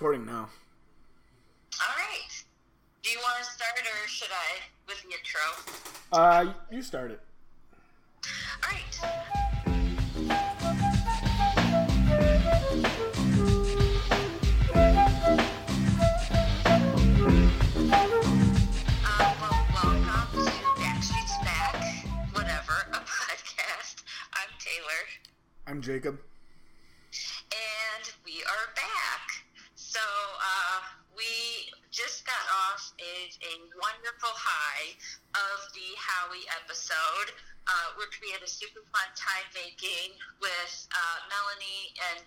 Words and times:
recording 0.00 0.24
now. 0.24 0.48
All 1.80 1.96
right. 1.96 2.44
Do 3.02 3.10
you 3.10 3.18
want 3.18 3.36
to 3.38 3.44
start 3.50 3.80
or 3.80 4.06
should 4.06 4.30
I 4.30 4.60
with 4.86 5.02
the 5.02 5.08
intro? 5.10 5.40
Uh, 6.12 6.52
you 6.70 6.82
start 6.82 7.10
it. 7.10 7.20
All 8.62 8.70
right. 8.70 9.00
Uh, 19.04 19.34
well, 19.40 19.58
off 33.18 33.38
a, 33.42 33.54
wonderful 33.78 34.34
high 34.34 34.94
of 35.34 35.58
the 35.74 35.88
Howie 35.98 36.46
episode, 36.62 37.34
uh, 37.66 37.98
which 37.98 38.18
we 38.22 38.30
had 38.30 38.42
a 38.42 38.50
super 38.50 38.82
fun 38.94 39.08
time 39.18 39.46
making 39.54 40.14
with 40.40 40.74
uh, 40.94 41.18
Melanie 41.26 41.94
and 42.14 42.26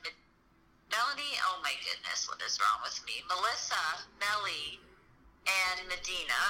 Melanie. 0.92 1.36
Oh 1.48 1.60
my 1.64 1.76
goodness, 1.84 2.28
what 2.28 2.40
is 2.44 2.60
wrong 2.60 2.84
with 2.84 3.00
me? 3.08 3.24
Melissa, 3.28 4.04
Melly, 4.20 4.80
and 5.48 5.88
Medina. 5.88 6.44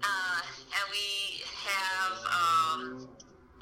Uh, 0.00 0.40
and 0.74 0.86
we 0.90 1.44
have 1.66 2.16
um, 2.30 2.82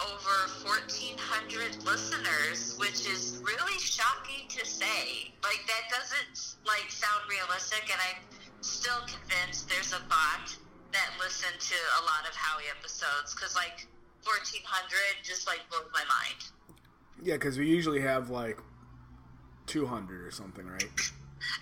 over 0.00 0.36
1,400 0.64 1.84
listeners, 1.84 2.76
which 2.78 3.04
is 3.08 3.42
really 3.42 3.78
shocking 3.80 4.46
to 4.48 4.64
say. 4.64 5.34
Like, 5.42 5.64
that 5.66 5.90
doesn't, 5.90 6.56
like, 6.64 6.88
sound 6.88 7.26
realistic, 7.28 7.90
and 7.90 7.98
I'm 7.98 8.37
still 8.60 9.00
convinced 9.06 9.68
there's 9.68 9.92
a 9.92 10.02
bot 10.08 10.54
that 10.92 11.08
listened 11.20 11.60
to 11.60 11.78
a 12.00 12.02
lot 12.04 12.28
of 12.28 12.34
Howie 12.34 12.68
episodes, 12.76 13.34
because, 13.34 13.54
like, 13.54 13.86
1,400 14.24 14.64
just, 15.22 15.46
like, 15.46 15.60
blows 15.70 15.88
my 15.92 16.04
mind. 16.08 16.42
Yeah, 17.22 17.34
because 17.34 17.58
we 17.58 17.66
usually 17.66 18.00
have 18.00 18.30
like 18.30 18.58
200 19.66 20.24
or 20.24 20.30
something, 20.30 20.66
right? 20.66 20.90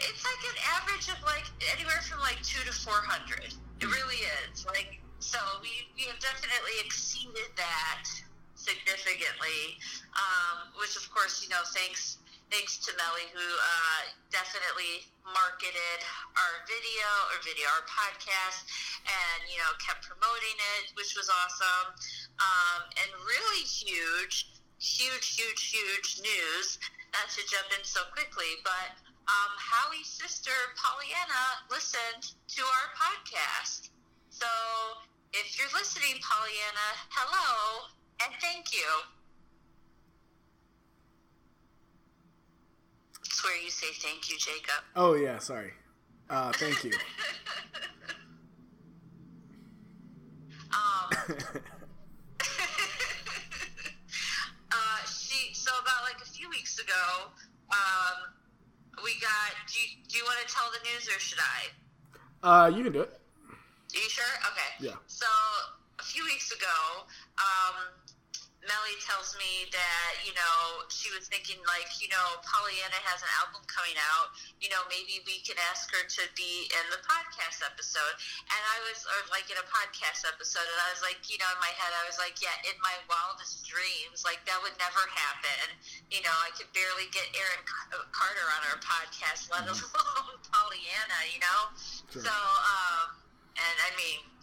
It's 0.00 0.24
like 0.24 0.42
an 0.52 0.58
average 0.76 1.08
of 1.08 1.20
like 1.24 1.44
anywhere 1.76 2.00
from 2.02 2.20
like 2.20 2.40
two 2.42 2.60
to 2.64 2.72
four 2.72 3.00
hundred. 3.04 3.52
It 3.80 3.86
really 3.86 4.24
is. 4.48 4.64
Like 4.66 5.00
so, 5.18 5.38
we 5.62 5.68
we 5.96 6.08
have 6.08 6.18
definitely 6.18 6.76
exceeded 6.84 7.52
that 7.56 8.08
significantly. 8.54 9.76
Um, 10.16 10.72
which 10.80 10.96
of 10.96 11.08
course, 11.12 11.44
you 11.44 11.48
know, 11.50 11.60
thanks 11.72 12.18
thanks 12.50 12.78
to 12.86 12.94
Melly 12.94 13.26
who 13.34 13.42
uh, 13.42 14.02
definitely 14.30 15.06
marketed 15.26 16.00
our 16.38 16.54
video 16.70 17.06
or 17.34 17.42
video 17.42 17.66
our 17.74 17.84
podcast 17.90 18.62
and 19.02 19.40
you 19.50 19.58
know 19.58 19.72
kept 19.82 20.06
promoting 20.06 20.56
it, 20.78 20.94
which 20.94 21.18
was 21.18 21.26
awesome. 21.26 21.94
Um, 22.38 22.80
and 23.02 23.10
really 23.26 23.64
huge, 23.66 24.54
huge, 24.78 25.34
huge, 25.34 25.62
huge 25.72 26.22
news. 26.22 26.78
Not 27.16 27.32
to 27.32 27.42
jump 27.48 27.72
in 27.74 27.82
so 27.82 28.04
quickly, 28.12 28.60
but 28.62 28.94
um, 29.26 29.52
Howie's 29.58 30.06
sister 30.06 30.54
Pollyanna 30.78 31.66
listened 31.72 32.36
to 32.54 32.62
our 32.62 32.88
podcast. 32.94 33.90
So 34.30 34.46
if 35.32 35.58
you're 35.58 35.72
listening, 35.74 36.20
Pollyanna, 36.22 36.88
hello 37.10 37.90
and 38.22 38.32
thank 38.40 38.72
you. 38.72 39.15
It's 43.36 43.44
where 43.44 43.62
you 43.62 43.68
say 43.68 43.88
thank 44.00 44.30
you, 44.30 44.38
Jacob. 44.38 44.82
Oh 44.96 45.12
yeah, 45.12 45.38
sorry. 45.38 45.72
Uh, 46.30 46.52
thank 46.54 46.82
you. 46.84 46.92
Um, 50.72 51.10
uh, 54.72 55.04
she 55.04 55.52
so 55.52 55.70
about 55.82 56.02
like 56.04 56.16
a 56.22 56.24
few 56.24 56.48
weeks 56.48 56.78
ago, 56.78 57.28
um, 57.70 58.32
we 59.04 59.12
got. 59.20 59.52
Do 59.70 59.80
you, 59.82 59.88
do 60.08 60.16
you 60.16 60.24
want 60.24 60.38
to 60.40 60.54
tell 60.54 60.70
the 60.72 60.78
news 60.90 61.06
or 61.06 61.20
should 61.20 61.38
I? 61.38 61.68
uh, 62.42 62.68
you 62.68 62.84
can 62.84 62.92
do 62.94 63.02
it. 63.02 63.10
Are 63.10 64.00
you 64.00 64.08
sure? 64.08 64.24
Okay. 64.50 64.86
Yeah. 64.88 64.96
So 65.08 65.26
a 65.98 66.02
few 66.02 66.24
weeks 66.24 66.52
ago, 66.52 67.04
um, 67.36 67.84
Melly 68.66 68.98
tells 69.02 69.34
me 69.38 69.70
that 69.70 70.12
you 70.26 70.34
know 70.34 70.86
she 70.90 71.08
was 71.14 71.30
thinking 71.30 71.58
like 71.66 71.88
you 72.02 72.10
know 72.10 72.38
Pollyanna 72.42 72.98
has 73.06 73.22
an 73.22 73.30
album 73.42 73.62
coming 73.70 73.94
out. 74.14 74.34
You 74.58 74.68
know 74.68 74.82
maybe 74.90 75.22
we 75.24 75.40
can 75.46 75.54
ask 75.70 75.86
her 75.94 76.02
to 76.02 76.22
be 76.34 76.66
in 76.70 76.84
the 76.90 77.00
podcast 77.06 77.62
episode. 77.62 78.14
And 78.50 78.62
I 78.62 78.78
was 78.86 79.06
or 79.06 79.20
like 79.30 79.46
in 79.48 79.58
a 79.58 79.66
podcast 79.70 80.26
episode, 80.26 80.66
and 80.66 80.80
I 80.82 80.88
was 80.92 81.02
like 81.02 81.22
you 81.30 81.38
know 81.38 81.48
in 81.50 81.60
my 81.62 81.72
head 81.78 81.94
I 81.94 82.04
was 82.06 82.18
like 82.18 82.38
yeah 82.42 82.54
in 82.66 82.76
my 82.82 82.94
wildest 83.06 83.64
dreams 83.66 84.26
like 84.26 84.42
that 84.50 84.58
would 84.60 84.74
never 84.82 85.02
happen. 85.14 85.74
You 86.10 86.20
know 86.26 86.34
I 86.42 86.50
could 86.54 86.68
barely 86.74 87.06
get 87.14 87.26
Aaron 87.38 87.62
Carter 88.10 88.46
on 88.58 88.60
our 88.74 88.78
podcast, 88.82 89.48
let 89.48 89.66
alone 89.70 90.36
Pollyanna. 90.50 91.20
You 91.30 91.40
know. 91.40 91.60
Sure. 92.10 92.26
So 92.26 92.34
um, 92.34 93.16
and 93.56 93.76
I 93.86 93.90
mean 93.96 94.35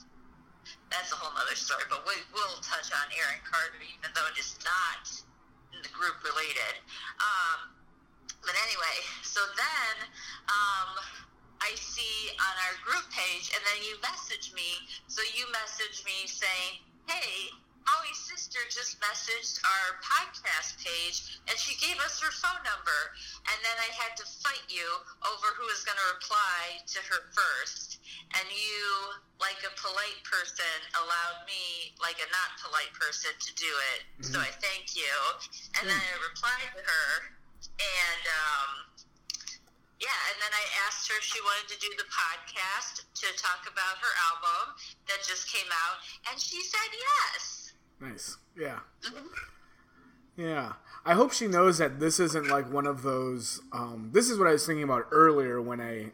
that's 0.92 1.12
a 1.12 1.18
whole 1.18 1.34
other 1.36 1.56
story, 1.56 1.84
but 1.90 2.06
we 2.06 2.16
will 2.32 2.58
touch 2.62 2.90
on 2.94 3.06
Aaron 3.14 3.42
Carter, 3.44 3.82
even 3.82 4.10
though 4.14 4.28
it 4.30 4.38
is 4.38 4.56
not 4.64 5.04
the 5.82 5.90
group 5.90 6.22
related. 6.24 6.80
Um, 7.20 7.74
but 8.44 8.56
anyway, 8.68 8.98
so 9.24 9.40
then 9.56 9.96
um, 10.52 10.92
I 11.64 11.72
see 11.80 12.36
on 12.36 12.56
our 12.68 12.76
group 12.84 13.08
page, 13.10 13.52
and 13.56 13.62
then 13.64 13.80
you 13.88 13.96
message 14.04 14.52
me. 14.52 14.84
So 15.08 15.24
you 15.34 15.48
message 15.52 16.04
me 16.04 16.28
saying, 16.28 16.84
"Hey, 17.08 17.56
Howie's 17.86 18.22
sister 18.24 18.60
just 18.72 19.00
messaged 19.00 19.60
our 19.64 20.00
podcast 20.00 20.80
page, 20.80 21.40
and 21.48 21.56
she 21.60 21.76
gave 21.80 22.00
us 22.02 22.20
her 22.24 22.32
phone 22.32 22.64
number." 22.64 23.00
And 23.52 23.58
then 23.64 23.78
I 23.80 23.92
had 23.94 24.16
to 24.18 24.26
fight 24.44 24.64
you 24.72 24.88
over 25.28 25.48
who 25.56 25.68
was 25.68 25.84
going 25.84 26.00
to 26.00 26.10
reply 26.16 26.80
to 26.80 27.00
her 27.12 27.22
first, 27.36 28.00
and 28.40 28.48
you, 28.50 28.84
like 29.40 29.60
a 29.68 29.74
polite 29.76 30.24
person, 30.24 30.78
allowed 30.96 31.44
me, 31.46 31.92
like 32.00 32.20
a 32.24 32.28
not 32.32 32.56
polite 32.64 32.94
person, 32.96 33.32
to 33.36 33.52
do 33.56 33.72
it. 33.96 34.00
So 34.26 34.40
I 34.40 34.52
thank 34.64 34.96
you. 34.96 35.14
And 35.80 35.90
then 35.90 36.00
I 36.00 36.14
replied 36.24 36.72
to 36.76 36.84
her, 36.84 37.08
and 37.80 38.24
um, 38.28 38.70
yeah, 40.04 40.20
and 40.32 40.38
then 40.44 40.52
I 40.52 40.66
asked 40.84 41.08
her 41.08 41.16
if 41.16 41.24
she 41.24 41.40
wanted 41.40 41.72
to 41.72 41.80
do 41.80 41.88
the 41.96 42.08
podcast 42.12 43.08
to 43.24 43.28
talk 43.40 43.64
about 43.72 43.96
her 44.04 44.14
album 44.36 44.76
that 45.08 45.24
just 45.24 45.48
came 45.48 45.70
out, 45.72 46.04
and 46.28 46.36
she 46.36 46.60
said 46.60 46.92
yes. 46.92 47.53
Nice. 48.04 48.38
Yeah. 48.60 48.80
Yeah. 50.36 50.74
I 51.06 51.14
hope 51.14 51.32
she 51.34 51.48
knows 51.48 51.78
that 51.78 52.00
this 52.00 52.20
isn't 52.20 52.48
like 52.48 52.72
one 52.72 52.86
of 52.86 53.02
those. 53.02 53.62
Um, 53.72 54.10
this 54.14 54.30
is 54.30 54.38
what 54.38 54.48
I 54.48 54.52
was 54.52 54.66
thinking 54.66 54.84
about 54.84 55.06
earlier 55.12 55.62
when 55.62 55.80
I. 55.82 56.12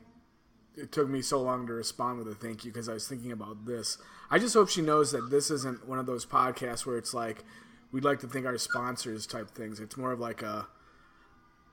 It 0.78 0.92
took 0.94 1.10
me 1.10 1.22
so 1.22 1.42
long 1.42 1.68
to 1.68 1.74
respond 1.74 2.20
with 2.20 2.28
a 2.30 2.36
thank 2.36 2.64
you 2.64 2.72
because 2.72 2.88
I 2.88 2.94
was 2.94 3.06
thinking 3.08 3.32
about 3.34 3.66
this. 3.66 3.98
I 4.32 4.40
just 4.40 4.54
hope 4.54 4.70
she 4.70 4.82
knows 4.82 5.12
that 5.12 5.30
this 5.30 5.52
isn't 5.52 5.86
one 5.88 6.00
of 6.00 6.06
those 6.06 6.26
podcasts 6.26 6.86
where 6.86 6.98
it's 6.98 7.14
like, 7.14 7.44
we'd 7.92 8.06
like 8.06 8.20
to 8.20 8.28
thank 8.28 8.46
our 8.46 8.58
sponsors 8.58 9.28
type 9.28 9.50
things. 9.50 9.82
It's 9.82 9.98
more 9.98 10.14
of 10.14 10.20
like 10.22 10.42
a 10.42 10.68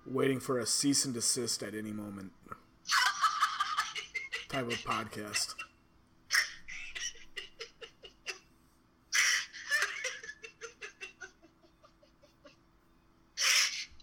waiting 0.06 0.40
for 0.40 0.58
a 0.58 0.66
cease 0.66 1.04
and 1.04 1.14
desist 1.14 1.62
at 1.62 1.74
any 1.74 1.92
moment 1.92 2.32
type 4.48 4.66
of 4.66 4.78
podcast. 4.78 5.54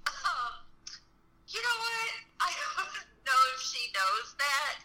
Um, 0.08 0.54
you 1.48 1.60
know 1.62 1.78
what? 1.80 2.12
I 2.42 2.50
don't 2.52 2.94
know 3.26 3.42
if 3.56 3.60
she 3.62 3.90
knows 3.96 4.28
that, 4.38 4.76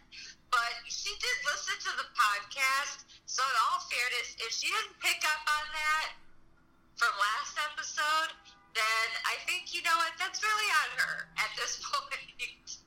but 0.50 0.72
she 0.88 1.10
did 1.18 1.36
listen 1.48 1.76
to 1.88 1.92
the 1.98 2.08
podcast. 2.14 3.04
So, 3.26 3.42
in 3.44 3.56
all 3.68 3.80
fairness, 3.86 4.36
if 4.40 4.50
she 4.54 4.68
didn't 4.72 4.96
pick 5.02 5.20
up 5.26 5.42
on 5.44 5.64
that 5.74 6.08
from 6.96 7.12
last 7.18 7.54
episode, 7.72 8.30
then 8.74 9.06
I 9.26 9.36
think 9.46 9.74
you 9.74 9.82
know 9.82 9.94
what? 9.98 10.14
That's 10.18 10.40
really 10.42 10.70
on 10.86 10.90
her 11.02 11.16
at 11.38 11.50
this 11.58 11.78
point. 11.82 12.78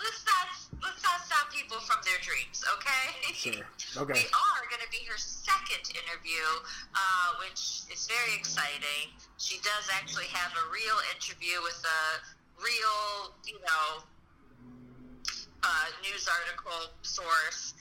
let's 0.00 0.22
not 0.24 0.46
let's 0.82 1.02
not 1.04 1.20
stop 1.26 1.52
people 1.52 1.76
from 1.84 2.00
their 2.06 2.18
dreams, 2.24 2.64
okay? 2.78 3.04
Sure. 3.34 3.66
Okay. 4.04 4.16
We 4.16 4.26
are 4.32 4.62
going 4.70 4.80
to 4.84 4.90
be 4.92 5.02
her 5.08 5.16
second 5.18 5.82
interview, 5.92 6.44
uh, 6.94 7.28
which 7.42 7.84
is 7.92 8.06
very 8.08 8.34
exciting. 8.36 9.12
She 9.38 9.58
does 9.60 9.88
actually 9.92 10.28
have 10.32 10.52
a 10.56 10.64
real 10.72 10.98
interview 11.14 11.60
with 11.62 11.80
a 11.84 12.02
real, 12.60 13.34
you 13.44 13.58
know, 13.60 14.04
uh, 15.62 15.86
news 16.02 16.28
article 16.28 16.92
source 17.02 17.74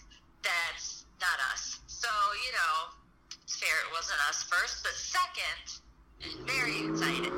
that's 0.43 1.05
not 1.21 1.37
us. 1.53 1.79
So, 1.87 2.07
you 2.45 2.51
know, 2.53 2.75
it's 3.43 3.55
fair 3.59 3.75
it 3.87 3.91
wasn't 3.93 4.19
us 4.27 4.43
first, 4.43 4.83
but 4.83 4.93
second, 4.95 5.81
very 6.47 6.87
excited. 6.89 7.33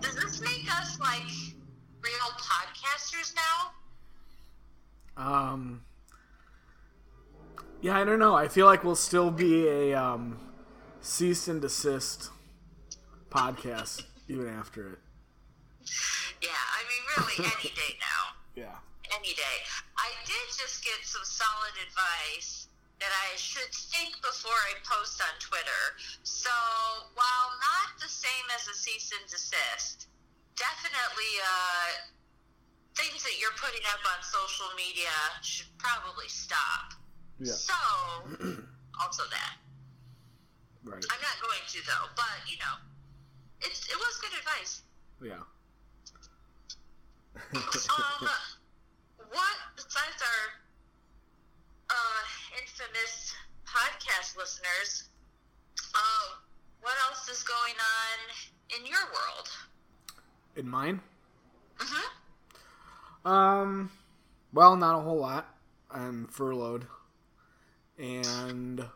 Does 0.00 0.14
this 0.16 0.40
make 0.40 0.66
like 1.00 1.22
real 2.02 2.30
podcasters 2.38 3.34
now? 3.34 3.72
Um. 5.16 5.82
Yeah, 7.82 7.94
I 7.96 7.98
don't 7.98 8.08
know. 8.20 8.36
I 8.36 8.46
feel 8.46 8.66
like 8.66 8.84
we'll 8.84 8.94
still 8.94 9.32
be 9.32 9.66
a 9.66 9.94
um, 9.94 10.38
cease 11.00 11.48
and 11.48 11.60
desist 11.60 12.30
podcast 13.30 14.04
even 14.28 14.46
after 14.46 14.92
it. 14.92 14.98
Yeah, 16.38 16.54
I 16.54 16.80
mean, 16.86 17.02
really, 17.16 17.50
any 17.50 17.74
day 17.74 17.96
now. 17.98 18.36
Yeah. 18.58 18.76
Any 19.14 19.32
day. 19.32 19.58
I 19.96 20.10
did 20.26 20.46
just 20.52 20.84
get 20.84 21.00
some 21.06 21.24
solid 21.24 21.72
advice 21.80 22.68
that 22.98 23.08
I 23.08 23.32
should 23.38 23.72
think 23.72 24.12
before 24.20 24.58
I 24.68 24.76
post 24.84 25.22
on 25.22 25.32
Twitter. 25.40 25.82
So, 26.22 26.52
while 27.14 27.50
not 27.56 27.96
the 28.02 28.10
same 28.10 28.46
as 28.52 28.68
a 28.68 28.76
cease 28.76 29.14
and 29.16 29.24
desist, 29.30 30.10
definitely 30.58 31.32
uh, 31.40 32.12
things 32.98 33.22
that 33.24 33.40
you're 33.40 33.56
putting 33.56 33.86
up 33.88 34.04
on 34.04 34.20
social 34.20 34.68
media 34.76 35.14
should 35.40 35.72
probably 35.78 36.28
stop. 36.28 36.99
Yeah. 37.40 37.52
So, 37.52 37.72
also 39.00 39.22
that. 39.30 39.56
Right. 40.84 41.04
I'm 41.10 41.20
not 41.20 41.36
going 41.40 41.64
to 41.68 41.78
though, 41.86 42.08
but 42.14 42.36
you 42.46 42.58
know, 42.58 42.76
it's 43.62 43.88
it 43.88 43.96
was 43.96 44.20
good 44.20 44.38
advice. 44.38 44.82
Yeah. 45.22 45.40
um, 47.54 48.28
what 49.32 49.56
besides 49.74 50.20
our 50.20 50.42
uh, 51.88 52.22
infamous 52.60 53.34
podcast 53.66 54.36
listeners, 54.36 55.08
uh, 55.94 56.36
what 56.82 56.94
else 57.08 57.26
is 57.28 57.42
going 57.42 57.74
on 57.80 58.78
in 58.78 58.86
your 58.86 59.00
world? 59.14 59.48
In 60.56 60.68
mine? 60.68 61.00
hmm 61.78 63.28
Um. 63.30 63.90
Well, 64.52 64.76
not 64.76 64.98
a 64.98 65.00
whole 65.00 65.20
lot. 65.20 65.54
I'm 65.90 66.26
furloughed, 66.28 66.86
and 68.00 68.80
uh, 68.80 68.86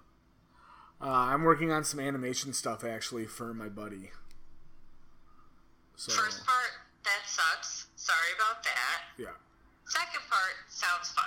I'm 1.00 1.42
working 1.42 1.70
on 1.70 1.84
some 1.84 2.00
animation 2.00 2.52
stuff 2.52 2.82
actually 2.84 3.26
for 3.26 3.52
my 3.54 3.68
buddy. 3.68 4.10
So 5.96 6.12
First 6.12 6.44
part, 6.46 6.70
that 7.04 7.20
sucks. 7.26 7.86
Sorry 7.96 8.18
about 8.36 8.62
that. 8.64 9.02
yeah, 9.18 9.26
Second 9.86 10.22
part 10.30 10.54
sounds 10.68 11.10
fun. 11.12 11.24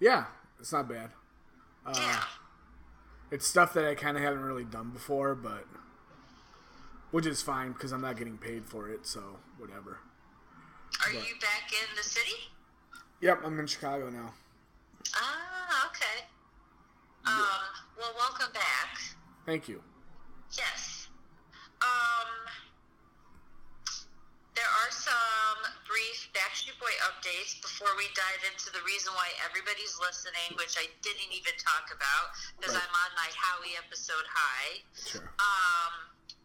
yeah, 0.00 0.24
it's 0.58 0.72
not 0.72 0.88
bad. 0.88 1.10
Uh, 1.86 1.92
yeah. 1.96 2.24
It's 3.30 3.46
stuff 3.46 3.72
that 3.74 3.86
I 3.86 3.94
kind 3.94 4.16
of 4.16 4.22
haven't 4.22 4.42
really 4.42 4.64
done 4.64 4.90
before, 4.90 5.34
but 5.34 5.64
which 7.12 7.26
is 7.26 7.40
fine 7.42 7.72
because 7.72 7.92
I'm 7.92 8.00
not 8.00 8.16
getting 8.16 8.36
paid 8.38 8.66
for 8.66 8.88
it, 8.88 9.06
so 9.06 9.38
whatever. 9.58 9.98
Are 11.00 11.12
but- 11.12 11.28
you 11.28 11.34
back 11.40 11.70
in 11.72 11.96
the 11.96 12.02
city? 12.02 12.50
Yep, 13.20 13.40
I'm 13.44 13.58
in 13.60 13.66
Chicago 13.66 14.10
now. 14.10 14.32
Ah, 15.14 15.20
okay. 15.20 15.49
Um, 17.26 17.62
well, 17.98 18.12
welcome 18.16 18.52
back. 18.52 18.96
Thank 19.46 19.68
you. 19.68 19.82
Yes. 20.56 21.08
Um, 21.80 22.30
there 24.56 24.68
are 24.68 24.90
some 24.92 25.60
brief 25.88 26.28
Backstreet 26.36 26.76
Boy 26.80 26.92
updates 27.08 27.56
before 27.62 27.92
we 27.96 28.04
dive 28.12 28.42
into 28.52 28.68
the 28.72 28.82
reason 28.84 29.12
why 29.16 29.28
everybody's 29.46 29.96
listening, 30.00 30.56
which 30.60 30.76
I 30.76 30.88
didn't 31.00 31.32
even 31.32 31.54
talk 31.60 31.88
about 31.94 32.34
because 32.58 32.74
Right. 32.76 32.84
I'm 32.84 32.94
on 33.04 33.10
my 33.16 33.30
Howie 33.32 33.76
episode 33.80 34.26
high. 34.28 34.84
Sure. 35.06 35.24
Um, 35.24 35.92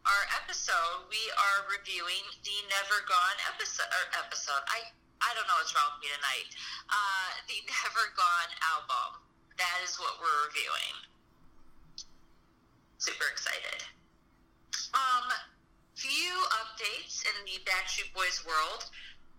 our 0.06 0.24
episode, 0.44 1.10
we 1.10 1.20
are 1.34 1.60
reviewing 1.72 2.24
the 2.46 2.58
Never 2.70 3.02
Gone 3.10 3.38
episode. 3.52 3.90
Or 3.90 4.04
episode. 4.22 4.64
I 4.70 4.92
I 5.24 5.34
don't 5.34 5.48
know 5.50 5.58
what's 5.58 5.74
wrong 5.74 5.98
with 5.98 6.06
me 6.06 6.14
tonight. 6.14 6.50
Uh, 6.92 7.30
the 7.50 7.58
Never 7.74 8.06
Gone 8.14 8.52
album. 8.76 9.25
That 9.58 9.80
is 9.84 9.96
what 10.00 10.20
we're 10.20 10.42
reviewing. 10.52 10.96
Super 12.98 13.28
excited. 13.32 13.86
Um, 14.94 15.28
few 15.96 16.34
updates 16.64 17.24
in 17.24 17.36
the 17.48 17.60
Backstreet 17.64 18.12
Boys 18.14 18.44
world. 18.44 18.88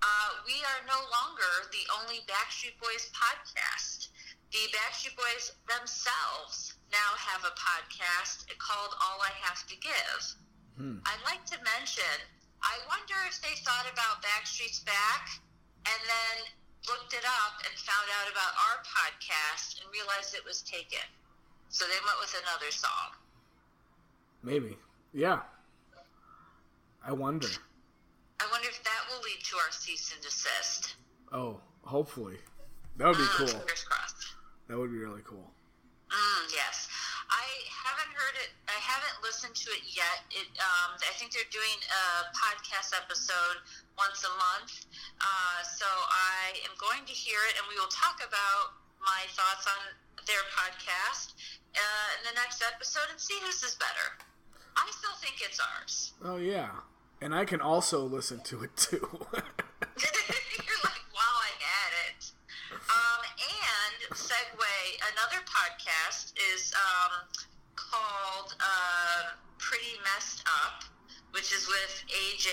Uh, 0.02 0.30
we 0.44 0.56
are 0.60 0.82
no 0.86 1.00
longer 1.08 1.52
the 1.72 1.84
only 2.00 2.20
Backstreet 2.28 2.76
Boys 2.80 3.08
podcast. 3.12 4.08
The 4.52 4.70
Backstreet 4.72 5.16
Boys 5.16 5.52
themselves 5.68 6.76
now 6.92 7.10
have 7.18 7.44
a 7.44 7.52
podcast 7.56 8.46
called 8.56 8.94
All 9.02 9.18
I 9.20 9.32
Have 9.42 9.66
to 9.66 9.76
Give. 9.76 10.20
Hmm. 10.76 10.98
I'd 11.04 11.24
like 11.24 11.44
to 11.52 11.58
mention, 11.64 12.16
I 12.62 12.76
wonder 12.88 13.16
if 13.28 13.40
they 13.40 13.56
thought 13.64 13.88
about 13.90 14.22
Backstreet's 14.22 14.80
Back 14.84 15.42
and 15.88 16.00
then 16.06 16.36
looked 16.88 17.12
it 17.14 17.24
up 17.26 17.54
and 17.66 17.72
found 17.78 18.06
out 18.20 18.30
about 18.30 18.52
our 18.68 18.78
podcast 18.86 19.80
and 19.82 19.90
realized 19.92 20.34
it 20.34 20.44
was 20.44 20.62
taken. 20.62 21.02
So 21.68 21.84
they 21.86 21.98
went 22.06 22.18
with 22.20 22.34
another 22.42 22.70
song. 22.70 23.10
Maybe. 24.42 24.76
Yeah. 25.12 25.40
I 27.04 27.12
wonder. 27.12 27.48
I 28.40 28.46
wonder 28.52 28.68
if 28.68 28.82
that 28.84 29.00
will 29.10 29.22
lead 29.22 29.42
to 29.50 29.56
our 29.56 29.70
cease 29.70 30.12
and 30.14 30.22
desist. 30.22 30.96
Oh, 31.32 31.60
hopefully. 31.82 32.36
That 32.96 33.08
would 33.08 33.16
be 33.18 33.22
Mm, 33.24 33.36
cool. 33.38 33.46
Fingers 33.48 33.84
crossed. 33.84 34.26
That 34.68 34.78
would 34.78 34.90
be 34.92 34.98
really 34.98 35.22
cool. 35.24 35.50
Mm, 36.16 36.48
yes. 36.48 36.88
I 37.28 37.44
haven't 37.68 38.08
heard 38.16 38.36
it. 38.40 38.50
I 38.70 38.78
haven't 38.80 39.20
listened 39.20 39.52
to 39.52 39.68
it 39.76 39.84
yet. 39.84 40.24
It. 40.32 40.48
Um, 40.56 40.96
I 40.96 41.12
think 41.20 41.34
they're 41.36 41.52
doing 41.52 41.78
a 41.92 42.30
podcast 42.32 42.96
episode 42.96 43.60
once 43.98 44.24
a 44.24 44.32
month. 44.32 44.86
Uh, 45.20 45.60
so 45.66 45.84
I 45.84 46.56
am 46.64 46.72
going 46.80 47.04
to 47.04 47.12
hear 47.12 47.36
it, 47.50 47.58
and 47.60 47.66
we 47.68 47.76
will 47.76 47.90
talk 47.92 48.22
about 48.24 48.78
my 49.02 49.28
thoughts 49.36 49.68
on 49.68 49.80
their 50.24 50.42
podcast 50.54 51.34
uh, 51.76 52.08
in 52.18 52.32
the 52.32 52.36
next 52.40 52.62
episode 52.62 53.06
and 53.10 53.20
see 53.20 53.36
whose 53.44 53.62
is 53.62 53.76
better. 53.76 54.16
I 54.76 54.88
still 54.90 55.16
think 55.20 55.42
it's 55.42 55.60
ours. 55.60 56.12
Oh 56.24 56.36
yeah. 56.36 56.70
And 57.20 57.34
I 57.34 57.44
can 57.44 57.60
also 57.60 58.04
listen 58.04 58.40
to 58.44 58.62
it 58.62 58.76
too. 58.76 59.00
You're 59.32 60.82
like, 60.84 61.04
wow, 61.12 61.34
I 61.42 61.52
had 61.58 61.92
it. 62.08 62.32
Um, 62.72 63.20
and 63.40 64.16
segue, 64.16 64.76
another 65.12 65.40
podcast 65.46 66.32
is 66.54 66.74
um, 66.74 67.26
called 67.74 68.54
uh, 68.60 69.36
Pretty 69.58 69.98
Messed 70.04 70.44
Up, 70.46 70.84
which 71.36 71.52
is 71.52 71.68
with 71.68 71.94
AJ 72.08 72.48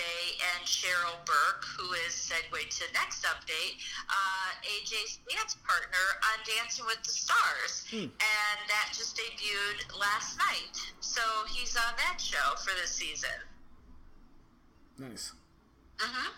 and 0.52 0.60
Cheryl 0.68 1.16
Burke, 1.24 1.64
who 1.80 1.88
is 2.04 2.12
segue 2.12 2.52
to 2.52 2.84
next 2.92 3.24
update. 3.24 3.80
Uh, 4.12 4.50
AJ's 4.60 5.24
dance 5.24 5.56
partner 5.64 6.04
on 6.28 6.44
Dancing 6.44 6.84
with 6.84 7.00
the 7.02 7.08
Stars, 7.10 7.88
Hmm. 7.88 8.12
and 8.12 8.58
that 8.68 8.92
just 8.92 9.16
debuted 9.16 9.88
last 9.98 10.36
night. 10.36 10.76
So 11.00 11.22
he's 11.48 11.74
on 11.80 11.96
that 11.96 12.20
show 12.20 12.54
for 12.60 12.76
this 12.76 12.92
season. 12.92 13.40
nice. 14.98 15.32
hmm 15.98 16.28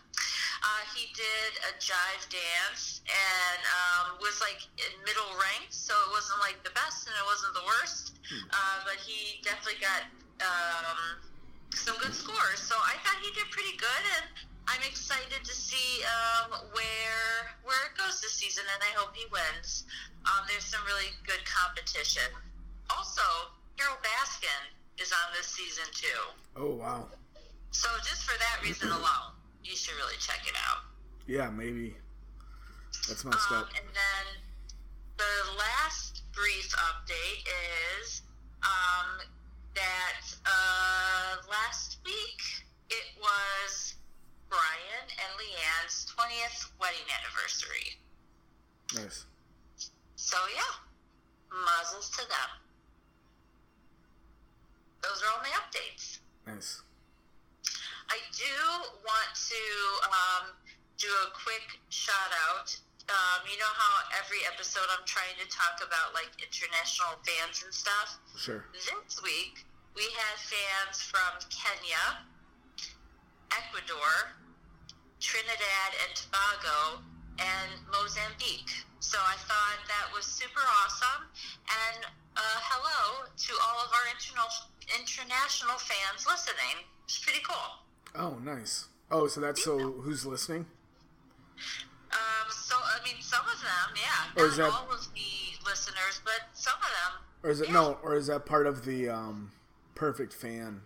Uh, 0.63 0.83
he 0.95 1.11
did 1.15 1.51
a 1.69 1.73
jive 1.83 2.25
dance 2.31 3.01
and 3.07 3.61
um, 3.67 4.19
was 4.23 4.41
like 4.41 4.63
in 4.79 4.93
middle 5.05 5.29
rank, 5.35 5.67
so 5.71 5.93
it 6.07 6.11
wasn't 6.15 6.39
like 6.41 6.63
the 6.65 6.71
best 6.71 7.07
and 7.07 7.15
it 7.19 7.27
wasn't 7.27 7.55
the 7.55 7.65
worst. 7.67 8.15
Uh, 8.51 8.79
but 8.87 8.97
he 9.03 9.41
definitely 9.43 9.79
got 9.81 10.03
um, 10.43 11.21
some 11.75 11.97
good 11.99 12.15
scores. 12.15 12.61
So 12.61 12.75
I 12.77 12.95
thought 13.03 13.19
he 13.23 13.33
did 13.33 13.49
pretty 13.51 13.77
good, 13.77 14.05
and 14.19 14.27
I'm 14.69 14.83
excited 14.83 15.43
to 15.43 15.55
see 15.55 16.03
um, 16.05 16.59
where 16.75 17.55
where 17.65 17.83
it 17.91 17.95
goes 17.99 18.21
this 18.21 18.35
season, 18.35 18.65
and 18.67 18.81
I 18.83 18.93
hope 18.99 19.15
he 19.15 19.25
wins. 19.31 19.85
Um, 20.27 20.47
there's 20.49 20.65
some 20.65 20.83
really 20.87 21.11
good 21.27 21.43
competition. 21.47 22.27
Also, 22.91 23.23
Carole 23.79 23.99
Baskin 24.03 24.63
is 24.99 25.13
on 25.13 25.27
this 25.37 25.47
season 25.47 25.85
too. 25.93 26.23
Oh 26.57 26.75
wow. 26.77 27.09
So 27.71 27.89
just 28.03 28.25
for 28.25 28.39
that 28.39 28.63
reason 28.63 28.89
alone, 28.89 29.37
you 29.63 29.77
should 29.77 29.95
really 29.97 30.17
check 30.19 30.41
it 30.47 30.55
out. 30.57 30.87
Yeah, 31.27 31.51
maybe. 31.51 31.95
That's 33.09 33.25
messed 33.25 33.51
Um, 33.53 33.67
and 33.77 33.87
then 33.93 34.25
the 35.19 35.59
last 35.59 36.23
brief 36.33 36.73
update 36.75 37.47
is 38.01 38.23
um, 38.63 39.21
that 39.77 40.25
uh, 40.49 41.37
last 41.53 42.01
week 42.05 42.41
it 42.89 43.13
was 43.21 43.95
Brian 44.49 45.05
and 45.05 45.31
Leighanne's 45.37 46.09
20th 46.17 46.73
wedding 46.81 47.05
anniversary. 47.13 48.01
Nice. 48.97 49.27
So 50.17 50.37
yeah, 50.57 50.75
muzzles 51.53 52.09
to 52.17 52.25
them. 52.25 52.51
Those 55.05 55.23
are 55.23 55.31
all 55.37 55.45
my 55.45 55.53
updates. 55.61 56.19
Nice. 56.47 56.81
I 58.09 58.17
do 58.33 58.57
want 59.05 59.31
to 59.35 59.63
um, 60.09 60.45
do 60.97 61.11
a 61.27 61.29
quick 61.37 61.79
shout 61.91 62.33
out. 62.49 62.73
Um, 63.07 63.47
you 63.47 63.59
know 63.59 63.71
how 63.71 63.93
every 64.19 64.43
episode 64.51 64.87
I'm 64.91 65.05
trying 65.07 65.37
to 65.39 65.47
talk 65.53 65.79
about 65.85 66.15
like 66.15 66.33
international 66.39 67.19
fans 67.23 67.63
and 67.63 67.75
stuff? 67.75 68.19
Sure. 68.35 68.65
This 68.73 69.23
week 69.23 69.66
we 69.97 70.05
had 70.13 70.37
fans 70.39 71.01
from 71.01 71.41
Kenya, 71.49 72.21
Ecuador, 73.53 74.37
Trinidad 75.21 75.91
and 76.05 76.13
Tobago, 76.15 77.01
and 77.41 77.71
Mozambique. 77.93 78.85
So 79.01 79.19
I 79.19 79.35
thought 79.49 79.81
that 79.89 80.13
was 80.15 80.25
super 80.27 80.61
awesome. 80.85 81.25
And 81.69 82.05
uh, 82.37 82.41
hello 82.69 83.25
to 83.29 83.53
all 83.65 83.85
of 83.85 83.91
our 83.93 84.07
international 84.13 84.69
international 85.01 85.77
fans 85.79 86.27
listening. 86.29 86.85
It's 87.05 87.19
pretty 87.19 87.41
cool. 87.47 87.81
Oh, 88.15 88.39
nice. 88.45 88.87
Oh, 89.11 89.27
so 89.29 89.41
that's 89.41 89.63
so 89.65 89.79
who's 89.79 90.27
listening? 90.27 90.67
Um, 92.13 92.47
so 92.51 92.77
I 92.77 93.03
mean, 93.05 93.17
some 93.21 93.45
of 93.47 93.61
them, 93.61 93.97
yeah, 93.97 94.43
Or 94.43 94.47
not 94.47 94.51
is 94.53 94.57
that- 94.59 94.71
all 94.71 94.91
of 94.93 95.09
the 95.15 95.69
listeners, 95.69 96.21
but 96.25 96.41
some 96.53 96.75
of 96.77 96.83
them. 96.83 97.23
Or 97.43 97.51
is 97.51 97.61
it 97.61 97.69
Yeah. 97.69 97.75
no? 97.75 97.99
Or 98.03 98.15
is 98.17 98.27
that 98.27 98.45
part 98.47 98.67
of 98.67 98.85
the 98.85 99.09
um, 99.09 99.53
perfect 99.97 100.33
fan? 100.33 100.83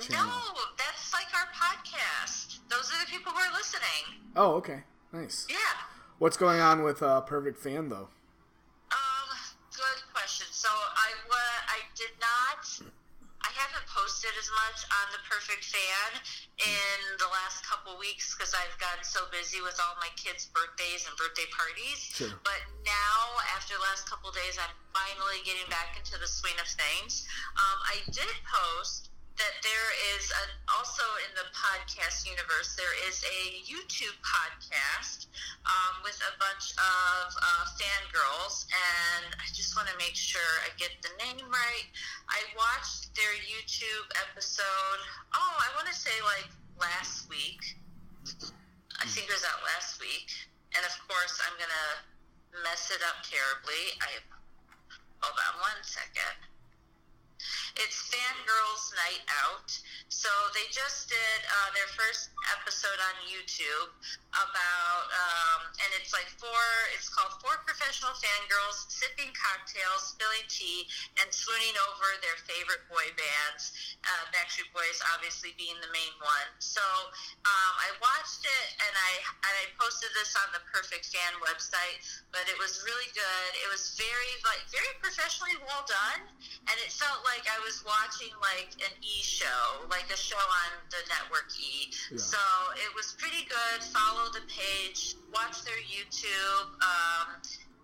channel. 0.00 0.26
No, 0.26 0.62
that's 0.76 1.12
like 1.12 1.26
our 1.34 1.46
podcast. 1.54 2.58
Those 2.68 2.90
are 2.92 3.04
the 3.04 3.10
people 3.10 3.30
who 3.32 3.38
are 3.38 3.52
listening. 3.52 4.20
Oh, 4.34 4.54
okay, 4.54 4.82
nice. 5.12 5.46
Yeah. 5.48 5.56
What's 6.18 6.36
going 6.36 6.60
on 6.60 6.82
with 6.82 7.02
uh, 7.02 7.20
perfect 7.20 7.58
fan 7.58 7.88
though? 7.88 8.08
Much 14.82 14.90
on 14.90 15.12
the 15.12 15.22
Perfect 15.28 15.64
Fan 15.64 16.10
in 16.58 16.98
the 17.18 17.26
last 17.30 17.62
couple 17.66 17.98
weeks 17.98 18.34
because 18.34 18.54
I've 18.54 18.78
gotten 18.78 19.04
so 19.04 19.20
busy 19.30 19.62
with 19.62 19.78
all 19.78 19.94
my 20.00 20.10
kids' 20.18 20.50
birthdays 20.50 21.06
and 21.06 21.14
birthday 21.16 21.46
parties. 21.54 21.98
Sure. 22.10 22.34
But 22.42 22.60
now, 22.82 23.18
after 23.54 23.74
the 23.78 23.82
last 23.82 24.08
couple 24.10 24.30
days, 24.32 24.58
I'm 24.58 24.74
finally 24.90 25.42
getting 25.46 25.66
back 25.70 25.94
into 25.98 26.18
the 26.18 26.26
swing 26.26 26.54
of 26.58 26.66
things. 26.66 27.26
Um, 27.54 27.78
I 27.86 27.96
did 28.10 28.34
post 28.46 29.11
that 29.38 29.54
there 29.64 29.90
is 30.16 30.28
an, 30.30 30.50
also 30.68 31.04
in 31.24 31.32
the 31.38 31.46
podcast 31.56 32.28
universe 32.28 32.76
there 32.76 32.92
is 33.08 33.24
a 33.24 33.40
YouTube 33.64 34.16
podcast 34.20 35.26
um, 35.64 36.02
with 36.04 36.18
a 36.20 36.32
bunch 36.36 36.74
of 36.76 37.32
uh, 37.32 37.64
fangirls, 37.78 38.66
and 38.68 39.32
I 39.38 39.46
just 39.54 39.72
want 39.78 39.88
to 39.88 39.96
make 39.96 40.14
sure 40.14 40.52
I 40.66 40.70
get 40.76 40.92
the 41.00 41.12
name 41.22 41.46
right. 41.48 41.88
I 42.28 42.40
watched 42.58 43.14
their 43.14 43.32
YouTube 43.46 44.06
episode. 44.28 45.00
Oh, 45.34 45.54
I 45.58 45.68
want 45.78 45.88
to 45.88 45.96
say 45.96 46.14
like 46.26 46.50
last 46.76 47.30
week. 47.30 47.78
I 49.00 49.06
think 49.08 49.26
it 49.26 49.34
was 49.34 49.46
out 49.46 49.62
last 49.74 49.98
week, 49.98 50.30
and 50.76 50.82
of 50.84 50.94
course 51.08 51.40
I'm 51.42 51.56
gonna 51.58 51.88
mess 52.62 52.90
it 52.92 53.02
up 53.02 53.24
terribly. 53.24 53.96
I 54.02 54.20
hold 55.22 55.38
on 55.38 55.54
one 55.62 55.80
second. 55.82 56.51
It's 57.80 58.12
Fangirls 58.12 58.84
Night 58.96 59.24
Out. 59.44 59.70
So 60.12 60.28
they 60.52 60.68
just 60.68 61.08
did 61.08 61.38
uh, 61.48 61.72
their 61.72 61.88
first 61.96 62.28
episode 62.52 63.00
on 63.00 63.14
YouTube 63.24 63.90
about, 64.36 65.04
um, 65.08 65.60
and 65.80 65.90
it's 65.96 66.12
like 66.12 66.28
four, 66.36 66.62
it's 66.92 67.08
called 67.08 67.32
Four 67.40 67.56
Professional 67.64 68.12
Fangirls 68.20 68.86
Sipping 68.92 69.32
Cocktails, 69.32 70.12
Spilling 70.12 70.44
Tea, 70.52 70.84
and 71.16 71.26
Swooning 71.32 71.74
Over 71.88 72.06
Their 72.20 72.36
Favorite 72.44 72.84
Boy 72.92 73.08
Bands. 73.16 73.96
Uh, 74.04 74.24
Backstreet 74.36 74.68
Boys 74.76 75.00
obviously 75.16 75.56
being 75.56 75.78
the 75.80 75.90
main 75.94 76.14
one. 76.20 76.50
So 76.60 76.84
um, 77.48 77.72
I 77.80 77.88
watched 78.02 78.44
it 78.44 78.66
and 78.84 78.92
I, 78.92 79.12
and 79.48 79.54
I 79.62 79.64
posted 79.80 80.12
this 80.12 80.36
on 80.44 80.52
the 80.52 80.62
Perfect 80.68 81.08
Fan 81.08 81.32
website, 81.40 82.04
but 82.34 82.44
it 82.52 82.58
was 82.60 82.84
really 82.84 83.08
good. 83.16 83.50
It 83.64 83.68
was 83.72 83.96
very, 83.96 84.32
like, 84.44 84.60
very 84.68 84.92
professionally 85.00 85.56
well 85.64 85.86
done, 85.88 86.26
and 86.68 86.76
it 86.82 86.92
felt 86.92 87.24
like 87.24 87.48
I 87.48 87.61
was 87.64 87.82
watching 87.86 88.30
like 88.42 88.74
an 88.82 88.94
E 89.00 89.22
show, 89.22 89.86
like 89.88 90.06
a 90.10 90.18
show 90.18 90.38
on 90.38 90.70
the 90.90 91.00
network 91.08 91.50
E. 91.58 91.90
Yeah. 92.10 92.18
So 92.18 92.42
it 92.78 92.90
was 92.94 93.14
pretty 93.18 93.46
good. 93.46 93.78
Follow 93.90 94.30
the 94.34 94.44
page, 94.50 95.16
watch 95.32 95.62
their 95.64 95.78
YouTube, 95.86 96.68
um, 96.82 97.40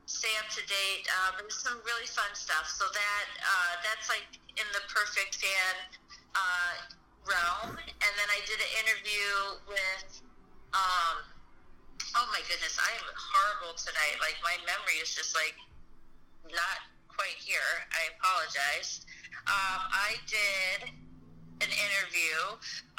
stay 0.07 0.33
up 0.43 0.51
to 0.55 0.63
date. 0.67 1.07
Uh, 1.07 1.39
there's 1.39 1.57
some 1.57 1.79
really 1.87 2.07
fun 2.07 2.31
stuff. 2.35 2.67
So 2.69 2.87
that 2.91 3.27
uh, 3.41 3.73
that's 3.87 4.11
like 4.11 4.29
in 4.59 4.69
the 4.75 4.83
perfect 4.91 5.39
fan 5.39 5.75
uh, 6.35 6.75
realm. 7.27 7.79
And 7.79 8.13
then 8.19 8.29
I 8.31 8.41
did 8.45 8.59
an 8.59 8.73
interview 8.85 9.31
with. 9.67 10.23
Um, 10.69 11.25
oh 12.17 12.29
my 12.29 12.45
goodness, 12.45 12.77
I 12.77 12.91
am 12.99 13.09
horrible 13.17 13.73
tonight. 13.79 14.21
Like 14.21 14.37
my 14.45 14.57
memory 14.69 15.01
is 15.01 15.15
just 15.17 15.33
like 15.33 15.57
not 16.53 16.79
quite 17.19 17.35
here. 17.43 17.83
I 17.91 18.15
apologize. 18.15 19.03
Um, 19.51 19.81
I 19.91 20.15
did 20.31 20.95
an 21.59 21.71
interview 21.75 22.39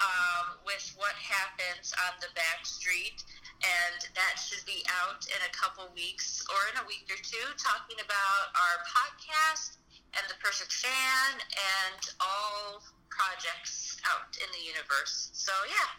um, 0.03 0.59
with 0.67 0.83
what 0.99 1.15
happens 1.15 1.95
on 2.03 2.19
the 2.19 2.27
back 2.35 2.67
street, 2.67 3.23
and 3.63 3.99
that 4.19 4.35
should 4.35 4.59
be 4.67 4.83
out 4.99 5.23
in 5.31 5.39
a 5.47 5.51
couple 5.55 5.87
weeks 5.95 6.43
or 6.51 6.59
in 6.75 6.83
a 6.83 6.85
week 6.87 7.07
or 7.07 7.15
two, 7.23 7.47
talking 7.55 7.95
about 8.03 8.43
our 8.59 8.75
podcast 8.83 9.79
and 10.19 10.27
the 10.27 10.35
perfect 10.43 10.73
fan 10.73 11.39
and 11.39 12.01
all 12.19 12.83
projects 13.07 13.95
out 14.03 14.35
in 14.43 14.49
the 14.51 14.63
universe. 14.67 15.31
So 15.31 15.55
yeah, 15.71 15.89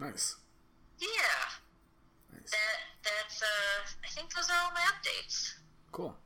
Nice, 0.00 0.36
yeah, 0.96 1.44
nice, 2.32 2.48
that 2.56 2.78
that's 3.04 3.42
uh, 3.44 3.84
I 4.00 4.08
think 4.16 4.32
those 4.32 4.48
are 4.48 4.56
all 4.64 4.72
my 4.72 4.86
updates. 4.96 5.52
cool. 5.92 6.16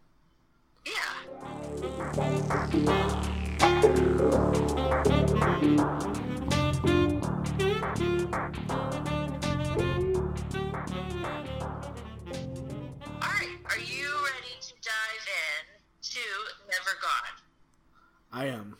I 18.35 18.49
am. 18.49 18.77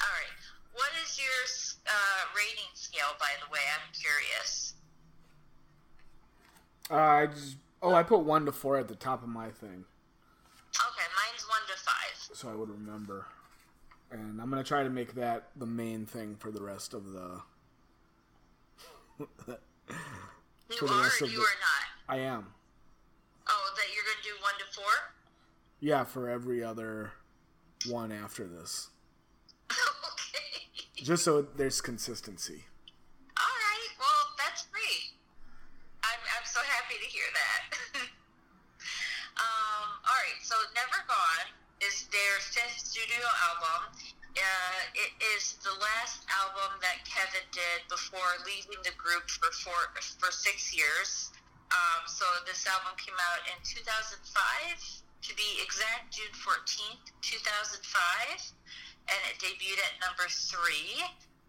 All 0.00 0.08
right, 0.08 0.40
what 0.72 0.88
is 1.04 1.20
your 1.20 1.28
uh, 1.86 2.24
rating 2.34 2.64
scale, 2.74 3.14
by 3.20 3.28
the 3.44 3.52
way? 3.52 3.60
I'm 3.74 3.92
curious. 3.92 4.74
Uh, 6.90 6.94
I 6.94 7.26
just 7.26 7.56
oh, 7.82 7.94
I 7.94 8.02
put 8.02 8.20
one 8.20 8.46
to 8.46 8.52
four 8.52 8.78
at 8.78 8.88
the 8.88 8.94
top 8.94 9.22
of 9.22 9.28
my 9.28 9.50
thing, 9.50 9.84
Okay, 10.88 11.06
mine's 11.16 11.44
one 11.48 11.60
to 11.68 11.74
five. 11.82 12.36
so 12.36 12.48
I 12.48 12.54
would 12.54 12.70
remember. 12.70 13.26
And 14.10 14.40
I'm 14.40 14.50
gonna 14.50 14.64
try 14.64 14.82
to 14.82 14.90
make 14.90 15.14
that 15.14 15.50
the 15.56 15.66
main 15.66 16.06
thing 16.06 16.36
for 16.36 16.50
the 16.50 16.62
rest 16.62 16.94
of 16.94 17.12
the. 17.12 17.42
You 19.18 20.86
are 20.86 21.06
or 21.20 21.26
you 21.26 21.36
the- 21.36 21.42
are 21.42 21.60
not? 21.60 21.86
I 22.08 22.18
am. 22.18 22.46
Oh, 23.48 23.72
that 23.76 23.84
you're 23.94 24.04
going 24.04 24.16
to 24.22 24.28
do 24.28 24.42
one 24.42 24.54
to 24.60 24.64
four? 24.74 25.14
Yeah, 25.80 26.04
for 26.04 26.28
every 26.28 26.62
other 26.62 27.12
one 27.88 28.12
after 28.12 28.46
this, 28.46 28.90
okay. 29.70 30.78
just 30.94 31.24
so 31.24 31.42
there's 31.42 31.80
consistency. 31.80 32.64
All 33.36 33.44
right. 33.46 33.88
Well, 33.98 34.34
that's 34.38 34.66
great. 34.66 35.14
I'm, 36.04 36.20
I'm 36.38 36.44
so 36.46 36.60
happy 36.60 36.94
to 37.02 37.06
hear 37.10 37.24
that. 37.34 37.76
um, 39.36 39.88
all 40.06 40.14
right. 40.20 40.39
So, 40.50 40.58
Never 40.74 40.98
Gone 41.06 41.46
is 41.78 42.10
their 42.10 42.34
fifth 42.42 42.82
studio 42.82 43.22
album. 43.22 43.94
Uh, 44.34 44.82
it 44.98 45.14
is 45.38 45.54
the 45.62 45.70
last 45.78 46.26
album 46.26 46.74
that 46.82 47.06
Kevin 47.06 47.46
did 47.54 47.86
before 47.86 48.34
leaving 48.42 48.82
the 48.82 48.90
group 48.98 49.30
for 49.30 49.46
four, 49.62 49.94
for 50.18 50.34
six 50.34 50.74
years. 50.74 51.30
Um, 51.70 52.02
so 52.10 52.26
this 52.50 52.66
album 52.66 52.98
came 52.98 53.14
out 53.30 53.46
in 53.46 53.62
2005, 53.62 54.26
to 55.22 55.30
be 55.38 55.62
exact, 55.62 56.18
June 56.18 56.34
14th, 56.34 57.14
2005, 57.22 57.86
and 59.06 59.20
it 59.30 59.38
debuted 59.38 59.78
at 59.86 60.02
number 60.02 60.26
three 60.26 60.98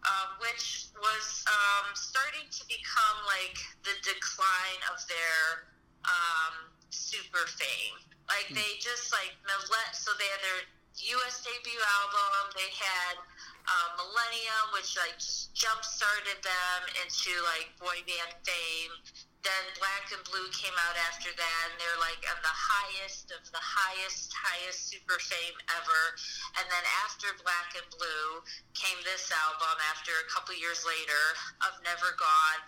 um, 0.05 0.29
which 0.45 0.93
was 1.01 1.41
um, 1.49 1.89
starting 1.97 2.45
to 2.53 2.61
become 2.69 3.17
like 3.25 3.57
the 3.81 3.97
decline 4.05 4.81
of 4.93 5.01
their 5.09 5.73
um, 6.05 6.69
super 6.93 7.49
fame. 7.49 8.10
Like 8.29 8.49
they 8.51 8.77
just 8.81 9.13
like 9.13 9.33
millet. 9.45 9.91
So 9.93 10.11
they 10.17 10.27
had 10.29 10.41
their 10.43 10.61
U.S. 11.17 11.41
debut 11.41 11.81
album. 12.03 12.51
They 12.53 12.69
had 12.75 13.15
uh, 13.67 13.87
Millennium, 13.97 14.65
which 14.75 14.97
like 14.99 15.15
just 15.17 15.53
jump 15.55 15.81
started 15.85 16.39
them 16.43 16.79
into 17.01 17.31
like 17.55 17.71
boy 17.79 18.01
band 18.03 18.33
fame. 18.43 18.93
Then 19.41 19.65
Black 19.81 20.05
and 20.13 20.21
Blue 20.29 20.45
came 20.53 20.77
out 20.85 20.93
after 21.09 21.33
that, 21.33 21.63
and 21.73 21.77
they're 21.81 21.97
like 21.97 22.21
on 22.29 22.37
the 22.45 22.53
highest 22.53 23.33
of 23.33 23.41
the 23.49 23.61
highest, 23.61 24.29
highest 24.37 24.93
super 24.93 25.17
fame 25.17 25.57
ever. 25.81 26.01
And 26.61 26.69
then 26.69 26.85
after 27.01 27.33
Black 27.41 27.73
and 27.73 27.89
Blue 27.89 28.45
came 28.77 29.01
this 29.01 29.33
album 29.33 29.81
after 29.89 30.13
a 30.13 30.29
couple 30.29 30.53
years 30.53 30.85
later 30.85 31.23
of 31.65 31.73
Never 31.81 32.13
Gone. 32.21 32.61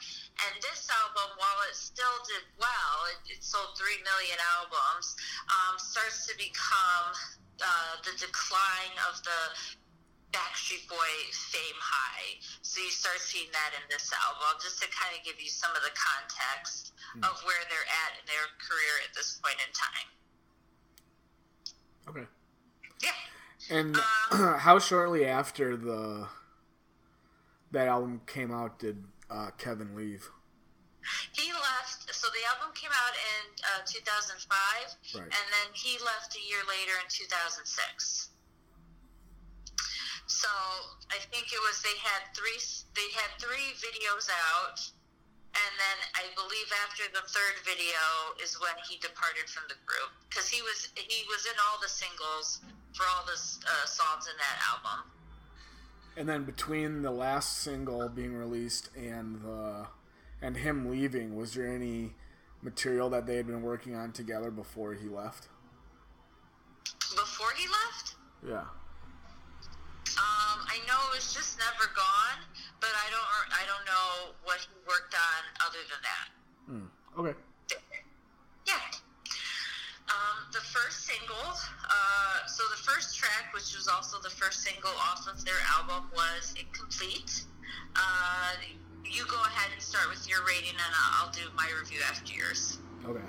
And 0.44 0.54
this 0.62 0.88
album, 0.92 1.38
while 1.40 1.60
it 1.70 1.76
still 1.78 2.18
did 2.28 2.44
well, 2.60 2.96
it, 3.16 3.38
it 3.38 3.42
sold 3.44 3.78
3 3.78 3.86
million 4.04 4.38
albums, 4.60 5.16
um, 5.48 5.80
starts 5.80 6.26
to 6.28 6.34
become 6.36 7.08
uh, 7.62 7.94
the 8.04 8.12
decline 8.20 8.96
of 9.08 9.22
the 9.24 9.42
Backstreet 10.34 10.84
Boy 10.90 11.12
fame 11.54 11.80
high. 11.80 12.42
So 12.66 12.82
you 12.82 12.90
start 12.90 13.22
seeing 13.22 13.48
that 13.54 13.72
in 13.78 13.86
this 13.94 14.10
album, 14.12 14.58
just 14.60 14.82
to 14.82 14.88
kind 14.90 15.14
of 15.16 15.22
give 15.24 15.38
you 15.40 15.48
some 15.50 15.72
of 15.78 15.82
the 15.86 15.94
context 15.96 16.92
Hmm. 17.14 17.24
of 17.26 17.38
where 17.46 17.62
they're 17.70 17.90
at 18.08 18.18
in 18.20 18.26
their 18.26 18.48
career 18.58 18.94
at 19.08 19.14
this 19.14 19.38
point 19.44 19.56
in 19.62 19.72
time. 19.74 20.10
Okay. 22.10 22.28
Yeah. 23.04 23.12
And 23.70 23.98
Um, 24.32 24.56
how 24.66 24.80
shortly 24.80 25.26
after 25.26 25.78
the 25.78 26.28
that 27.72 27.88
album 27.88 28.22
came 28.26 28.52
out 28.52 28.80
did 28.80 29.04
uh, 29.34 29.50
Kevin 29.58 29.98
leave? 29.98 30.30
He 31.36 31.52
left, 31.52 32.08
so 32.16 32.32
the 32.32 32.44
album 32.56 32.72
came 32.78 32.94
out 32.94 33.12
in 33.12 33.42
uh, 33.76 33.84
2005, 33.84 34.40
Right. 35.20 35.28
and 35.28 35.46
then 35.52 35.68
he 35.76 36.00
left 36.00 36.32
a 36.38 36.44
year 36.48 36.64
later 36.64 36.96
in 37.02 37.08
2006. 37.12 38.30
So 40.28 40.48
I 41.12 41.20
think 41.28 41.52
it 41.52 41.60
was 41.68 41.84
they 41.84 41.98
had 42.00 42.32
three 42.32 42.56
they 42.96 43.10
had 43.20 43.32
three 43.44 43.76
videos 43.84 44.32
out, 44.56 44.80
and 45.52 45.72
then 45.76 45.98
I 46.16 46.32
believe 46.40 46.70
after 46.88 47.04
the 47.12 47.22
third 47.28 47.60
video 47.68 48.00
is 48.40 48.56
when 48.64 48.74
he 48.88 48.98
departed 49.04 49.52
from 49.52 49.68
the 49.68 49.76
group 49.84 50.10
because 50.32 50.48
he 50.48 50.64
was 50.64 50.88
he 50.96 51.28
was 51.28 51.44
in 51.46 51.58
all 51.68 51.78
the 51.84 51.92
singles 51.92 52.64
for 52.96 53.04
all 53.12 53.28
the 53.28 53.36
uh, 53.36 53.86
songs 53.86 54.32
in 54.32 54.36
that 54.40 54.58
album. 54.72 55.12
And 56.16 56.30
then 56.30 56.44
between 56.44 57.02
the 57.02 57.12
last 57.12 57.60
single 57.60 58.08
being 58.08 58.36
released 58.36 58.90
and 58.96 59.42
the 59.42 59.88
and 60.42 60.58
him 60.58 60.90
leaving, 60.90 61.36
was 61.36 61.54
there 61.54 61.68
any 61.68 62.14
material 62.62 63.10
that 63.10 63.26
they 63.26 63.38
had 63.38 63.48
been 63.48 63.62
working 63.62 63.96
on 63.96 64.12
together 64.12 64.52
before 64.52 64.94
he 64.94 65.08
left? 65.08 65.48
Before 67.16 67.52
he 67.56 67.68
left, 67.68 68.16
Yeah. 68.46 68.66
Um, 70.14 70.60
I 70.70 70.78
know 70.88 71.00
it 71.12 71.16
was 71.16 71.34
just 71.34 71.58
never 71.58 71.90
gone, 71.96 72.40
but 72.80 72.90
I 72.94 73.10
don't 73.10 73.30
I 73.50 73.66
don't 73.66 73.86
know 73.86 74.36
what 74.44 74.60
he 74.60 74.76
worked 74.88 75.16
on 75.16 75.42
other 75.66 75.80
than 75.90 76.02
that. 76.04 76.28
Hmm. 76.68 77.20
Okay. 77.20 77.40
Yeah. 78.68 78.76
Um, 80.24 80.46
the 80.54 80.60
first 80.60 81.06
single, 81.06 81.36
uh, 81.36 82.48
so 82.48 82.64
the 82.72 82.82
first 82.82 83.18
track, 83.18 83.54
which 83.54 83.76
was 83.76 83.90
also 83.90 84.20
the 84.22 84.30
first 84.30 84.62
single 84.62 84.92
off 84.92 85.28
of 85.28 85.44
their 85.44 85.60
album, 85.76 86.10
was 86.16 86.54
Incomplete. 86.58 87.44
Uh, 87.96 88.54
you 89.04 89.26
go 89.28 89.42
ahead 89.42 89.72
and 89.74 89.82
start 89.82 90.10
with 90.10 90.28
your 90.30 90.40
rating, 90.48 90.70
and 90.70 90.94
I'll 91.16 91.32
do 91.32 91.42
my 91.58 91.68
review 91.78 92.00
after 92.10 92.34
yours. 92.34 92.78
Okay. 93.06 93.26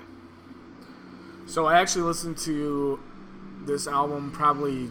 So 1.47 1.65
I 1.65 1.81
actually 1.81 2.03
listened 2.03 2.37
to 2.39 2.99
this 3.65 3.87
album 3.87 4.31
probably 4.31 4.89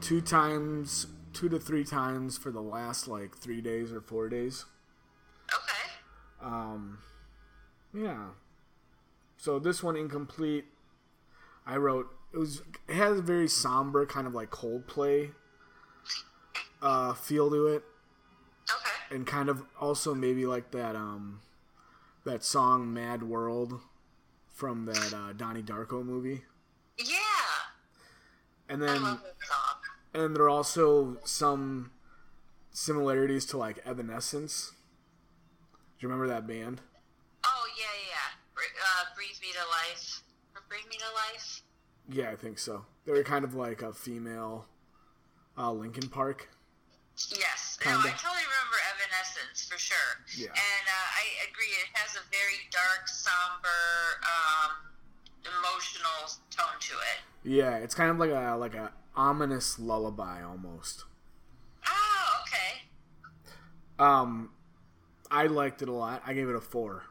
two 0.00 0.20
times, 0.20 1.06
two 1.32 1.48
to 1.50 1.58
three 1.58 1.84
times 1.84 2.36
for 2.36 2.50
the 2.50 2.62
last 2.62 3.06
like 3.06 3.36
three 3.36 3.60
days 3.60 3.92
or 3.92 4.00
four 4.00 4.28
days. 4.28 4.64
Okay. 5.54 5.92
Um, 6.42 6.98
yeah. 7.94 8.30
So 9.36 9.58
this 9.58 9.82
one 9.82 9.94
incomplete. 9.96 10.64
I 11.68 11.76
wrote 11.76 12.08
it 12.32 12.38
was 12.38 12.62
it 12.88 12.94
has 12.94 13.18
a 13.18 13.22
very 13.22 13.46
somber 13.48 14.06
kind 14.06 14.26
of 14.26 14.34
like 14.34 14.50
Coldplay 14.50 15.32
uh, 16.82 17.12
feel 17.14 17.50
to 17.50 17.66
it, 17.66 17.82
Okay. 18.70 19.14
and 19.16 19.26
kind 19.26 19.48
of 19.48 19.62
also 19.80 20.14
maybe 20.14 20.46
like 20.46 20.70
that 20.72 20.96
um 20.96 21.40
that 22.24 22.42
song 22.44 22.92
Mad 22.92 23.22
World 23.22 23.80
from 24.52 24.86
that 24.86 25.12
uh, 25.14 25.32
Donnie 25.34 25.62
Darko 25.62 26.04
movie. 26.04 26.42
Yeah. 26.98 27.16
And 28.68 28.82
then 28.82 29.02
love 29.02 29.22
this 29.22 29.48
song. 29.48 29.76
and 30.24 30.34
there 30.36 30.44
are 30.44 30.50
also 30.50 31.18
some 31.24 31.90
similarities 32.72 33.44
to 33.46 33.56
like 33.58 33.78
Evanescence. 33.86 34.72
Do 35.98 36.06
you 36.06 36.08
remember 36.08 36.28
that 36.32 36.46
band? 36.46 36.80
Oh 37.44 37.66
yeah, 37.78 37.84
yeah. 38.08 38.34
Uh, 38.58 39.04
breathe 39.16 39.40
me 39.40 39.48
to 39.52 39.58
life. 39.68 40.17
Bring 40.68 40.82
me 40.90 40.96
to 40.96 41.04
life. 41.14 41.62
Yeah, 42.10 42.30
I 42.30 42.36
think 42.36 42.58
so. 42.58 42.84
They 43.04 43.12
were 43.12 43.22
kind 43.22 43.44
of 43.44 43.54
like 43.54 43.82
a 43.82 43.92
female 43.92 44.66
uh, 45.56 45.72
Linkin 45.72 46.08
Park. 46.08 46.48
Yes, 47.30 47.78
no, 47.84 47.90
Kinda. 47.90 48.08
I 48.08 48.12
totally 48.12 48.46
remember 48.46 48.78
Evanescence 48.94 49.66
for 49.68 49.78
sure. 49.78 49.96
Yeah. 50.36 50.50
And 50.50 50.84
uh, 50.86 51.18
I 51.18 51.50
agree, 51.50 51.66
it 51.66 51.88
has 51.94 52.14
a 52.14 52.22
very 52.30 52.62
dark, 52.70 53.08
somber, 53.08 53.68
um, 54.22 54.70
emotional 55.42 56.30
tone 56.50 56.78
to 56.80 56.94
it. 56.94 57.50
Yeah, 57.50 57.76
it's 57.76 57.94
kind 57.94 58.10
of 58.10 58.18
like 58.18 58.30
a 58.30 58.56
like 58.56 58.74
a 58.74 58.92
ominous 59.16 59.78
lullaby 59.78 60.42
almost. 60.42 61.04
Oh, 61.88 62.42
okay. 62.42 62.82
Um, 63.98 64.50
I 65.30 65.46
liked 65.46 65.82
it 65.82 65.88
a 65.88 65.92
lot. 65.92 66.22
I 66.24 66.34
gave 66.34 66.48
it 66.48 66.54
a 66.54 66.60
four. 66.60 67.02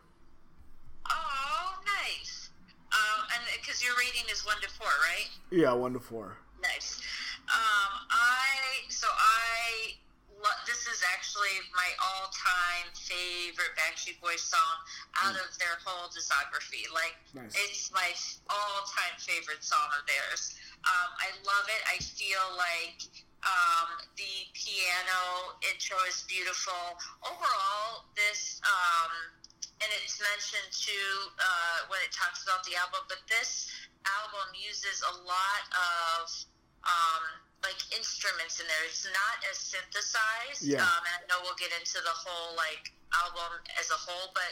Oh, 1.09 1.79
nice. 1.85 2.49
Um, 2.93 3.25
and 3.33 3.43
because 3.59 3.76
your 3.87 3.95
rating 3.95 4.27
is 4.27 4.43
one 4.43 4.59
to 4.59 4.67
four, 4.75 4.91
right? 5.07 5.31
Yeah, 5.47 5.71
one 5.71 5.95
to 5.95 5.99
four. 6.03 6.35
Nice. 6.59 6.99
Um, 7.47 7.91
I 8.11 8.83
so 8.91 9.07
I 9.07 9.95
lo- 10.43 10.61
this 10.67 10.83
is 10.91 10.99
actually 11.15 11.55
my 11.71 11.87
all-time 12.03 12.91
favorite 12.99 13.71
Backstreet 13.79 14.19
Boys 14.19 14.43
song 14.43 14.75
out 15.23 15.39
of 15.39 15.47
their 15.55 15.79
whole 15.87 16.11
discography. 16.11 16.83
Like 16.91 17.15
Nice. 17.31 17.55
it's 17.55 17.87
my 17.95 18.11
all-time 18.51 19.15
favorite 19.23 19.63
song 19.63 19.87
of 19.95 20.03
theirs. 20.03 20.59
Um, 20.83 21.09
I 21.23 21.31
love 21.47 21.65
it. 21.71 21.81
I 21.87 21.95
feel 22.03 22.43
like 22.59 22.99
um, 23.47 24.03
the 24.19 24.33
piano 24.51 25.55
intro 25.71 25.95
is 26.11 26.27
beautiful. 26.27 26.99
Overall, 27.23 28.03
this 28.19 28.59
um, 28.67 29.36
and 29.81 29.89
it's 30.01 30.17
mentioned 30.17 30.71
too 30.73 31.09
uh, 31.37 31.79
when 31.89 32.01
it 32.01 32.11
talks 32.13 32.41
about 32.43 32.65
the 32.65 32.73
album, 32.77 33.05
but 33.05 33.21
this 33.29 33.69
album 34.05 34.47
uses 34.57 35.03
a 35.05 35.15
lot 35.27 35.63
of 35.73 36.23
um, 36.87 37.23
like 37.65 37.77
instruments 37.93 38.61
in 38.61 38.65
there. 38.69 38.83
It's 38.87 39.05
not 39.05 39.35
as 39.49 39.57
synthesized. 39.57 40.63
Yeah. 40.63 40.81
Um, 40.81 41.01
and 41.05 41.15
I 41.21 41.23
know 41.29 41.39
we'll 41.45 41.57
get 41.59 41.73
into 41.77 41.99
the 42.01 42.13
whole 42.13 42.55
like 42.55 42.93
album 43.15 43.63
as 43.79 43.87
a 43.89 43.99
whole, 43.99 44.29
but 44.35 44.51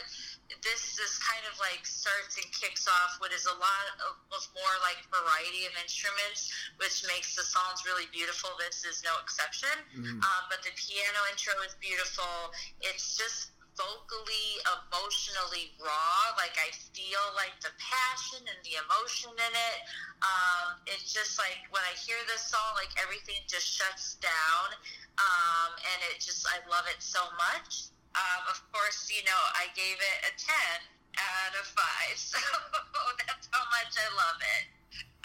this 0.64 0.96
is 0.96 1.12
kind 1.22 1.44
of 1.50 1.54
like 1.58 1.84
starts 1.84 2.38
and 2.40 2.46
kicks 2.54 2.86
off 2.88 3.18
what 3.18 3.30
is 3.34 3.44
a 3.46 3.56
lot 3.58 3.86
of, 4.06 4.14
of 4.32 4.42
more 4.54 4.76
like 4.82 4.98
variety 5.10 5.66
of 5.68 5.74
instruments, 5.82 6.50
which 6.78 7.02
makes 7.10 7.34
the 7.34 7.44
songs 7.44 7.82
really 7.84 8.08
beautiful. 8.14 8.54
This 8.58 8.86
is 8.86 9.02
no 9.02 9.12
exception. 9.22 9.74
Mhm. 9.94 10.22
Um, 10.22 10.42
but 10.50 10.62
the 10.62 10.72
piano 10.74 11.20
intro 11.30 11.54
is 11.66 11.74
beautiful. 11.82 12.54
It's 12.80 13.18
just 13.18 13.55
vocally, 13.76 14.48
emotionally 14.64 15.72
raw. 15.78 16.20
Like 16.40 16.56
I 16.56 16.72
feel 16.96 17.22
like 17.36 17.54
the 17.60 17.72
passion 17.76 18.42
and 18.48 18.60
the 18.64 18.80
emotion 18.80 19.32
in 19.36 19.52
it. 19.52 19.78
Um, 20.24 20.80
it's 20.88 21.12
just 21.12 21.36
like 21.36 21.60
when 21.70 21.84
I 21.84 21.94
hear 21.94 22.16
this 22.26 22.48
song, 22.48 22.72
like 22.74 22.90
everything 22.96 23.38
just 23.46 23.68
shuts 23.68 24.16
down, 24.18 24.66
um, 25.20 25.70
and 25.76 25.98
it 26.10 26.18
just 26.18 26.48
I 26.48 26.58
love 26.66 26.88
it 26.88 26.98
so 26.98 27.22
much. 27.36 27.92
Um, 28.16 28.42
of 28.48 28.58
course, 28.72 29.12
you 29.12 29.20
know 29.28 29.42
I 29.54 29.68
gave 29.76 30.00
it 30.00 30.18
a 30.24 30.32
ten 30.40 30.78
out 31.16 31.52
of 31.56 31.64
five, 31.68 32.16
so 32.32 32.40
that's 33.28 33.46
how 33.52 33.64
much 33.70 33.92
I 33.92 34.08
love 34.16 34.40
it. 34.40 34.64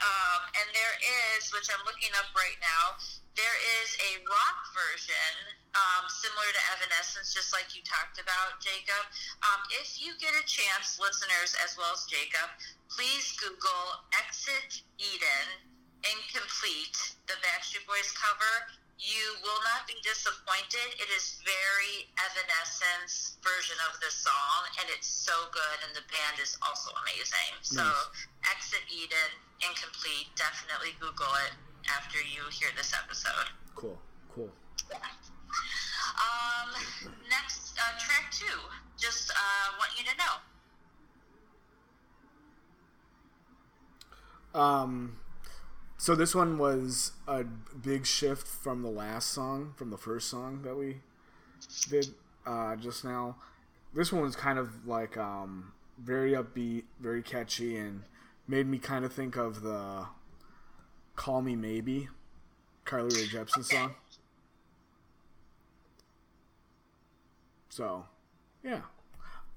Um, 0.02 0.42
and 0.58 0.68
there 0.74 0.96
is, 1.38 1.54
which 1.54 1.70
I'm 1.70 1.84
looking 1.86 2.12
up 2.18 2.34
right 2.34 2.58
now, 2.58 2.98
there 3.38 3.58
is 3.80 3.96
a 4.02 4.12
rock 4.26 4.60
version 4.74 5.61
um, 5.74 6.04
similar 6.12 6.50
to 6.52 6.62
Evanescence, 6.76 7.32
just 7.32 7.56
like 7.56 7.72
you 7.72 7.82
talked 7.88 8.20
about, 8.20 8.60
Jacob. 8.60 9.04
Um, 9.48 9.62
if 9.80 10.00
you 10.04 10.12
get 10.20 10.36
a 10.36 10.44
chance, 10.44 11.00
listeners 11.00 11.56
as 11.64 11.76
well 11.80 11.92
as 11.96 12.04
Jacob, 12.12 12.52
please 12.92 13.32
Google 13.40 14.04
Exit 14.20 14.84
Eden 15.00 15.48
Incomplete, 16.04 16.98
the 17.30 17.38
Backstreet 17.40 17.86
Boys 17.88 18.12
cover. 18.18 18.54
You 19.02 19.34
will 19.42 19.62
not 19.66 19.90
be 19.90 19.98
disappointed. 20.06 20.94
It 21.02 21.10
is 21.10 21.42
very 21.42 22.06
Evanescence 22.22 23.42
version 23.42 23.78
of 23.90 23.98
the 23.98 24.12
song, 24.14 24.62
and 24.78 24.86
it's 24.94 25.10
so 25.10 25.34
good, 25.50 25.78
and 25.88 25.96
the 25.98 26.06
band 26.06 26.38
is 26.38 26.54
also 26.62 26.94
amazing. 27.02 27.52
So, 27.66 27.82
Nice. 27.82 28.28
Exit 28.54 28.86
Eden 28.94 29.32
Incomplete, 29.66 30.30
definitely 30.38 30.94
Google 31.02 31.34
it 31.50 31.54
after 31.90 32.18
you 32.22 32.46
hear 32.54 32.70
this 32.78 32.94
episode. 32.94 33.50
Cool, 33.74 33.98
cool. 34.34 34.50
Um, 36.20 36.70
next, 37.30 37.78
uh, 37.80 37.98
track 38.00 38.32
two. 38.32 38.46
Just 38.98 39.32
uh, 39.32 39.78
want 39.80 39.92
you 39.98 40.06
to 40.06 40.18
know. 40.18 40.36
Um, 44.54 45.18
so 45.98 46.16
this 46.16 46.36
one 46.36 46.58
was 46.58 47.12
a 47.28 47.44
big 47.44 48.06
shift 48.06 48.48
from 48.48 48.82
the 48.82 48.90
last 48.90 49.30
song, 49.30 49.74
from 49.78 49.90
the 49.90 49.98
first 49.98 50.30
song 50.30 50.62
that 50.64 50.76
we 50.76 50.98
did 51.90 52.14
uh, 52.46 52.76
just 52.76 53.04
now. 53.04 53.38
This 53.94 54.12
one 54.12 54.22
was 54.22 54.36
kind 54.36 54.60
of 54.60 54.88
like 54.88 55.18
um, 55.18 55.74
very 56.00 56.32
upbeat, 56.34 56.84
very 57.00 57.22
catchy, 57.22 57.78
and 57.78 58.04
made 58.48 58.68
me 58.68 58.78
kind 58.80 59.06
of 59.06 59.14
think 59.14 59.38
of 59.38 59.62
the 59.62 60.08
"Call 61.16 61.42
Me 61.42 61.56
Maybe" 61.56 62.10
Carly 62.86 63.12
Rae 63.12 63.28
Jepsen 63.28 63.60
Okay. 63.60 63.78
song. 63.78 63.96
So, 67.72 68.04
yeah. 68.64 68.84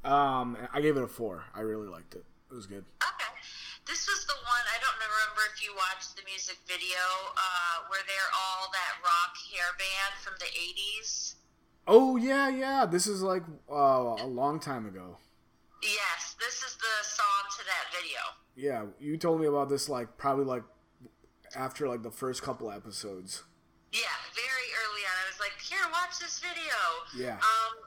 Um, 0.05 0.57
I 0.73 0.81
gave 0.81 0.97
it 0.97 1.03
a 1.03 1.09
four. 1.09 1.45
I 1.53 1.61
really 1.61 1.89
liked 1.89 2.15
it. 2.15 2.25
It 2.49 2.55
was 2.55 2.67
good. 2.67 2.85
Okay. 3.03 3.33
This 3.87 4.07
was 4.07 4.25
the 4.25 4.39
one, 4.39 4.65
I 4.71 4.79
don't 4.79 4.95
remember 4.95 5.43
if 5.53 5.61
you 5.61 5.75
watched 5.75 6.15
the 6.15 6.23
music 6.25 6.57
video, 6.65 7.03
uh, 7.37 7.91
where 7.91 8.01
they're 8.07 8.33
all 8.33 8.71
that 8.71 9.03
rock 9.03 9.35
hair 9.51 9.75
band 9.77 10.15
from 10.23 10.35
the 10.39 10.47
80s. 10.47 11.35
Oh, 11.89 12.17
yeah, 12.17 12.49
yeah. 12.49 12.87
This 12.87 13.09
is 13.09 13.21
like 13.21 13.43
uh, 13.69 14.15
a 14.23 14.27
long 14.27 14.61
time 14.61 14.87
ago. 14.87 15.19
Yes, 15.83 16.37
this 16.39 16.63
is 16.63 16.77
the 16.77 16.95
song 17.03 17.45
to 17.59 17.65
that 17.67 17.93
video. 17.93 18.21
Yeah, 18.57 18.87
you 19.01 19.19
told 19.19 19.41
me 19.41 19.47
about 19.47 19.69
this 19.69 19.89
like 19.89 20.17
probably 20.17 20.47
like 20.47 20.63
after 21.55 21.89
like 21.89 22.03
the 22.03 22.13
first 22.13 22.43
couple 22.43 22.71
episodes. 22.71 23.43
Yeah, 23.93 24.17
very 24.33 24.69
early 24.81 25.03
on. 25.05 25.13
I 25.13 25.27
was 25.29 25.41
like, 25.41 25.61
"Here, 25.61 25.85
watch 25.93 26.19
this 26.19 26.41
video." 26.41 26.73
Yeah. 27.15 27.37
Um, 27.37 27.85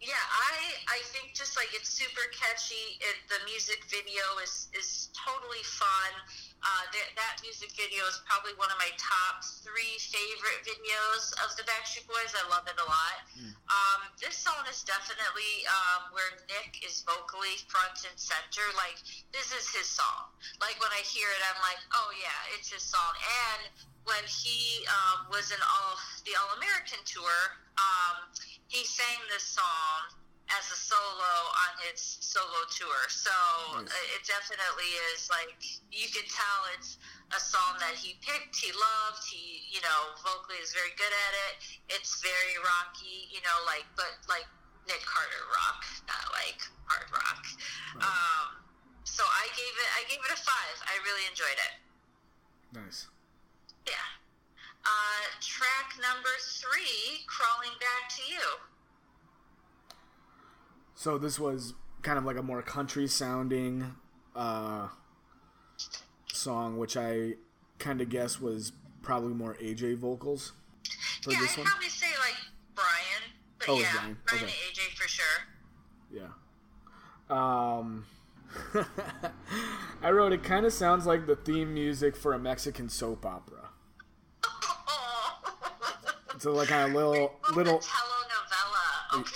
yeah, 0.00 0.16
I 0.16 0.96
I 0.96 0.98
think 1.12 1.36
just 1.36 1.60
like 1.60 1.68
it's 1.76 1.92
super 1.92 2.24
catchy. 2.32 2.96
It, 3.04 3.20
the 3.28 3.36
music 3.44 3.84
video 3.92 4.24
is 4.40 4.72
is 4.72 5.12
totally 5.12 5.60
fun. 5.60 6.12
Uh, 6.60 6.84
that, 6.92 7.08
that 7.16 7.40
music 7.40 7.72
video 7.72 8.04
is 8.04 8.20
probably 8.28 8.52
one 8.60 8.68
of 8.68 8.76
my 8.76 8.92
top 9.00 9.40
three 9.64 9.96
favorite 9.96 10.60
videos 10.60 11.32
of 11.40 11.48
the 11.56 11.64
Backstreet 11.64 12.04
Boys. 12.04 12.36
I 12.36 12.44
love 12.52 12.68
it 12.68 12.76
a 12.76 12.84
lot. 12.84 13.16
Mm. 13.32 13.56
Um, 13.64 14.00
this 14.20 14.36
song 14.36 14.60
is 14.68 14.84
definitely 14.84 15.64
um, 15.68 16.12
where 16.12 16.36
Nick 16.52 16.84
is 16.84 17.00
vocally 17.08 17.56
front 17.68 18.04
and 18.04 18.16
center. 18.16 18.64
Like 18.76 19.00
this 19.32 19.52
is 19.52 19.68
his 19.72 19.88
song. 19.88 20.32
Like 20.64 20.80
when 20.80 20.92
I 20.96 21.00
hear 21.04 21.28
it, 21.28 21.40
I'm 21.48 21.60
like, 21.60 21.80
oh 21.92 22.12
yeah, 22.16 22.56
it's 22.56 22.72
his 22.72 22.84
song. 22.84 23.12
And 23.20 23.68
when 24.08 24.24
he 24.24 24.84
um, 24.88 25.28
was 25.28 25.52
in 25.52 25.60
all 25.60 25.96
the 26.24 26.36
All 26.40 26.56
American 26.56 27.00
tour, 27.04 27.36
um, 27.76 28.32
he 28.70 28.86
sang 28.86 29.18
this 29.34 29.42
song 29.42 30.14
as 30.50 30.66
a 30.70 30.78
solo 30.78 31.34
on 31.66 31.70
his 31.86 31.98
solo 32.22 32.62
tour. 32.70 33.00
So 33.10 33.34
nice. 33.82 33.90
it 34.14 34.22
definitely 34.26 34.90
is 35.10 35.26
like 35.26 35.58
you 35.90 36.06
can 36.10 36.26
tell 36.30 36.60
it's 36.78 36.98
a 37.34 37.38
song 37.42 37.78
that 37.82 37.98
he 37.98 38.18
picked, 38.22 38.54
he 38.58 38.70
loved, 38.70 39.22
he 39.26 39.66
you 39.74 39.82
know 39.82 40.14
vocally 40.22 40.62
is 40.62 40.70
very 40.70 40.94
good 40.94 41.10
at 41.10 41.32
it. 41.50 41.54
It's 41.98 42.22
very 42.22 42.56
rocky, 42.62 43.30
you 43.34 43.42
know, 43.42 43.58
like 43.66 43.86
but 43.98 44.14
like 44.30 44.46
Nick 44.86 45.02
Carter 45.02 45.44
rock, 45.50 45.82
not 46.06 46.30
like 46.30 46.62
hard 46.86 47.10
rock. 47.10 47.42
Right. 47.98 48.06
Um, 48.06 48.46
so 49.02 49.26
I 49.26 49.50
gave 49.54 49.74
it 49.74 49.90
I 49.98 50.02
gave 50.06 50.22
it 50.22 50.30
a 50.30 50.38
five. 50.38 50.76
I 50.86 50.94
really 51.02 51.26
enjoyed 51.26 51.58
it. 51.58 51.74
Nice. 52.70 53.10
Yeah. 53.82 54.19
Uh, 54.84 55.26
track 55.40 55.92
number 56.00 56.30
three, 56.40 57.24
Crawling 57.26 57.76
Back 57.78 58.08
to 58.16 58.22
You. 58.30 58.40
So 60.94 61.18
this 61.18 61.38
was 61.38 61.74
kind 62.02 62.18
of 62.18 62.24
like 62.24 62.36
a 62.36 62.42
more 62.42 62.62
country 62.62 63.06
sounding 63.06 63.94
uh, 64.34 64.88
song, 66.32 66.78
which 66.78 66.96
I 66.96 67.34
kind 67.78 68.00
of 68.00 68.08
guess 68.08 68.40
was 68.40 68.72
probably 69.02 69.34
more 69.34 69.56
AJ 69.62 69.98
vocals 69.98 70.52
for 71.22 71.32
yeah, 71.32 71.40
this 71.40 71.52
I'd 71.52 71.58
one. 71.58 71.66
probably 71.66 71.88
say 71.88 72.06
like 72.18 72.36
Brian, 72.74 73.32
but 73.58 73.68
oh, 73.68 73.78
yeah, 73.78 73.92
Brian, 73.92 74.16
Brian 74.26 74.44
okay. 74.44 74.52
and 74.52 74.76
AJ 74.76 74.96
for 74.96 75.08
sure. 75.08 75.24
Yeah. 76.10 76.30
Um, 77.28 78.06
I 80.02 80.10
wrote 80.10 80.32
it. 80.32 80.42
Kind 80.42 80.66
of 80.66 80.72
sounds 80.72 81.06
like 81.06 81.26
the 81.26 81.36
theme 81.36 81.74
music 81.74 82.16
for 82.16 82.32
a 82.32 82.38
Mexican 82.38 82.88
soap 82.88 83.24
opera. 83.24 83.59
So 86.40 86.52
like 86.52 86.70
of 86.72 86.94
little 86.94 87.34
little 87.54 87.80
telenovela. 87.80 89.20
Okay. 89.20 89.30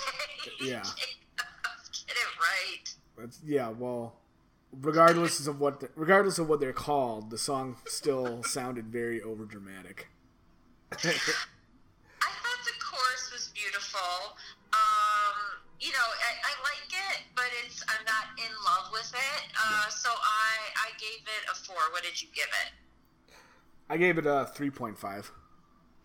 Yeah. 0.59 0.81
Get 2.07 2.17
it 2.17 2.31
right. 2.41 2.95
That's, 3.15 3.39
yeah. 3.45 3.69
Well, 3.69 4.15
regardless 4.71 5.45
of 5.45 5.59
what 5.59 5.81
the, 5.81 5.89
regardless 5.95 6.39
of 6.39 6.49
what 6.49 6.59
they're 6.59 6.73
called, 6.73 7.29
the 7.29 7.37
song 7.37 7.77
still 7.85 8.41
sounded 8.43 8.87
very 8.87 9.19
overdramatic. 9.19 10.09
I 10.93 10.95
thought 10.97 12.61
the 12.65 12.73
chorus 12.81 13.29
was 13.31 13.51
beautiful. 13.53 14.33
Um, 14.73 15.61
you 15.79 15.91
know, 15.91 15.97
I, 16.01 16.31
I, 16.41 16.53
like 16.63 16.89
it, 16.89 17.21
but 17.35 17.45
it's 17.63 17.83
I'm 17.87 18.03
not 18.05 18.33
in 18.39 18.51
love 18.65 18.91
with 18.91 19.13
it. 19.13 19.43
Uh, 19.53 19.83
yeah. 19.83 19.89
So 19.89 20.09
I 20.09 20.87
I 20.87 20.89
gave 20.97 21.21
it 21.21 21.51
a 21.51 21.53
four. 21.53 21.77
What 21.91 22.01
did 22.01 22.19
you 22.19 22.29
give 22.33 22.49
it? 22.65 23.35
I 23.91 23.97
gave 23.97 24.17
it 24.17 24.25
a 24.25 24.49
three 24.55 24.71
point 24.71 24.97
five. 24.97 25.31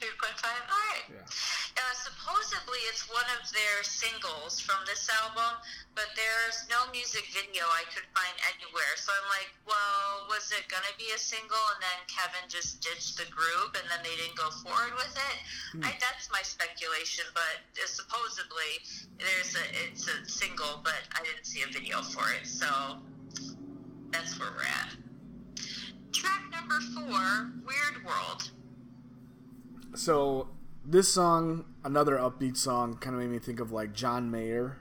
2.5? 0.00 0.48
All 0.48 0.84
right. 0.96 1.06
Yeah. 1.12 1.28
Uh, 1.76 1.94
supposedly, 1.94 2.80
it's 2.88 3.04
one 3.12 3.28
of 3.36 3.44
their 3.52 3.84
singles 3.84 4.56
from 4.60 4.80
this 4.88 5.06
album, 5.22 5.60
but 5.92 6.08
there's 6.16 6.64
no 6.72 6.88
music 6.88 7.28
video 7.36 7.68
I 7.68 7.84
could 7.92 8.08
find 8.16 8.32
anywhere. 8.48 8.96
So 8.96 9.12
I'm 9.12 9.28
like, 9.28 9.52
well, 9.68 10.24
was 10.32 10.48
it 10.56 10.64
going 10.72 10.84
to 10.88 10.96
be 10.96 11.12
a 11.12 11.20
single 11.20 11.60
and 11.76 11.80
then 11.84 12.00
Kevin 12.08 12.48
just 12.48 12.80
ditched 12.80 13.20
the 13.20 13.28
group 13.28 13.76
and 13.76 13.84
then 13.92 14.00
they 14.00 14.16
didn't 14.16 14.40
go 14.40 14.48
forward 14.64 14.96
with 14.96 15.12
it? 15.12 15.36
Hmm. 15.76 15.84
I, 15.84 15.92
that's 16.00 16.32
my 16.32 16.42
speculation, 16.42 17.28
but 17.36 17.60
uh, 17.76 17.84
supposedly 17.84 18.80
there's 19.20 19.52
a 19.56 19.64
it's 19.84 20.08
a 20.08 20.16
single, 20.24 20.80
but 20.80 21.00
I 21.12 21.20
didn't 21.22 21.44
see 21.44 21.60
a 21.60 21.70
video 21.70 22.00
for 22.00 22.24
it. 22.32 22.48
So 22.48 22.68
that's 24.10 24.40
where 24.40 24.48
we're 24.56 24.64
at. 24.64 24.96
Track 26.12 26.48
number 26.50 26.80
four, 26.96 27.52
Weird 27.68 28.04
World 28.04 28.50
so 29.94 30.48
this 30.84 31.12
song, 31.12 31.64
another 31.84 32.16
upbeat 32.16 32.56
song, 32.56 32.96
kind 32.96 33.14
of 33.14 33.22
made 33.22 33.30
me 33.30 33.38
think 33.38 33.60
of 33.60 33.72
like 33.72 33.92
John 33.92 34.30
Mayer. 34.30 34.78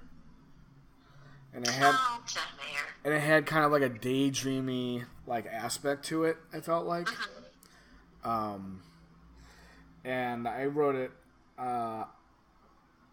And 1.54 1.68
it 1.68 1.72
had 1.72 1.96
oh, 1.96 2.22
John 2.26 2.44
Mayer. 2.58 2.86
And 3.04 3.14
it 3.14 3.22
had 3.22 3.46
kind 3.46 3.66
of 3.66 3.72
like 3.72 3.82
a 3.82 3.90
daydreamy 3.90 5.06
like 5.26 5.46
aspect 5.48 6.06
to 6.06 6.24
it. 6.24 6.38
I 6.54 6.60
felt 6.60 6.86
like. 6.86 7.08
Uh-huh. 7.08 8.30
Um, 8.30 8.82
and 10.04 10.48
I 10.48 10.66
wrote 10.66 10.96
it. 10.96 11.12
Uh, 11.58 12.06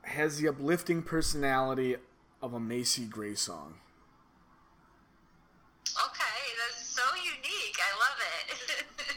has 0.03 0.39
the 0.39 0.49
uplifting 0.49 1.03
personality 1.03 1.97
of 2.41 2.55
a 2.55 2.61
Macy 2.61 3.05
Gray 3.05 3.35
song. 3.35 3.75
Okay, 5.89 6.25
that's 6.59 6.87
so 6.87 7.03
unique. 7.17 7.77
I 7.81 7.93
love 7.99 8.19
it. 8.21 9.07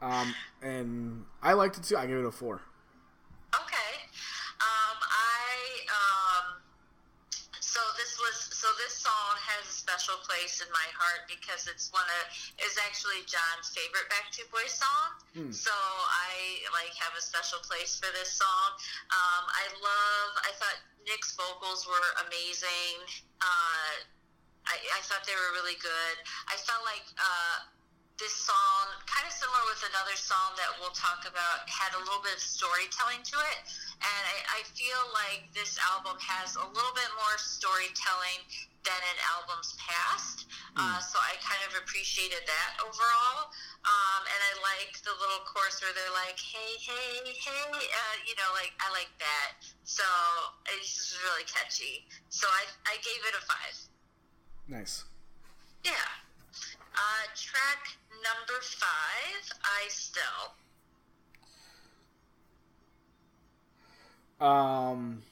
Um, 0.00 0.34
and 0.62 1.24
I 1.42 1.54
liked 1.54 1.78
it 1.78 1.84
too. 1.84 1.96
I 1.96 2.06
gave 2.06 2.18
it 2.18 2.24
a 2.24 2.32
four. 2.32 2.60
Okay. 3.54 3.92
Um, 4.60 4.98
I 5.00 5.48
um, 5.88 6.44
so 7.60 7.80
this 7.96 8.20
was 8.20 8.36
so 8.52 8.68
this 8.76 8.92
song 9.00 9.32
has 9.40 9.64
a 9.64 9.72
special 9.72 10.20
place 10.28 10.60
in 10.60 10.68
my 10.68 10.88
heart 10.96 11.24
because 11.28 11.64
it's 11.64 11.88
one 11.96 12.04
of 12.04 12.22
is 12.60 12.76
actually 12.84 13.24
John's 13.24 13.72
favorite 13.72 14.04
Backstreet 14.12 14.52
Boys 14.52 14.76
song. 14.76 15.08
Hmm. 15.32 15.52
So 15.52 15.72
I 15.72 16.60
like 16.76 16.92
have 17.00 17.16
a 17.16 17.24
special 17.24 17.60
place 17.64 17.96
for 17.96 18.12
this 18.12 18.36
song. 18.36 18.68
Um, 19.12 19.44
I 19.48 19.64
love. 19.80 20.30
I 20.44 20.52
thought 20.60 20.76
Nick's 21.08 21.32
vocals 21.40 21.88
were 21.88 22.08
amazing. 22.28 23.00
Uh, 23.40 23.92
I, 24.68 24.76
I 24.76 25.00
thought 25.08 25.24
they 25.24 25.36
were 25.36 25.52
really 25.56 25.80
good. 25.80 26.16
I 26.52 26.60
felt 26.60 26.84
like. 26.84 27.08
Uh, 27.16 27.72
this 28.16 28.32
song, 28.32 28.84
kind 29.04 29.28
of 29.28 29.32
similar 29.32 29.60
with 29.68 29.84
another 29.92 30.16
song 30.16 30.56
that 30.56 30.72
we'll 30.80 30.94
talk 30.96 31.28
about, 31.28 31.68
had 31.68 31.92
a 31.92 32.00
little 32.00 32.24
bit 32.24 32.32
of 32.32 32.40
storytelling 32.40 33.20
to 33.20 33.36
it. 33.52 33.58
And 34.00 34.22
I, 34.24 34.60
I 34.60 34.60
feel 34.72 35.02
like 35.12 35.52
this 35.52 35.76
album 35.92 36.16
has 36.20 36.56
a 36.56 36.64
little 36.64 36.96
bit 36.96 37.10
more 37.20 37.36
storytelling 37.36 38.40
than 38.88 38.96
in 38.96 39.16
albums 39.36 39.76
past. 39.76 40.48
Mm. 40.72 40.80
Uh, 40.80 41.00
so 41.04 41.20
I 41.20 41.36
kind 41.44 41.60
of 41.68 41.76
appreciated 41.76 42.40
that 42.48 42.70
overall. 42.80 43.52
Um, 43.84 44.22
and 44.24 44.40
I 44.40 44.52
like 44.64 44.96
the 45.04 45.12
little 45.12 45.44
chorus 45.44 45.84
where 45.84 45.92
they're 45.92 46.16
like, 46.16 46.40
hey, 46.40 46.72
hey, 46.80 47.36
hey, 47.36 47.68
uh, 47.68 48.16
you 48.24 48.32
know, 48.40 48.48
like, 48.56 48.72
I 48.80 48.88
like 48.96 49.12
that. 49.20 49.60
So 49.84 50.08
it's 50.72 50.88
just 50.88 51.20
really 51.20 51.44
catchy. 51.44 52.08
So 52.32 52.48
I, 52.48 52.64
I 52.88 52.94
gave 53.04 53.20
it 53.28 53.36
a 53.36 53.42
five. 53.44 53.76
Nice. 54.66 55.04
Yeah. 55.84 56.25
Uh, 56.96 57.26
track 57.34 57.98
number 58.22 58.60
five, 58.62 59.52
I 59.62 59.88
still. 59.88 60.54
Um, 64.40 65.22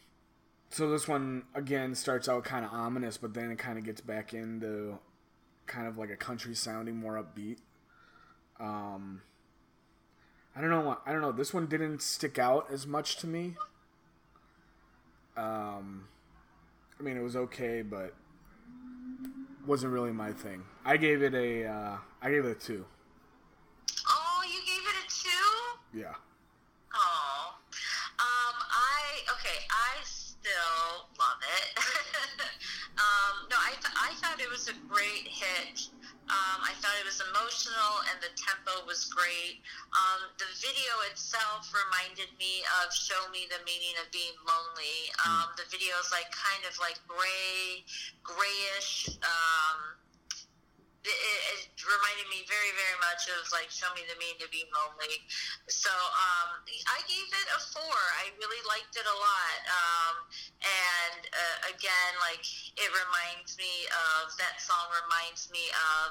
so 0.71 0.91
this 0.91 1.07
one 1.07 1.45
again 1.55 1.95
starts 1.95 2.29
out 2.29 2.45
kind 2.45 2.65
of 2.65 2.73
ominous, 2.73 3.17
but 3.17 3.35
then 3.35 3.51
it 3.51 3.59
kind 3.59 3.79
of 3.79 3.85
gets 3.85 4.01
back 4.01 4.35
into 4.35 4.99
kind 5.67 5.87
of 5.87 5.99
like 5.99 6.11
a 6.11 6.17
country 6.17 6.55
sounding, 6.55 6.97
more 6.97 7.15
upbeat. 7.15 7.59
Um, 8.61 9.23
I 10.57 10.61
don't 10.61 10.71
know. 10.71 10.99
I 11.05 11.13
don't 11.13 11.21
know. 11.21 11.33
This 11.33 11.53
one 11.53 11.67
didn't 11.67 12.03
stick 12.03 12.39
out 12.39 12.69
as 12.73 12.87
much 12.87 13.17
to 13.19 13.27
me. 13.27 13.55
Um, 15.37 16.09
I 16.99 17.03
mean, 17.03 17.17
it 17.17 17.23
was 17.23 17.37
okay, 17.37 17.83
but 17.83 18.15
wasn't 19.67 19.93
really 19.93 20.13
my 20.13 20.33
thing. 20.33 20.63
I 20.85 20.97
gave 20.97 21.23
it 21.23 21.35
a 21.35 21.67
uh, 21.67 21.97
I 22.23 22.31
gave 22.31 22.45
it 22.45 22.51
a 22.51 22.55
two. 22.55 22.85
Oh, 24.09 24.43
you 24.47 24.61
gave 24.67 24.83
it 24.83 24.97
a 25.05 25.07
two? 25.09 25.99
Yeah. 25.99 26.15
Oh, 26.95 27.55
um, 28.19 28.57
I 28.61 29.33
okay. 29.33 29.65
I 29.71 30.03
still 30.05 31.09
love 31.19 31.41
it. 31.57 31.79
um, 32.99 33.49
no, 33.51 33.57
I 33.57 33.71
th- 33.71 33.95
I 33.97 34.15
thought 34.21 34.41
it 34.41 34.51
was 34.51 34.69
a 34.69 34.75
great 34.89 35.27
hit. 35.27 35.89
Um, 36.25 36.59
I 36.65 36.73
thought 36.81 36.97
it 36.97 37.05
was 37.05 37.21
emotional 37.21 37.95
and 38.09 38.17
the 38.25 38.33
tempo 38.33 38.87
was 38.89 39.05
great. 39.13 39.61
Um, 39.93 40.33
the 40.41 40.49
video 40.57 40.95
itself 41.13 41.69
reminded 41.69 42.33
me 42.41 42.65
of 42.81 42.89
"Show 42.93 43.29
Me 43.29 43.45
the 43.53 43.61
Meaning 43.69 43.93
of 44.01 44.09
Being 44.09 44.37
Lonely." 44.41 45.13
Um, 45.21 45.53
the 45.61 45.69
video 45.69 45.93
is 46.01 46.09
like 46.09 46.33
kind 46.33 46.65
of 46.65 46.73
like 46.81 46.97
gray, 47.05 47.85
grayish. 48.25 49.13
Um, 49.21 50.01
it, 51.05 51.69
it 51.69 51.85
reminded 51.85 52.27
me 52.33 52.49
very, 52.49 52.73
very 52.73 52.99
much 53.05 53.29
of 53.29 53.45
like 53.53 53.69
"Show 53.69 53.89
Me 53.93 54.03
the 54.09 54.17
Meaning 54.17 54.41
of 54.41 54.51
Being 54.51 54.71
Lonely." 54.73 55.21
So 55.69 55.93
um, 55.93 56.65
I 56.65 57.01
gave 57.05 57.29
it 57.29 57.47
a 57.53 57.61
four. 57.73 58.01
I 58.25 58.33
really 58.41 58.63
liked 58.65 58.97
it 58.97 59.05
a 59.05 59.17
lot, 59.17 59.57
um, 59.69 60.15
and 60.65 61.21
uh, 61.29 61.73
again, 61.77 62.13
like 62.25 62.45
it 62.81 62.91
reminds 62.91 63.61
me 63.61 63.89
of 63.93 64.33
that 64.41 64.61
song. 64.61 64.89
Reminds 65.05 65.53
me 65.53 65.69
of 66.01 66.11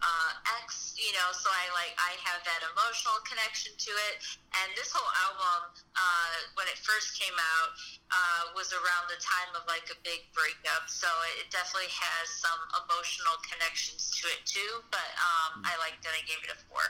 uh, 0.00 0.32
X. 0.64 0.96
You 0.96 1.12
know, 1.16 1.30
so 1.36 1.48
I 1.48 1.64
like 1.76 1.94
I 2.00 2.16
have 2.28 2.40
that 2.44 2.60
emotional 2.64 3.20
connection 3.28 3.76
to 3.76 3.92
it. 4.12 4.24
And 4.50 4.68
this 4.74 4.90
whole 4.90 5.12
album, 5.30 5.72
uh, 5.94 6.34
when 6.58 6.66
it 6.66 6.76
first 6.80 7.16
came 7.16 7.36
out, 7.36 7.70
uh, 8.10 8.42
was 8.58 8.74
around 8.74 9.06
the 9.06 9.20
time 9.22 9.54
of 9.54 9.62
like 9.70 9.86
a 9.92 9.98
big 10.02 10.26
breakup. 10.34 10.90
So 10.90 11.06
it 11.38 11.48
definitely 11.52 11.92
has 11.92 12.24
some 12.40 12.60
emotional 12.84 13.36
connections 13.46 14.10
to 14.18 14.29
it 14.30 14.46
too. 14.46 14.82
But 14.90 15.10
um, 15.18 15.62
I 15.64 15.76
liked 15.78 16.04
it. 16.04 16.10
I 16.10 16.26
gave 16.26 16.42
it 16.44 16.50
a 16.52 16.58
four. 16.68 16.80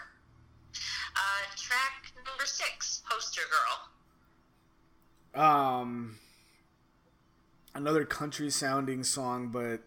Uh, 1.16 1.42
track 1.56 2.12
number 2.24 2.46
six, 2.46 3.02
Poster 3.08 3.42
Girl. 3.50 5.42
Um, 5.42 6.18
another 7.74 8.04
country 8.04 8.50
sounding 8.50 9.02
song, 9.02 9.48
but 9.48 9.80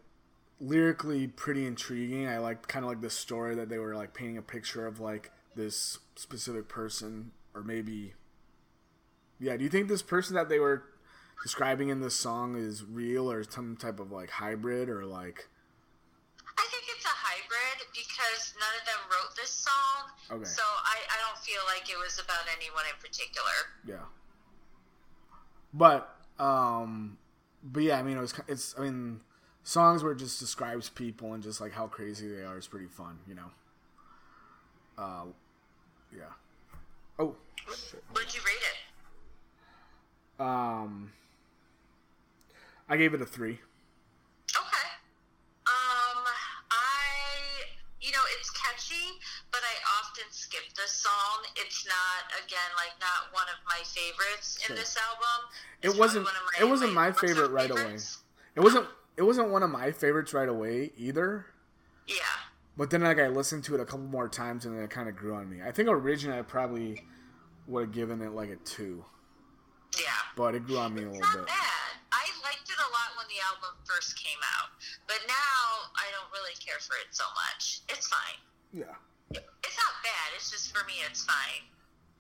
lyrically 0.59 1.27
pretty 1.27 1.65
intriguing. 1.65 2.27
I 2.27 2.37
like 2.39 2.67
kind 2.67 2.83
of 2.85 2.89
like 2.89 3.01
the 3.01 3.09
story 3.09 3.55
that 3.55 3.69
they 3.69 3.77
were 3.77 3.95
like 3.95 4.13
painting 4.13 4.37
a 4.37 4.41
picture 4.41 4.85
of 4.85 4.99
like 4.99 5.31
this 5.55 5.99
specific 6.15 6.67
person, 6.67 7.31
or 7.53 7.63
maybe, 7.63 8.13
yeah. 9.39 9.55
Do 9.57 9.63
you 9.63 9.69
think 9.69 9.87
this 9.87 10.01
person 10.01 10.35
that 10.35 10.49
they 10.49 10.59
were 10.59 10.83
describing 11.41 11.89
in 11.89 12.01
this 12.01 12.15
song 12.15 12.55
is 12.55 12.83
real, 12.83 13.31
or 13.31 13.43
some 13.43 13.77
type 13.77 13.99
of 13.99 14.11
like 14.11 14.29
hybrid, 14.29 14.89
or 14.89 15.05
like? 15.05 15.47
I 16.57 16.65
think 16.69 16.83
it's 16.89 17.05
a 17.05 17.15
hybrid 17.15 17.87
because 17.93 18.53
none 18.59 18.73
of 18.79 18.85
them 18.85 19.01
wrote 19.09 19.35
this 19.35 19.49
song. 19.49 20.37
Okay. 20.37 20.45
So 20.45 20.61
I, 20.61 20.97
I 21.09 21.17
don't 21.25 21.39
feel 21.43 21.61
like 21.67 21.89
it 21.89 21.97
was 21.97 22.19
about 22.23 22.45
anyone 22.55 22.83
in 22.89 22.97
particular. 23.01 23.57
Yeah. 23.85 24.05
But 25.73 26.15
um 26.39 27.17
but 27.63 27.83
yeah, 27.83 27.97
I 27.97 28.03
mean 28.03 28.17
it 28.17 28.21
was 28.21 28.33
it's 28.47 28.75
I 28.77 28.83
mean 28.83 29.21
songs 29.63 30.03
where 30.03 30.11
it 30.11 30.19
just 30.19 30.39
describes 30.39 30.89
people 30.89 31.33
and 31.33 31.41
just 31.41 31.59
like 31.61 31.71
how 31.71 31.87
crazy 31.87 32.27
they 32.27 32.43
are 32.43 32.57
is 32.57 32.67
pretty 32.67 32.87
fun, 32.87 33.19
you 33.27 33.35
know. 33.35 33.51
Uh 34.97 35.25
yeah. 36.15 36.33
Oh. 37.17 37.35
Would 38.13 38.35
you 38.35 38.41
rate 38.45 38.63
it? 40.37 40.41
Um 40.41 41.11
I 42.87 42.97
gave 42.97 43.13
it 43.13 43.21
a 43.21 43.25
3. 43.25 43.59
You 48.03 48.11
know, 48.11 48.19
it's 48.37 48.49
catchy, 48.51 49.15
but 49.51 49.61
I 49.63 49.75
often 50.03 50.25
skip 50.31 50.61
this 50.75 50.91
song. 50.91 51.47
It's 51.55 51.87
not, 51.87 52.43
again, 52.43 52.69
like 52.75 52.99
not 52.99 53.31
one 53.31 53.47
of 53.47 53.59
my 53.65 53.81
favorites 53.87 54.59
in 54.69 54.75
this 54.75 54.97
album. 54.97 55.49
It 55.81 55.97
wasn't. 55.97 56.27
of 56.27 56.33
It 56.59 56.67
wasn't 56.69 56.93
my 56.93 57.07
lesser 57.07 57.27
favorite 57.27 57.51
right 57.51 57.71
away. 57.71 57.97
It 58.55 58.59
wasn't. 58.59 58.87
It 59.15 59.23
wasn't 59.23 59.49
one 59.49 59.63
of 59.63 59.69
my 59.69 59.91
favorites 59.91 60.33
right 60.33 60.49
away 60.49 60.91
either. 60.97 61.45
Yeah. 62.07 62.15
But 62.75 62.89
then 62.89 63.01
like 63.01 63.19
I 63.19 63.27
listened 63.27 63.63
to 63.65 63.75
it 63.75 63.79
a 63.79 63.85
couple 63.85 64.05
more 64.07 64.27
times 64.27 64.65
and 64.65 64.75
then 64.75 64.83
it 64.83 64.89
kind 64.89 65.07
of 65.07 65.15
grew 65.15 65.35
on 65.35 65.49
me. 65.49 65.61
I 65.65 65.71
think 65.71 65.87
originally 65.87 66.39
I 66.39 66.41
probably 66.41 67.03
would 67.67 67.81
have 67.85 67.91
given 67.93 68.21
it 68.21 68.33
like 68.33 68.49
a 68.49 68.55
two, 68.57 69.05
Yeah. 69.97 70.09
but 70.35 70.55
it 70.55 70.65
grew 70.65 70.77
on 70.79 70.93
me 70.95 71.03
a 71.03 71.05
little 71.05 71.21
bit. 71.33 71.45
bad. 71.45 71.55
I 72.11 72.25
liked 72.43 72.67
it 72.67 72.75
a 72.75 72.89
lot 72.91 73.13
when 73.15 73.27
the 73.29 73.33
album 73.51 73.75
first 73.84 74.15
came 74.19 74.39
out, 74.60 74.71
but 75.08 75.19
now 75.27 75.91
I 75.97 76.08
don't 76.15 76.29
really 76.32 76.56
care 76.60 76.79
for 76.79 76.95
it 76.99 77.12
so 77.12 77.25
much. 77.36 77.84
It's 77.91 78.08
fine. 78.08 78.39
Yeah. 78.71 78.95
It's 79.34 79.77
not 79.79 79.93
bad. 80.06 80.27
It's 80.38 80.51
just 80.53 80.69
for 80.75 80.86
me, 80.86 81.01
it's 81.08 81.25
fine. 81.25 81.65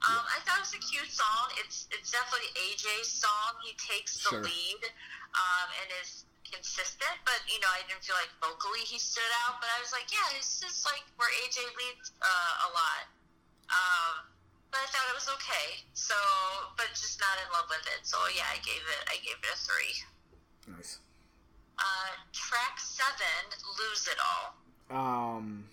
Um, 0.03 0.19
I 0.19 0.43
thought 0.43 0.59
it 0.59 0.67
was 0.67 0.75
a 0.75 0.83
cute 0.83 1.07
song. 1.07 1.47
It's 1.63 1.87
it's 1.95 2.11
definitely 2.11 2.51
AJ's 2.59 3.07
song. 3.07 3.55
He 3.63 3.71
takes 3.79 4.19
the 4.19 4.35
Sure. 4.35 4.43
lead 4.43 4.81
um, 5.31 5.67
and 5.79 5.87
is 6.03 6.27
consistent. 6.43 7.15
But 7.23 7.39
you 7.47 7.55
know, 7.63 7.71
I 7.71 7.87
didn't 7.87 8.03
feel 8.03 8.19
like 8.19 8.27
vocally 8.43 8.83
he 8.83 8.99
stood 8.99 9.31
out. 9.47 9.63
But 9.63 9.71
I 9.71 9.79
was 9.79 9.95
like, 9.95 10.11
yeah, 10.11 10.27
it's 10.35 10.59
just 10.59 10.83
like 10.83 11.07
where 11.15 11.31
AJ 11.47 11.63
leads 11.79 12.11
uh, 12.19 12.67
a 12.67 12.69
lot. 12.75 13.03
Um, 13.71 14.13
but 14.75 14.83
I 14.83 14.87
thought 14.91 15.07
it 15.07 15.15
was 15.15 15.29
okay. 15.39 15.87
So, 15.95 16.17
but 16.75 16.91
just 16.91 17.21
not 17.23 17.39
in 17.39 17.47
love 17.55 17.71
with 17.71 17.87
it. 17.95 18.03
So 18.03 18.19
yeah, 18.35 18.49
I 18.51 18.59
gave 18.59 18.83
it 18.83 19.01
I 19.07 19.15
gave 19.23 19.39
it 19.39 19.47
a 19.47 19.55
three. 19.55 19.93
Nice. 20.67 20.99
Uh, 21.79 21.83
track 22.31 22.79
seven, 22.79 23.59
lose 23.79 24.07
it 24.07 24.17
all. 24.19 24.55
Um, 25.37 25.65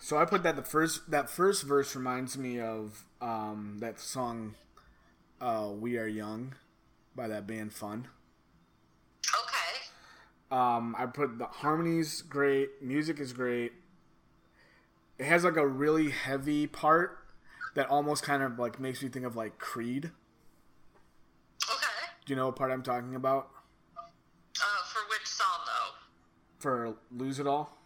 so 0.00 0.18
I 0.18 0.24
put 0.24 0.42
that 0.44 0.56
the 0.56 0.62
first 0.62 1.10
that 1.10 1.28
first 1.28 1.64
verse 1.64 1.94
reminds 1.94 2.38
me 2.38 2.60
of 2.60 3.04
um 3.20 3.78
that 3.80 4.00
song, 4.00 4.54
uh, 5.40 5.70
"We 5.72 5.98
Are 5.98 6.06
Young," 6.06 6.54
by 7.14 7.28
that 7.28 7.46
band 7.46 7.72
Fun. 7.72 8.08
Okay. 9.26 9.90
Um, 10.50 10.96
I 10.98 11.06
put 11.06 11.38
the 11.38 11.46
harmonies 11.46 12.22
great, 12.22 12.82
music 12.82 13.20
is 13.20 13.32
great. 13.32 13.72
It 15.18 15.26
has 15.26 15.44
like 15.44 15.56
a 15.56 15.66
really 15.66 16.10
heavy 16.10 16.66
part 16.66 17.18
that 17.74 17.88
almost 17.88 18.22
kind 18.22 18.42
of 18.42 18.58
like 18.58 18.80
makes 18.80 19.02
me 19.02 19.08
think 19.08 19.24
of 19.24 19.36
like 19.36 19.58
Creed. 19.58 20.10
Okay. 21.70 21.86
Do 22.24 22.32
you 22.32 22.36
know 22.36 22.46
what 22.46 22.56
part 22.56 22.72
I'm 22.72 22.82
talking 22.82 23.14
about? 23.14 23.50
Uh, 23.96 24.82
for 24.86 25.00
which 25.08 25.26
song 25.26 25.60
though? 25.66 25.94
For 26.60 26.94
"Lose 27.10 27.40
It 27.40 27.46
All." 27.46 27.76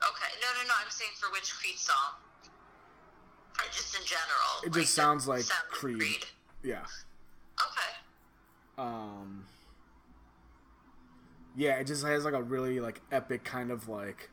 Okay, 0.00 0.32
no, 0.40 0.48
no, 0.62 0.68
no. 0.68 0.74
I'm 0.82 0.90
saying 0.90 1.10
for 1.20 1.30
which 1.32 1.52
Creed 1.54 1.76
song? 1.76 1.96
Or 3.58 3.64
just 3.72 3.96
in 3.96 4.04
general? 4.04 4.62
It 4.64 4.72
like 4.72 4.82
just 4.82 4.94
sounds 4.94 5.26
like 5.26 5.42
sound 5.42 5.64
of 5.68 5.70
Creed. 5.70 6.24
Yeah. 6.62 6.84
Okay. 7.60 7.92
Um. 8.78 9.46
Yeah, 11.56 11.78
it 11.78 11.86
just 11.86 12.04
has 12.04 12.24
like 12.24 12.34
a 12.34 12.42
really 12.42 12.78
like 12.78 13.00
epic 13.10 13.42
kind 13.44 13.72
of 13.72 13.88
like 13.88 14.30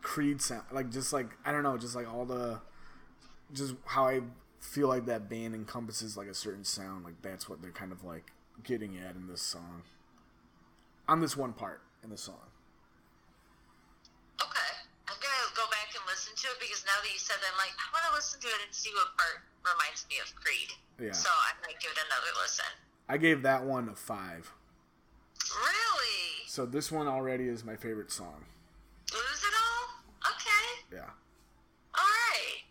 Creed 0.00 0.40
sound, 0.40 0.64
like 0.72 0.90
just 0.90 1.12
like 1.12 1.36
I 1.44 1.52
don't 1.52 1.62
know, 1.62 1.76
just 1.76 1.94
like 1.94 2.10
all 2.10 2.24
the, 2.24 2.60
just 3.52 3.74
how 3.84 4.06
I 4.06 4.20
feel 4.58 4.88
like 4.88 5.04
that 5.06 5.28
band 5.28 5.54
encompasses 5.54 6.16
like 6.16 6.28
a 6.28 6.34
certain 6.34 6.64
sound. 6.64 7.04
Like 7.04 7.20
that's 7.20 7.46
what 7.46 7.60
they're 7.60 7.72
kind 7.72 7.92
of 7.92 8.04
like 8.04 8.32
getting 8.62 8.96
at 8.96 9.16
in 9.16 9.26
this 9.26 9.42
song. 9.42 9.82
On 11.08 11.20
this 11.20 11.36
one 11.36 11.52
part 11.52 11.82
in 12.06 12.14
the 12.14 12.16
song. 12.16 12.46
Okay. 14.38 14.72
I'm 15.10 15.18
gonna 15.18 15.50
go 15.58 15.66
back 15.74 15.90
and 15.90 16.06
listen 16.06 16.38
to 16.38 16.46
it 16.54 16.58
because 16.62 16.86
now 16.86 16.94
that 17.02 17.10
you 17.10 17.18
said 17.18 17.42
that, 17.42 17.50
I'm 17.50 17.58
like, 17.58 17.74
I 17.74 17.90
want 17.90 18.06
to 18.06 18.14
listen 18.14 18.38
to 18.38 18.46
it 18.46 18.60
and 18.62 18.70
see 18.70 18.94
what 18.94 19.10
part 19.18 19.42
reminds 19.66 20.06
me 20.06 20.22
of 20.22 20.30
Creed. 20.38 20.70
Yeah. 21.02 21.10
So 21.10 21.26
I 21.28 21.58
might 21.66 21.82
give 21.82 21.90
it 21.90 21.98
another 21.98 22.30
listen. 22.38 22.70
I 23.10 23.18
gave 23.18 23.42
that 23.42 23.66
one 23.66 23.90
a 23.90 23.98
five. 23.98 24.54
Really? 25.50 26.46
So 26.46 26.64
this 26.64 26.94
one 26.94 27.10
already 27.10 27.50
is 27.50 27.66
my 27.66 27.74
favorite 27.74 28.14
song. 28.14 28.46
Lose 29.10 29.42
it 29.42 29.56
all? 29.58 30.30
Okay. 30.30 31.02
Yeah. 31.02 31.10
All 31.90 32.06
right. 32.30 32.62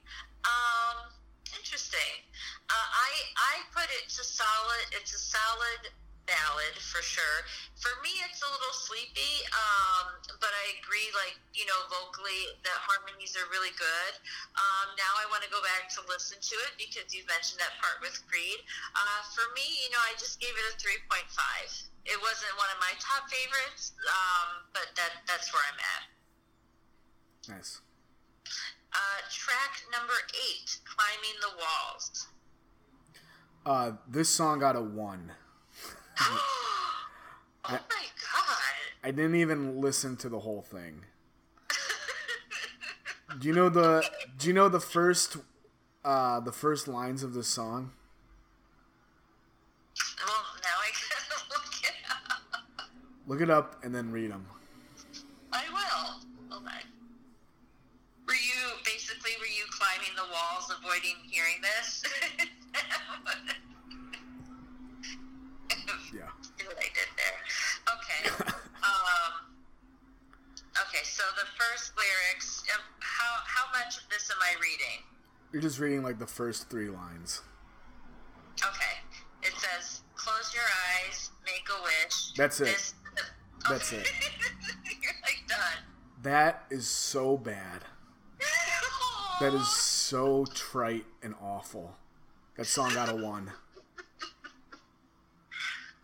Um, 0.47 1.11
interesting. 1.51 2.23
Uh, 2.71 2.87
I 2.87 3.11
I 3.35 3.53
put 3.75 3.87
it 3.99 4.07
to 4.15 4.23
solid. 4.23 4.85
It's 4.95 5.11
a 5.11 5.19
solid 5.19 5.91
ballad 6.25 6.75
for 6.77 7.01
sure. 7.05 7.45
For 7.77 7.93
me, 8.01 8.11
it's 8.25 8.41
a 8.41 8.49
little 8.49 8.75
sleepy. 8.75 9.45
Um, 9.53 10.19
but 10.41 10.51
I 10.51 10.77
agree. 10.81 11.09
Like 11.13 11.37
you 11.53 11.65
know, 11.65 11.79
vocally, 11.89 12.53
the 12.65 12.75
harmonies 12.85 13.37
are 13.37 13.47
really 13.49 13.73
good. 13.77 14.13
Um, 14.57 14.93
now 14.97 15.13
I 15.21 15.25
want 15.31 15.45
to 15.45 15.51
go 15.53 15.61
back 15.61 15.89
to 15.97 16.05
listen 16.09 16.37
to 16.41 16.55
it 16.69 16.73
because 16.77 17.09
you 17.13 17.23
mentioned 17.29 17.61
that 17.61 17.77
part 17.79 18.01
with 18.01 18.17
Creed. 18.27 18.59
Uh, 18.93 19.21
for 19.33 19.45
me, 19.57 19.65
you 19.85 19.89
know, 19.93 20.01
I 20.01 20.13
just 20.17 20.41
gave 20.41 20.53
it 20.53 20.65
a 20.69 20.73
three 20.77 20.99
point 21.07 21.29
five. 21.31 21.69
It 22.05 22.17
wasn't 22.21 22.53
one 22.61 22.69
of 22.69 22.79
my 22.81 22.93
top 23.01 23.25
favorites, 23.29 23.97
um, 24.05 24.69
but 24.73 24.93
that 24.97 25.25
that's 25.25 25.49
where 25.49 25.63
I'm 25.65 25.79
at. 25.81 26.03
Nice. 27.57 27.81
Uh, 28.93 29.19
track 29.29 29.83
number 29.91 30.13
eight, 30.49 30.79
Climbing 30.85 31.37
the 31.41 31.53
Walls. 31.57 32.27
Uh, 33.65 33.91
this 34.07 34.29
song 34.29 34.59
got 34.59 34.75
a 34.75 34.81
one. 34.81 35.31
oh 36.19 36.81
my 37.65 37.79
god. 37.81 38.94
I 39.05 39.11
didn't 39.11 39.35
even 39.35 39.81
listen 39.81 40.17
to 40.17 40.29
the 40.29 40.39
whole 40.39 40.63
thing. 40.63 41.05
Do 43.39 43.47
you 43.47 43.53
know 43.53 43.69
the 43.69 44.03
Do 44.39 44.47
you 44.47 44.53
know 44.53 44.67
the 44.67 44.79
first 44.79 45.37
uh 46.03 46.39
the 46.39 46.51
first 46.51 46.87
lines 46.87 47.21
of 47.21 47.35
the 47.35 47.43
song? 47.43 47.91
well, 50.25 50.43
now 50.63 50.69
I 50.81 50.89
gotta 51.11 51.43
look 51.51 51.83
it 51.83 51.95
up. 52.09 52.89
Look 53.27 53.41
it 53.41 53.49
up 53.51 53.83
and 53.83 53.93
then 53.93 54.11
read 54.11 54.31
them. 54.31 54.47
Just 75.65 75.79
reading 75.79 76.03
like 76.03 76.19
the 76.19 76.27
first 76.27 76.69
three 76.69 76.89
lines. 76.89 77.41
Okay. 78.63 78.95
It 79.41 79.53
says, 79.57 80.01
"Close 80.15 80.53
your 80.53 80.63
eyes, 80.63 81.31
make 81.43 81.67
a 81.69 81.81
wish." 81.83 82.33
That's 82.37 82.61
it. 82.61 82.65
This- 82.65 82.93
That's 83.67 83.91
it. 83.93 84.05
You're 84.85 85.13
like 85.23 85.43
done. 85.47 85.79
That 86.21 86.65
is 86.69 86.87
so 86.87 87.37
bad. 87.37 87.81
That 89.41 89.53
is 89.53 89.67
so 89.67 90.45
trite 90.45 91.03
and 91.21 91.35
awful. 91.41 91.97
That 92.55 92.67
song 92.67 92.93
got 92.93 93.09
a 93.09 93.15
one. 93.15 93.51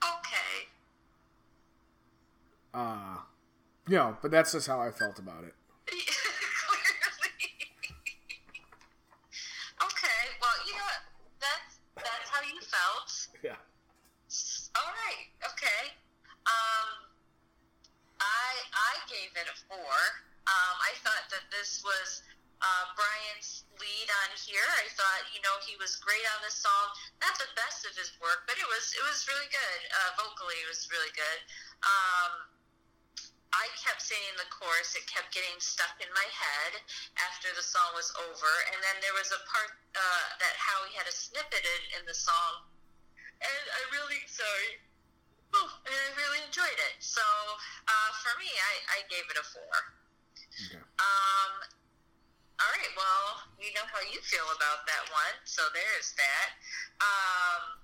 okay. 0.04 0.67
Uh, 2.74 3.19
you 3.88 3.95
know, 3.95 4.17
but 4.21 4.32
that's 4.32 4.52
just 4.52 4.67
how 4.67 4.82
I 4.82 4.91
felt 4.91 5.17
about 5.17 5.45
it. 5.45 5.54
Clearly. 5.88 6.12
okay. 9.80 10.21
Well, 10.41 10.58
you 10.67 10.74
know 10.76 10.84
what? 10.84 11.02
That's 11.39 11.80
that's 11.95 12.28
how 12.30 12.41
you 12.43 12.60
felt. 12.60 13.10
Yeah. 13.43 13.56
All 14.76 14.91
right. 14.91 15.28
Okay. 15.56 15.95
Um, 16.52 16.88
I 18.19 18.50
I 18.76 18.93
gave 19.08 19.32
it 19.39 19.47
a 19.47 19.56
four. 19.71 19.95
Um, 20.52 20.76
I 20.84 20.91
thought 21.00 21.32
that 21.32 21.47
this 21.52 21.80
was 21.86 22.24
uh, 22.62 22.86
Brian's 22.93 23.65
lead 23.82 24.10
on 24.26 24.30
here. 24.38 24.67
I 24.78 24.88
thought 24.93 25.21
you 25.34 25.41
know 25.41 25.56
he 25.65 25.74
was 25.82 25.97
great 26.02 26.24
on 26.38 26.39
this 26.45 26.58
song. 26.62 26.86
Not 27.21 27.34
the 27.41 27.50
best 27.58 27.84
of 27.89 27.93
his 27.97 28.13
work, 28.21 28.45
but 28.45 28.56
it 28.62 28.67
was 28.69 28.93
it 28.93 29.04
was 29.06 29.26
really 29.28 29.50
good. 29.50 29.80
Uh, 29.91 30.10
vocally, 30.21 30.58
it 30.62 30.69
was 30.69 30.86
really 30.93 31.13
good. 31.17 31.39
Um, 31.82 32.32
I 33.52 33.65
kept 33.84 34.00
singing 34.02 34.36
the 34.38 34.47
chorus. 34.54 34.93
It 34.95 35.01
kept 35.12 35.36
getting 35.36 35.60
stuck 35.60 36.00
in 36.00 36.08
my 36.15 36.28
head 36.32 36.80
after 37.19 37.52
the 37.52 37.62
song 37.62 37.91
was 37.93 38.08
over. 38.24 38.52
And 38.71 38.80
then 38.80 38.97
there 39.04 39.13
was 39.19 39.28
a 39.36 39.41
part 39.43 39.76
uh, 39.93 40.26
that 40.39 40.56
Howie 40.56 40.95
had 40.95 41.06
a 41.06 41.12
snippet 41.12 41.62
in, 41.62 41.82
in 42.00 42.04
the 42.08 42.15
song. 42.15 42.63
And 43.43 43.65
I 43.76 43.82
really, 43.91 44.24
sorry. 44.32 44.80
Oh, 45.52 45.69
and 45.84 45.91
I 45.91 46.08
really 46.15 46.39
enjoyed 46.47 46.80
it. 46.80 46.95
So 47.04 47.21
uh, 47.21 48.10
for 48.24 48.34
me, 48.39 48.47
I, 48.47 48.74
I 48.95 49.10
gave 49.12 49.28
it 49.28 49.36
a 49.36 49.43
four. 49.43 49.76
Okay. 50.71 50.80
Um, 50.80 51.52
all 52.62 52.71
right, 52.71 52.93
well, 52.95 53.28
we 53.60 53.74
know 53.76 53.84
how 53.91 54.00
you 54.08 54.21
feel 54.24 54.47
about 54.56 54.88
that 54.88 55.04
one. 55.12 55.36
So 55.43 55.60
there's 55.76 56.15
that. 56.15 56.50
Um, 57.04 57.84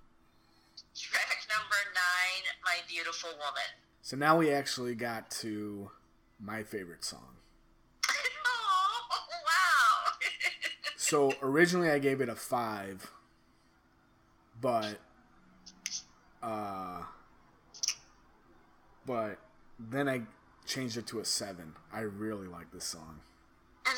track 0.95 1.43
number 1.51 1.81
nine, 1.91 2.43
My 2.63 2.77
Beautiful 2.87 3.31
Woman. 3.35 3.71
So 4.01 4.15
now 4.15 4.37
we 4.37 4.51
actually 4.51 4.95
got 4.95 5.29
to 5.43 5.91
my 6.39 6.63
favorite 6.63 7.03
song. 7.03 7.35
Oh, 8.45 9.17
wow. 9.45 10.11
So 10.95 11.33
originally 11.41 11.89
I 11.89 11.99
gave 11.99 12.21
it 12.21 12.29
a 12.29 12.35
five, 12.35 13.11
but 14.61 14.97
uh, 16.43 17.03
but 19.05 19.37
then 19.79 20.07
I 20.09 20.21
changed 20.65 20.97
it 20.97 21.07
to 21.07 21.19
a 21.19 21.25
seven. 21.25 21.73
I 21.93 22.01
really 22.01 22.47
like 22.47 22.71
this 22.71 22.83
song. 22.85 23.19
really? 23.85 23.97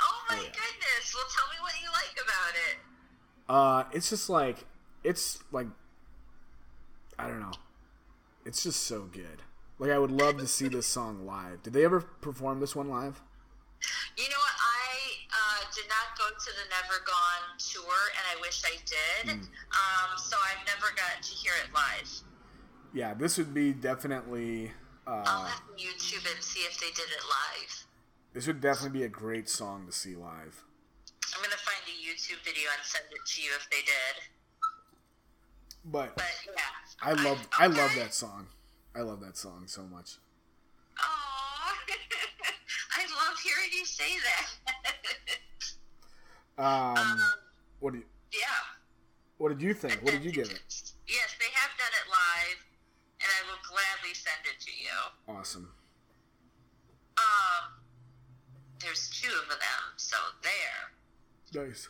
Oh 0.00 0.24
my 0.30 0.36
Oh, 0.36 0.42
yeah. 0.42 0.48
goodness. 0.48 1.14
Well, 1.14 1.24
tell 1.34 1.48
me 1.48 1.60
what 1.60 1.72
you 1.82 1.88
like 1.90 2.16
about 2.22 2.54
it. 2.54 2.76
Uh, 3.92 3.96
it's 3.96 4.10
just 4.10 4.28
like 4.30 4.64
it's 5.02 5.42
like 5.52 5.66
I 7.18 7.28
don't 7.28 7.40
know. 7.40 7.52
It's 8.46 8.62
just 8.62 8.84
so 8.84 9.02
good. 9.02 9.42
Like 9.78 9.90
I 9.90 9.98
would 9.98 10.10
love 10.12 10.38
to 10.38 10.46
see 10.46 10.68
this 10.68 10.86
song 10.86 11.26
live. 11.26 11.62
Did 11.62 11.72
they 11.72 11.84
ever 11.84 12.00
perform 12.00 12.60
this 12.60 12.76
one 12.76 12.88
live? 12.88 13.20
You 14.16 14.24
know 14.24 14.36
what? 14.38 14.54
I 14.60 14.88
uh, 15.34 15.64
did 15.74 15.84
not 15.88 16.16
go 16.16 16.24
to 16.30 16.50
the 16.56 16.66
Never 16.70 17.02
Gone 17.04 17.58
tour, 17.58 18.00
and 18.16 18.24
I 18.38 18.40
wish 18.40 18.62
I 18.64 18.76
did. 18.86 19.30
Um, 19.32 20.16
so 20.16 20.36
I've 20.40 20.64
never 20.66 20.94
gotten 20.94 21.22
to 21.22 21.30
hear 21.30 21.52
it 21.64 21.74
live. 21.74 22.08
Yeah, 22.94 23.14
this 23.14 23.36
would 23.38 23.52
be 23.52 23.72
definitely. 23.72 24.70
I'll 25.06 25.20
Uh, 25.42 25.46
have 25.48 25.66
to 25.66 25.72
YouTube 25.84 26.24
and 26.32 26.42
see 26.42 26.60
if 26.60 26.78
they 26.80 26.86
did 26.90 27.10
it 27.10 27.24
live. 27.28 27.84
this 28.32 28.46
would 28.46 28.60
definitely 28.60 29.00
be 29.00 29.04
a 29.04 29.08
great 29.08 29.48
song 29.50 29.86
to 29.86 29.92
see 29.92 30.14
live. 30.14 30.64
I'm 31.34 31.42
gonna 31.42 31.56
find 31.56 31.82
a 31.86 31.96
YouTube 32.08 32.42
video 32.44 32.70
and 32.74 32.82
send 32.86 33.04
it 33.10 33.18
to 33.26 33.42
you 33.42 33.50
if 33.58 33.68
they 33.70 33.82
did. 33.82 34.22
But 35.84 36.16
But 36.16 36.24
yeah, 36.46 36.62
I 37.02 37.12
love 37.12 37.46
I 37.58 37.66
love 37.66 37.90
that 37.96 38.14
song. 38.14 38.46
I 38.94 39.00
love 39.00 39.20
that 39.20 39.36
song 39.36 39.64
so 39.66 39.82
much. 39.82 40.18
Aw. 40.98 41.76
I 42.96 43.00
love 43.02 43.38
hearing 43.42 43.70
you 43.72 43.84
say 43.84 44.12
that. 44.22 44.74
Um, 46.56 46.96
um, 46.96 47.20
what 47.80 47.94
do 47.94 47.98
you, 47.98 48.04
yeah. 48.32 48.38
what 49.38 49.48
did 49.48 49.60
you 49.60 49.74
think? 49.74 50.00
What 50.02 50.12
did 50.12 50.24
you 50.24 50.30
give 50.30 50.46
it? 50.46 50.62
Yes, 51.08 51.34
they 51.40 51.50
have 51.52 51.70
done 51.76 51.90
it 51.90 52.06
live, 52.08 52.62
and 53.18 53.26
I 53.26 53.50
will 53.50 53.58
gladly 53.68 54.14
send 54.14 54.38
it 54.46 54.60
to 54.62 54.70
you. 54.70 55.36
Awesome. 55.36 55.68
Um, 57.18 57.72
there's 58.78 59.10
two 59.10 59.32
of 59.42 59.48
them, 59.48 59.82
so 59.96 60.16
there. 60.42 61.66
Nice. 61.66 61.88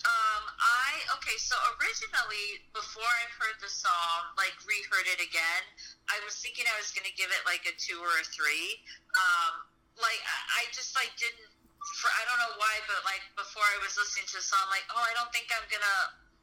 Um, 0.00 0.42
I 0.56 0.88
okay. 1.20 1.36
So 1.36 1.52
originally, 1.76 2.64
before 2.72 3.04
I 3.04 3.24
heard 3.36 3.60
the 3.60 3.68
song, 3.68 4.32
like 4.40 4.56
reheard 4.64 5.04
it 5.12 5.20
again, 5.20 5.64
I 6.08 6.16
was 6.24 6.40
thinking 6.40 6.64
I 6.64 6.76
was 6.80 6.88
gonna 6.96 7.12
give 7.20 7.28
it 7.28 7.42
like 7.44 7.68
a 7.68 7.74
two 7.76 8.00
or 8.00 8.12
a 8.16 8.24
three. 8.32 8.80
Um, 9.12 9.68
like 10.00 10.20
I, 10.24 10.64
I 10.64 10.72
just 10.72 10.96
like 10.96 11.12
didn't. 11.20 11.52
For, 11.80 12.12
I 12.12 12.22
don't 12.28 12.40
know 12.40 12.54
why, 12.60 12.74
but 12.88 13.00
like 13.08 13.24
before 13.36 13.64
I 13.64 13.80
was 13.80 13.96
listening 13.96 14.28
to 14.32 14.40
the 14.40 14.44
song, 14.44 14.68
like, 14.68 14.84
oh, 14.92 15.00
I 15.00 15.12
don't 15.16 15.32
think 15.32 15.48
I'm 15.52 15.64
gonna 15.68 15.98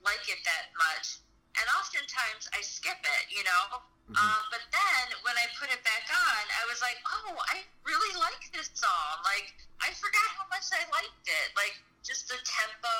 like 0.05 0.25
it 0.29 0.41
that 0.45 0.73
much. 0.77 1.21
And 1.57 1.65
oftentimes 1.77 2.45
I 2.53 2.61
skip 2.61 3.01
it, 3.01 3.25
you 3.33 3.41
know. 3.41 3.81
Um, 4.15 4.41
but 4.55 4.63
then 4.71 5.03
when 5.27 5.35
I 5.35 5.51
put 5.59 5.67
it 5.67 5.83
back 5.83 6.07
on, 6.07 6.43
I 6.47 6.63
was 6.71 6.79
like, 6.79 6.95
oh, 7.11 7.35
I 7.51 7.59
really 7.83 8.13
like 8.15 8.39
this 8.55 8.71
song. 8.71 9.19
Like 9.27 9.51
I 9.83 9.91
forgot 9.91 10.27
how 10.39 10.47
much 10.47 10.69
I 10.71 10.85
liked 10.93 11.27
it. 11.27 11.47
Like 11.59 11.75
just 12.07 12.31
the 12.31 12.39
tempo 12.39 12.95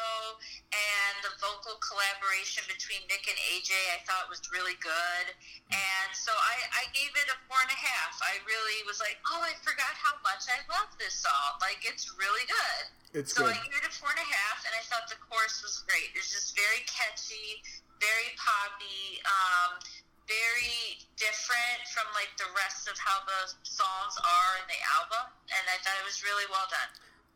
and 0.75 1.15
the 1.23 1.31
vocal 1.39 1.79
collaboration 1.79 2.59
between 2.67 2.99
Nick 3.07 3.23
and 3.23 3.39
AJ, 3.55 3.71
I 3.95 4.03
thought 4.03 4.27
was 4.27 4.43
really 4.51 4.75
good. 4.83 5.25
And 5.71 6.09
so 6.11 6.35
I, 6.35 6.83
I 6.83 6.91
gave 6.91 7.15
it 7.15 7.31
a 7.31 7.37
four 7.47 7.55
and 7.63 7.71
a 7.71 7.79
half. 7.79 8.19
I 8.19 8.43
really 8.43 8.83
was 8.83 8.99
like, 8.99 9.15
oh, 9.31 9.39
I 9.39 9.55
forgot 9.63 9.95
how 9.95 10.19
much 10.27 10.43
I 10.51 10.59
love 10.67 10.91
this 10.99 11.15
song. 11.23 11.55
Like 11.63 11.79
it's 11.87 12.19
really 12.19 12.43
good. 12.51 12.83
It's 13.15 13.31
So 13.31 13.47
good. 13.47 13.55
I 13.55 13.63
gave 13.63 13.79
it 13.79 13.87
a 13.87 13.93
four 13.95 14.11
and 14.11 14.19
a 14.19 14.27
half, 14.27 14.59
and 14.67 14.75
I 14.75 14.83
thought 14.91 15.07
the 15.07 15.15
chorus 15.23 15.63
was 15.63 15.87
great. 15.87 16.11
It's 16.11 16.35
just 16.35 16.51
very 16.59 16.83
catchy, 16.83 17.63
very 18.03 18.35
poppy, 18.35 19.23
um, 19.23 19.79
very 20.27 20.99
different 21.15 21.79
from 21.95 22.03
like 22.11 22.35
the 22.35 22.51
rest 22.59 22.91
of 22.91 22.99
how 22.99 23.23
the 23.23 23.55
songs 23.63 24.19
are 24.19 24.51
in 24.59 24.67
the 24.67 24.81
album, 24.99 25.31
and 25.47 25.63
I 25.71 25.79
thought 25.79 25.95
it 25.95 26.03
was 26.03 26.19
really 26.27 26.45
well 26.51 26.67
done. 26.67 26.91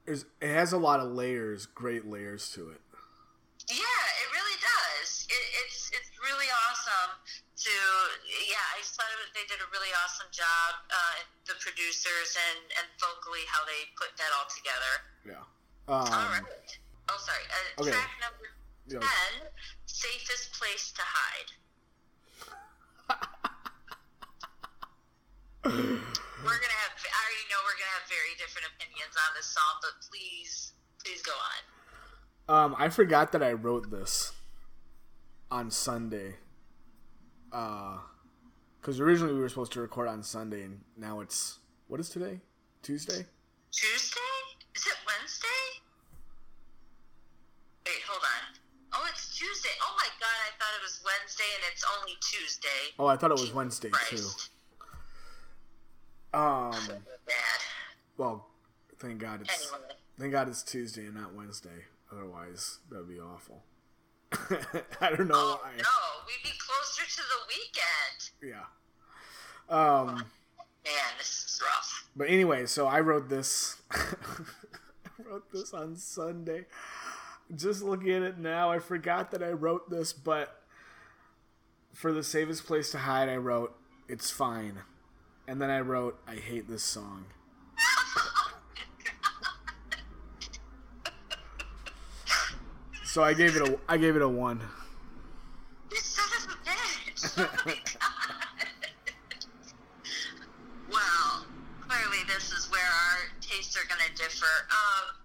There's, 0.06 0.26
it 0.42 0.50
has 0.54 0.74
a 0.74 0.78
lot 0.78 1.00
of 1.00 1.12
layers, 1.12 1.66
great 1.68 2.06
layers 2.10 2.50
to 2.58 2.70
it. 2.72 2.82
Yeah, 3.70 3.78
it 3.78 4.30
really 4.34 4.58
does. 4.60 5.28
It, 5.30 5.46
it's 5.64 5.88
it's 5.96 6.12
really 6.20 6.50
awesome 6.68 7.14
to 7.64 7.72
yeah. 8.50 8.60
I 8.76 8.82
just 8.84 8.98
thought 8.98 9.08
they 9.38 9.46
did 9.48 9.62
a 9.62 9.70
really 9.72 9.94
awesome 10.04 10.28
job, 10.34 10.82
uh, 10.92 11.24
the 11.48 11.54
producers 11.62 12.36
and 12.36 12.60
and 12.82 12.88
vocally 13.00 13.46
how 13.48 13.64
they 13.64 13.88
put 13.96 14.12
that 14.18 14.34
all 14.36 14.50
together. 14.52 14.94
Yeah. 15.24 15.46
all 15.88 16.04
Um, 16.04 16.44
right. 16.44 16.72
Oh, 17.08 17.20
sorry. 17.22 17.46
Uh, 17.48 17.82
okay. 17.86 17.92
Track 17.96 18.12
number 18.20 18.48
Yeah. 18.90 19.00
ten, 19.00 19.48
safest 19.86 20.52
place 20.60 20.92
to 20.98 21.04
hide. 21.06 21.50
we're 26.44 26.58
gonna 26.58 26.80
have. 26.82 26.94
I 26.98 27.20
already 27.22 27.46
know 27.50 27.60
we're 27.66 27.78
gonna 27.78 27.96
have 28.02 28.10
very 28.10 28.34
different 28.38 28.68
opinions 28.74 29.14
on 29.14 29.30
this 29.38 29.46
song, 29.46 29.74
but 29.82 29.94
please, 30.10 30.74
please 31.04 31.22
go 31.22 31.34
on. 31.34 31.62
Um, 32.50 32.76
I 32.78 32.90
forgot 32.90 33.32
that 33.32 33.44
I 33.44 33.54
wrote 33.54 33.92
this 33.92 34.34
on 35.50 35.72
Sunday. 35.72 36.36
Uh, 37.52 38.00
because 38.80 39.00
originally 39.00 39.34
we 39.34 39.40
were 39.40 39.50
supposed 39.50 39.74
to 39.74 39.82
record 39.82 40.08
on 40.08 40.24
Sunday, 40.24 40.64
and 40.64 40.82
now 40.98 41.20
it's 41.20 41.60
what 41.88 42.00
is 42.00 42.10
today? 42.10 42.40
Tuesday. 42.82 43.26
Tuesday? 43.72 44.20
Is 44.76 44.86
it 44.88 44.98
Wednesday? 45.06 45.62
Wait, 47.86 48.02
hold 48.08 48.24
on. 48.24 48.58
Oh, 48.94 49.08
it's 49.10 49.38
Tuesday. 49.38 49.70
Oh 49.84 49.94
my 49.98 50.08
god, 50.20 50.38
I 50.48 50.52
thought 50.58 50.74
it 50.76 50.84
was 50.84 51.00
Wednesday 51.06 51.44
and 51.56 51.64
it's 51.72 51.84
only 52.00 52.14
Tuesday. 52.22 52.96
Oh, 52.98 53.06
I 53.06 53.18
thought 53.18 53.32
it 53.32 53.40
was 53.40 53.54
Wednesday 53.54 53.92
too. 54.10 54.26
Um, 56.34 56.74
well, 58.18 58.48
thank 59.00 59.20
God 59.20 59.42
it's 59.42 59.72
Anyway. 59.72 59.88
thank 60.20 60.32
God 60.32 60.48
it's 60.48 60.64
Tuesday 60.64 61.06
and 61.06 61.16
not 61.16 61.34
Wednesday. 61.34 61.86
Otherwise, 62.12 62.80
that'd 62.90 63.08
be 63.10 63.20
awful. 63.20 63.64
I 65.02 65.10
don't 65.10 65.28
know 65.28 65.36
Oh 65.36 65.60
why. 65.64 65.72
no, 65.78 65.84
we'd 66.28 66.44
be 66.44 66.56
closer 66.58 67.04
to 67.04 67.22
the 67.22 67.48
weekend. 67.50 68.32
Yeah. 68.42 69.76
Um. 69.76 70.16
Man, 70.84 70.94
this 71.18 71.28
is 71.28 71.62
rough. 71.64 72.10
But 72.16 72.30
anyway, 72.30 72.66
so 72.66 72.88
I 72.88 73.02
wrote 73.02 73.30
this. 73.30 73.82
I 73.92 74.04
wrote 75.26 75.52
this 75.52 75.74
on 75.74 75.96
Sunday. 75.96 76.66
Just 77.56 77.84
looking 77.84 78.10
at 78.12 78.22
it 78.24 78.38
now, 78.40 78.72
I 78.72 78.80
forgot 78.80 79.32
that 79.32 79.44
I 79.44 79.52
wrote 79.52 79.90
this, 79.90 80.12
but 80.14 80.62
for 81.94 82.12
the 82.14 82.24
safest 82.24 82.66
place 82.66 82.90
to 82.92 83.00
hide, 83.00 83.28
I 83.30 83.36
wrote, 83.36 83.76
It's 84.08 84.32
fine. 84.32 84.80
And 85.52 85.60
then 85.62 85.70
I 85.70 85.82
wrote, 85.82 86.18
I 86.30 86.36
hate 86.36 86.70
this 86.70 86.82
song. 86.82 87.26
so 93.04 93.22
I 93.22 93.34
gave 93.34 93.58
it 93.58 93.68
a 93.68 93.78
I 93.90 93.98
gave 93.98 94.16
it 94.16 94.22
a 94.22 94.30
one. 94.30 94.62
You 95.92 95.98
son 95.98 96.24
of 96.40 96.46
a 96.54 96.56
bitch! 96.64 97.36
Clearly 101.82 102.24
this 102.28 102.54
is 102.54 102.72
where 102.72 102.80
our 102.80 103.18
tastes 103.42 103.76
are 103.76 103.86
going 103.90 104.00
to 104.08 104.16
differ. 104.16 104.46
Um, 104.72 105.20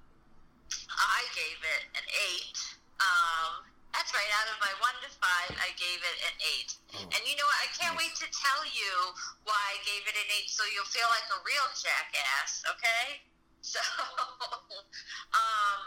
I 0.91 1.23
gave 1.37 1.63
it 1.63 1.87
an 1.95 2.03
eight. 2.35 2.59
Um, 2.99 3.63
that's 3.95 4.13
right. 4.13 4.27
Out 4.43 4.51
of 4.53 4.59
my 4.61 4.75
one 4.81 4.99
to 5.07 5.11
five, 5.23 5.57
I 5.57 5.71
gave 5.79 6.03
it 6.03 6.19
an 6.27 6.35
eight. 6.59 6.76
And 6.97 7.23
you 7.29 7.35
know 7.37 7.45
what? 7.45 7.61
I 7.61 7.71
can't 7.77 7.97
wait 7.97 8.17
to 8.17 8.29
tell 8.33 8.63
you 8.73 8.93
why 9.45 9.59
I 9.59 9.77
gave 9.85 10.09
it 10.09 10.17
an 10.17 10.29
eight, 10.41 10.49
so 10.49 10.65
you'll 10.73 10.89
feel 10.89 11.09
like 11.13 11.29
a 11.29 11.41
real 11.45 11.69
jackass. 11.77 12.65
Okay? 12.77 13.07
So, 13.67 13.83
um, 15.35 15.83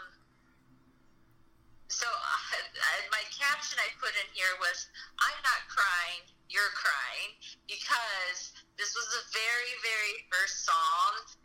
so 1.88 2.04
uh, 2.04 3.00
my 3.08 3.24
caption 3.32 3.80
I 3.80 3.88
put 3.96 4.12
in 4.20 4.28
here 4.36 4.52
was, 4.60 4.84
"I'm 5.16 5.40
not 5.40 5.64
crying, 5.72 6.28
you're 6.52 6.76
crying," 6.76 7.40
because 7.64 8.52
this 8.76 8.92
was 8.92 9.08
the 9.16 9.24
very, 9.32 9.72
very 9.80 10.28
first 10.28 10.68
song 10.68 11.40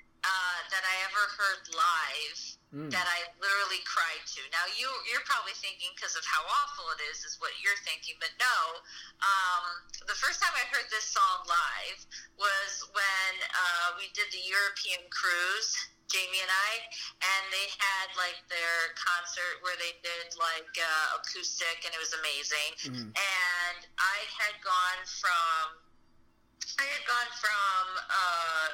that 0.76 0.84
I 0.84 0.96
ever 1.08 1.24
heard 1.40 1.64
live 1.72 2.40
Mm. 2.76 2.92
that 2.92 3.08
I 3.08 3.24
literally 3.40 3.80
cried 3.88 4.20
to. 4.36 4.42
Now 4.52 4.68
you 4.76 4.92
you're 5.08 5.24
probably 5.24 5.56
thinking 5.64 5.96
because 5.96 6.20
of 6.20 6.28
how 6.28 6.44
awful 6.44 6.92
it 6.92 7.00
is 7.08 7.24
is 7.24 7.40
what 7.40 7.56
you're 7.64 7.80
thinking, 7.88 8.20
but 8.20 8.36
no. 8.36 8.58
Um, 9.24 9.64
the 10.12 10.18
first 10.20 10.44
time 10.44 10.52
I 10.52 10.66
heard 10.76 10.84
this 10.92 11.08
song 11.08 11.48
live 11.48 12.00
was 12.36 12.72
when 12.92 13.32
uh, 13.48 13.96
we 13.96 14.12
did 14.12 14.28
the 14.36 14.44
European 14.44 15.08
cruise. 15.08 15.72
Jamie 16.12 16.38
and 16.44 16.52
I, 16.52 16.72
and 17.18 17.44
they 17.50 17.66
had 17.82 18.08
like 18.20 18.38
their 18.52 18.94
concert 18.94 19.58
where 19.66 19.74
they 19.80 19.96
did 20.06 20.36
like 20.38 20.70
uh, 20.78 21.18
acoustic, 21.18 21.82
and 21.88 21.96
it 21.96 22.02
was 22.02 22.14
amazing. 22.14 22.72
Mhm. 22.92 23.08
And 23.16 23.80
I 23.98 24.18
had 24.38 24.60
gone 24.62 25.02
from, 25.08 25.64
I 26.78 26.86
had 26.92 27.04
gone 27.10 27.32
from 27.40 27.82
uh, 28.06 28.68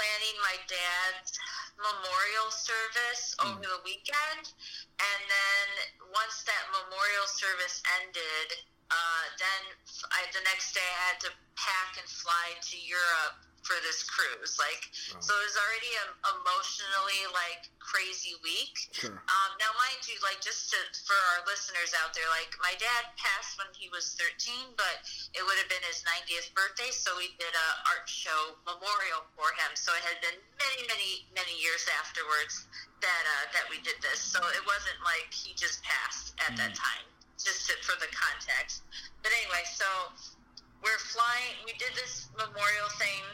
planning 0.00 0.36
my 0.40 0.56
dad's 0.64 1.36
memorial 1.76 2.48
service 2.48 3.36
over 3.44 3.60
the 3.60 3.84
weekend, 3.84 4.48
and 4.96 5.20
then 5.28 5.68
once 6.08 6.40
that 6.48 6.64
memorial 6.72 7.28
service 7.28 7.84
ended, 8.00 8.48
uh, 8.88 9.24
then 9.36 9.62
I, 10.08 10.24
the 10.32 10.40
next 10.48 10.72
day 10.72 10.80
I 10.80 11.12
had 11.12 11.20
to 11.28 11.30
pack 11.52 12.00
and 12.00 12.08
fly 12.08 12.56
to 12.56 12.76
Europe 12.80 13.44
for 13.62 13.76
this 13.84 14.04
cruise. 14.08 14.56
Like, 14.56 14.82
so 15.20 15.30
it 15.36 15.44
was 15.44 15.56
already 15.56 15.92
a 16.00 16.04
emotionally 16.40 17.22
like 17.32 17.68
crazy 17.80 18.36
week. 18.40 18.76
Sure. 18.92 19.12
Um, 19.12 19.50
now, 19.58 19.70
mind 19.76 20.00
you, 20.06 20.16
like 20.22 20.40
just 20.40 20.70
to, 20.72 20.78
for 21.04 21.16
our 21.34 21.40
listeners 21.44 21.92
out 22.00 22.14
there, 22.14 22.26
like 22.32 22.52
my 22.62 22.72
dad 22.78 23.10
passed 23.18 23.58
when 23.60 23.68
he 23.74 23.90
was 23.90 24.16
13, 24.16 24.76
but 24.78 25.02
it 25.34 25.42
would 25.42 25.58
have 25.58 25.68
been 25.68 25.82
his 25.84 26.00
90th 26.06 26.52
birthday, 26.54 26.90
so 26.92 27.12
we 27.18 27.34
did 27.36 27.52
a 27.52 27.68
art 27.90 28.06
show 28.08 28.56
memorial 28.64 29.26
for 29.34 29.50
him. 29.58 29.74
So 29.74 29.92
it 29.92 30.04
had 30.06 30.18
been 30.22 30.38
many, 30.60 30.80
many, 30.88 31.10
many 31.34 31.54
years 31.60 31.84
afterwards 32.00 32.68
that 33.00 33.24
uh, 33.24 33.44
that 33.56 33.66
we 33.68 33.80
did 33.82 33.98
this. 34.04 34.20
So 34.20 34.40
it 34.54 34.64
wasn't 34.64 35.00
like 35.02 35.32
he 35.32 35.56
just 35.56 35.82
passed 35.82 36.36
at 36.44 36.56
that 36.56 36.76
time. 36.76 37.06
Just 37.40 37.72
to, 37.72 37.74
for 37.80 37.96
the 37.96 38.10
context. 38.12 38.84
But 39.24 39.32
anyway, 39.32 39.64
so 39.64 39.88
we're 40.82 41.02
flying. 41.12 41.60
We 41.64 41.76
did 41.76 41.92
this 41.96 42.28
memorial 42.36 42.90
thing. 42.96 43.24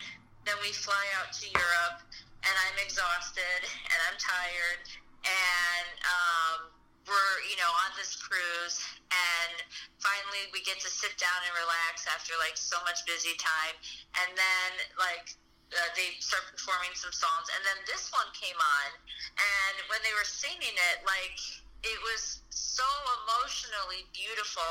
Then 0.46 0.58
we 0.62 0.70
fly 0.70 1.02
out 1.18 1.34
to 1.42 1.46
Europe, 1.50 1.98
and 2.42 2.54
I'm 2.54 2.78
exhausted 2.78 3.60
and 3.66 3.98
I'm 4.06 4.18
tired, 4.18 4.82
and 5.26 5.88
um, 6.06 6.58
we're 7.06 7.36
you 7.50 7.58
know 7.58 7.72
on 7.86 7.90
this 7.98 8.14
cruise, 8.14 8.78
and 9.10 9.54
finally 9.98 10.46
we 10.54 10.62
get 10.62 10.78
to 10.82 10.90
sit 10.90 11.18
down 11.18 11.40
and 11.42 11.54
relax 11.58 12.06
after 12.06 12.38
like 12.38 12.54
so 12.54 12.78
much 12.86 13.02
busy 13.06 13.34
time, 13.38 13.74
and 14.22 14.30
then 14.34 14.70
like. 14.98 15.34
Uh, 15.66 15.82
they 15.98 16.14
start 16.22 16.46
performing 16.46 16.94
some 16.94 17.10
songs, 17.10 17.50
and 17.50 17.58
then 17.66 17.74
this 17.90 18.06
one 18.14 18.30
came 18.38 18.54
on, 18.54 18.88
and 19.34 19.74
when 19.90 19.98
they 20.06 20.14
were 20.14 20.22
singing 20.22 20.62
it, 20.62 21.02
like 21.02 21.34
it 21.82 21.98
was 22.06 22.38
so 22.54 22.86
emotionally 23.18 24.06
beautiful. 24.14 24.62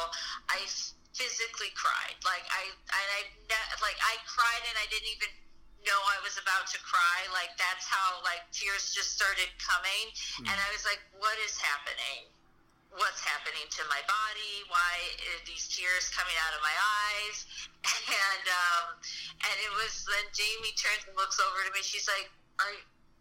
I 0.47 0.63
physically 1.15 1.71
cried. 1.73 2.19
Like 2.27 2.43
I, 2.51 2.63
and 2.67 3.09
I, 3.15 3.21
like 3.79 3.97
I 4.03 4.19
cried, 4.27 4.63
and 4.67 4.75
I 4.75 4.85
didn't 4.91 5.09
even 5.15 5.31
know 5.87 5.99
I 6.11 6.19
was 6.21 6.35
about 6.35 6.67
to 6.75 6.79
cry. 6.83 7.19
Like 7.31 7.55
that's 7.55 7.87
how 7.87 8.19
like 8.27 8.43
tears 8.51 8.91
just 8.91 9.15
started 9.15 9.47
coming, 9.57 10.11
and 10.43 10.55
I 10.55 10.67
was 10.75 10.83
like, 10.83 10.99
"What 11.17 11.39
is 11.47 11.55
happening? 11.57 12.27
What's 12.95 13.23
happening 13.23 13.67
to 13.67 13.81
my 13.91 13.99
body? 14.07 14.55
Why 14.71 14.93
are 15.35 15.43
these 15.47 15.67
tears 15.71 16.11
coming 16.11 16.35
out 16.45 16.53
of 16.53 16.61
my 16.61 16.75
eyes?" 16.75 17.37
And 18.05 18.45
um, 18.49 18.85
and 19.45 19.55
it 19.61 19.71
was 19.77 20.05
then 20.09 20.25
Jamie 20.33 20.73
turns 20.73 21.05
and 21.05 21.15
looks 21.17 21.37
over 21.37 21.59
to 21.63 21.71
me. 21.71 21.81
She's 21.85 22.09
like, 22.09 22.27
"Are 22.59 22.75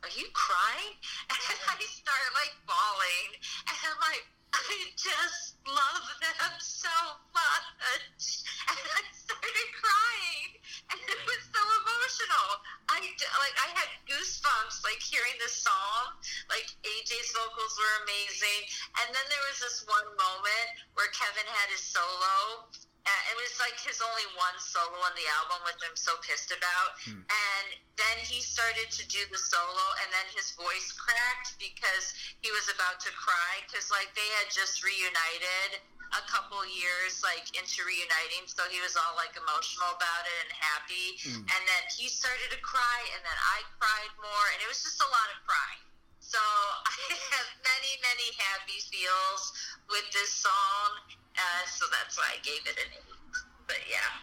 are 0.05 0.13
you 0.13 0.27
crying?" 0.35 0.97
And 1.33 1.59
I 1.79 1.85
start 1.85 2.29
like 2.33 2.55
bawling, 2.65 3.29
and 3.69 3.77
I'm 3.77 4.01
like, 4.01 4.25
I 4.55 4.95
just 4.95 5.59
love 5.67 6.07
them 6.23 6.55
so 6.63 6.95
much. 7.35 8.23
And 8.71 8.79
I 8.79 9.03
started 9.11 9.69
crying, 9.75 10.51
and 10.95 11.01
it 11.03 11.21
was 11.27 11.43
so 11.51 11.59
emotional. 11.59 12.49
I 12.87 13.03
like 13.03 13.57
I 13.59 13.69
had 13.75 13.91
goosebumps 14.07 14.87
like 14.87 15.03
hearing 15.03 15.35
the 15.43 15.51
song. 15.51 16.23
Like 16.47 16.71
AJ's 16.87 17.31
vocals 17.35 17.75
were 17.75 17.95
amazing, 18.07 18.63
and 19.03 19.11
then 19.11 19.27
there 19.27 19.45
was 19.51 19.59
this 19.59 19.83
one 19.91 20.09
moment 20.15 20.69
where 20.95 21.11
Kevin 21.11 21.51
had 21.51 21.69
his 21.75 21.83
solo. 21.83 22.71
Uh, 23.05 23.23
it 23.33 23.37
was 23.37 23.53
like 23.61 23.77
his 23.85 24.01
only 24.01 24.25
one 24.41 24.57
solo 24.57 24.97
on 25.05 25.13
the 25.13 25.29
album, 25.41 25.61
which 25.69 25.77
I'm 25.85 25.97
so 25.97 26.17
pissed 26.25 26.49
about. 26.57 26.97
And 27.29 27.67
then 28.01 28.17
he 28.25 28.41
started 28.41 28.89
to 28.89 29.05
do 29.13 29.21
the 29.29 29.37
solo, 29.37 29.87
and 30.01 30.09
then 30.09 30.27
his 30.33 30.57
voice 30.57 30.89
cracked 30.97 31.61
because 31.61 32.17
he 32.41 32.49
was 32.49 32.73
about 32.73 33.05
to 33.05 33.13
cry 33.13 33.61
because 33.69 33.93
like 33.93 34.09
they 34.17 34.29
had 34.41 34.49
just 34.49 34.81
reunited 34.81 35.85
a 36.17 36.23
couple 36.31 36.63
years 36.65 37.21
like 37.27 37.45
into 37.59 37.83
reuniting, 37.85 38.47
so 38.47 38.65
he 38.71 38.81
was 38.81 38.95
all 38.97 39.15
like 39.21 39.35
emotional 39.37 39.91
about 39.93 40.25
it 40.25 40.37
and 40.49 40.53
happy. 40.57 41.21
And 41.45 41.63
then 41.69 41.85
he 41.93 42.09
started 42.09 42.49
to 42.57 42.61
cry, 42.65 43.01
and 43.13 43.21
then 43.21 43.39
I 43.39 43.59
cried 43.77 44.13
more, 44.17 44.47
and 44.55 44.59
it 44.65 44.69
was 44.71 44.81
just 44.81 45.03
a 45.03 45.09
lot 45.13 45.29
of 45.35 45.39
crying. 45.45 45.85
So 46.25 46.41
I 46.89 47.21
have 47.37 47.49
many, 47.61 47.93
many 48.01 48.29
happy 48.41 48.81
feels 48.89 49.53
with 49.93 50.07
this 50.15 50.33
song, 50.33 50.91
uh, 51.37 51.63
so 51.67 51.85
that's 51.91 52.17
why 52.19 52.29
I 52.35 52.39
gave 52.43 52.63
it 52.67 52.77
an 52.79 52.91
eight. 52.95 53.35
But 53.67 53.83
yeah. 53.91 54.23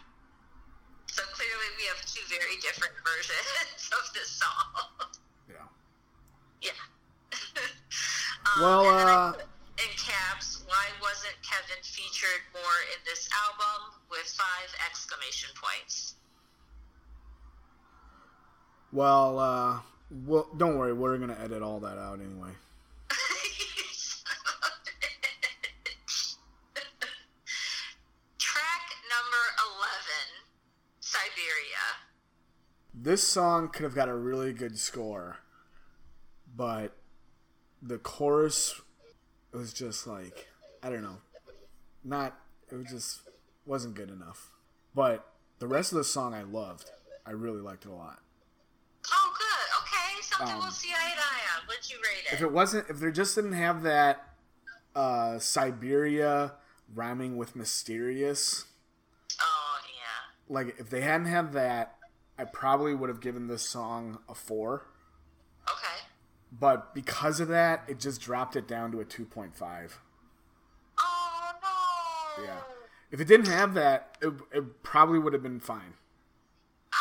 So 1.07 1.24
clearly 1.36 1.70
we 1.78 1.84
have 1.91 1.99
two 2.07 2.24
very 2.30 2.55
different 2.62 2.93
versions 3.07 3.89
of 3.91 4.03
this 4.14 4.30
song. 4.30 5.12
Yeah. 5.49 5.68
Yeah. 6.62 6.82
um, 8.47 8.62
Well, 8.62 8.88
and 8.89 8.99
then 8.99 9.07
I 9.07 9.12
uh, 9.12 9.32
put 9.34 9.47
in 9.82 9.91
caps, 9.97 10.64
why 10.68 10.86
wasn't 11.01 11.36
Kevin 11.41 11.82
featured 11.84 12.43
more 12.53 12.78
in 12.93 12.99
this 13.05 13.28
album 13.34 13.97
with 14.09 14.28
five 14.30 14.70
exclamation 14.88 15.49
points? 15.57 16.16
Well, 18.91 19.39
uh, 19.39 19.80
well, 20.26 20.47
don't 20.57 20.78
worry. 20.78 20.93
We're 20.93 21.18
gonna 21.18 21.38
edit 21.41 21.62
all 21.64 21.80
that 21.80 21.97
out 21.97 22.20
anyway. 22.20 22.51
Track 28.38 28.86
number 29.07 29.43
11, 29.80 31.01
Siberia. 31.12 31.84
This 32.93 33.22
song 33.22 33.68
could 33.68 33.84
have 33.84 33.93
got 33.93 34.07
a 34.07 34.16
really 34.16 34.53
good 34.53 34.78
score, 34.78 35.39
but 36.55 36.95
the 37.82 37.97
chorus 37.97 38.80
was 39.51 39.74
just 39.74 40.07
like 40.07 40.47
I 40.82 40.89
don't 40.89 41.01
know, 41.01 41.18
not 42.03 42.39
it 42.72 42.76
was 42.76 42.88
just 42.89 43.22
wasn't 43.66 43.95
good 43.95 44.09
enough. 44.09 44.51
But 44.95 45.28
the 45.59 45.68
rest 45.68 45.91
of 45.91 45.97
the 45.97 46.05
song 46.05 46.34
I 46.34 46.43
loved. 46.43 46.91
I 47.26 47.32
really 47.32 47.62
liked 47.62 47.86
it 47.86 47.89
a 47.91 47.93
lot. 47.93 48.20
Oh, 49.12 49.34
good. 49.38 49.82
Okay, 49.82 50.22
something 50.22 50.55
Um, 50.55 50.62
we'll 50.62 50.72
see 50.72 50.89
eye 50.89 51.14
to 51.14 51.20
eye 51.20 51.59
on. 51.59 51.68
What'd 51.68 51.89
you 51.89 51.97
rate 51.97 52.26
it? 52.32 52.34
If 52.34 52.41
it 52.41 52.51
wasn't, 52.51 52.89
if 52.89 52.99
they 52.99 53.12
just 53.12 53.36
didn't 53.36 53.53
have 53.53 53.84
that 53.84 54.30
uh, 54.95 55.39
Siberia 55.39 56.53
rhyming 56.95 57.38
with 57.38 57.55
mysterious. 57.55 58.66
Like 60.52 60.76
if 60.78 60.89
they 60.89 61.02
hadn't 61.02 61.28
had 61.28 61.54
that, 61.54 61.95
I 62.38 62.43
probably 62.43 62.93
would 62.93 63.10
have 63.10 63.22
given 63.22 63.47
this 63.47 63.64
song 63.64 64.20
a 64.30 64.36
four. 64.36 64.86
Okay. 65.70 66.06
but 66.52 66.93
because 66.93 67.39
of 67.39 67.47
that, 67.47 67.84
it 67.88 67.99
just 67.99 68.20
dropped 68.20 68.56
it 68.56 68.68
down 68.68 68.91
to 68.91 68.99
a 68.99 69.06
two 69.06 69.26
point 69.26 69.56
five. 69.56 69.99
Oh 70.99 71.52
no. 72.38 72.43
Yeah. 72.43 72.58
If 73.12 73.20
it 73.20 73.28
didn't 73.28 73.47
have 73.47 73.74
that, 73.76 74.18
it, 74.22 74.34
it 74.54 74.84
probably 74.84 75.20
would 75.20 75.34
have 75.34 75.43
been 75.43 75.60
fine. 75.60 75.93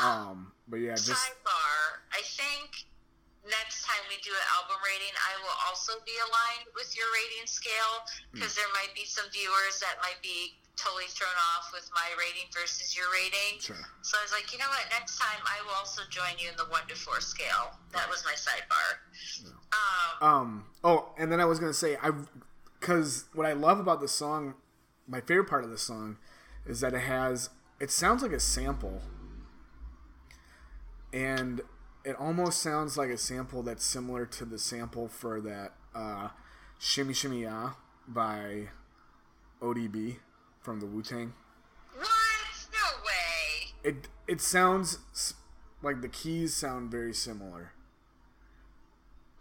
Um, 0.02 0.52
but 0.68 0.76
yeah, 0.78 0.94
just 0.94 1.10
Sidebar. 1.10 2.00
I 2.12 2.22
think 2.22 2.86
next 3.44 3.84
time 3.84 3.99
we 4.10 4.18
do 4.26 4.34
an 4.34 4.46
album 4.58 4.82
rating, 4.82 5.14
I 5.14 5.38
will 5.46 5.54
also 5.70 5.94
be 6.02 6.12
aligned 6.18 6.66
with 6.74 6.90
your 6.98 7.06
rating 7.14 7.46
scale 7.46 8.02
because 8.34 8.58
there 8.58 8.66
might 8.74 8.90
be 8.98 9.06
some 9.06 9.30
viewers 9.30 9.78
that 9.78 10.02
might 10.02 10.18
be 10.18 10.58
totally 10.74 11.06
thrown 11.14 11.34
off 11.54 11.70
with 11.70 11.86
my 11.94 12.08
rating 12.18 12.50
versus 12.50 12.96
your 12.96 13.06
rating. 13.14 13.62
Sure. 13.62 13.78
So 14.02 14.18
I 14.18 14.22
was 14.26 14.34
like, 14.34 14.50
you 14.50 14.58
know 14.58 14.66
what? 14.66 14.82
Next 14.90 15.16
time 15.22 15.38
I 15.46 15.62
will 15.62 15.78
also 15.78 16.02
join 16.10 16.34
you 16.42 16.50
in 16.50 16.56
the 16.58 16.66
one 16.66 16.82
to 16.90 16.96
four 16.98 17.22
scale. 17.22 17.78
That 17.94 18.10
was 18.10 18.24
my 18.26 18.34
sidebar. 18.34 18.98
Um, 19.70 20.18
Um. 20.20 20.48
Oh, 20.82 21.14
and 21.18 21.30
then 21.30 21.38
I 21.38 21.46
was 21.46 21.62
gonna 21.62 21.72
say 21.72 21.96
I, 22.02 22.10
because 22.78 23.30
what 23.32 23.46
I 23.46 23.52
love 23.52 23.78
about 23.78 24.00
this 24.00 24.12
song, 24.12 24.54
my 25.06 25.20
favorite 25.20 25.48
part 25.48 25.64
of 25.64 25.70
the 25.70 25.78
song, 25.78 26.16
is 26.66 26.80
that 26.80 26.94
it 26.94 27.06
has. 27.06 27.50
It 27.78 27.90
sounds 27.90 28.22
like 28.22 28.32
a 28.32 28.40
sample, 28.40 29.00
and 31.12 31.62
it 32.04 32.16
almost 32.16 32.60
sounds 32.62 32.96
like 32.96 33.10
a 33.10 33.18
sample 33.18 33.62
that's 33.62 33.84
similar 33.84 34.26
to 34.26 34.44
the 34.44 34.58
sample 34.58 35.08
for 35.08 35.40
that 35.40 35.74
uh, 35.94 36.28
"Shimmy 36.78 37.14
Shimmy 37.14 37.42
Ya" 37.42 37.72
by 38.08 38.68
ODB 39.60 40.16
from 40.60 40.80
the 40.80 40.86
Wu 40.86 41.02
Tang. 41.02 41.34
what? 41.94 42.06
No 42.72 43.04
way. 43.04 43.72
It 43.84 44.08
it 44.26 44.40
sounds 44.40 45.34
like 45.82 46.00
the 46.02 46.08
keys 46.08 46.54
sound 46.54 46.90
very 46.90 47.12
similar. 47.14 47.72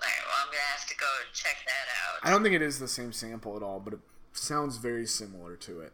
All 0.01 0.05
right, 0.07 0.13
well, 0.25 0.35
I'm 0.41 0.47
gonna 0.47 0.61
have 0.77 0.87
to 0.87 0.95
go 0.95 1.05
check 1.33 1.57
that 1.65 1.87
out. 2.23 2.27
I 2.27 2.31
don't 2.31 2.43
think 2.43 2.55
it 2.55 2.61
is 2.61 2.79
the 2.79 2.87
same 2.87 3.11
sample 3.11 3.55
at 3.57 3.63
all, 3.63 3.79
but 3.79 3.93
it 3.93 3.99
sounds 4.33 4.77
very 4.77 5.05
similar 5.05 5.55
to 5.57 5.81
it. 5.81 5.93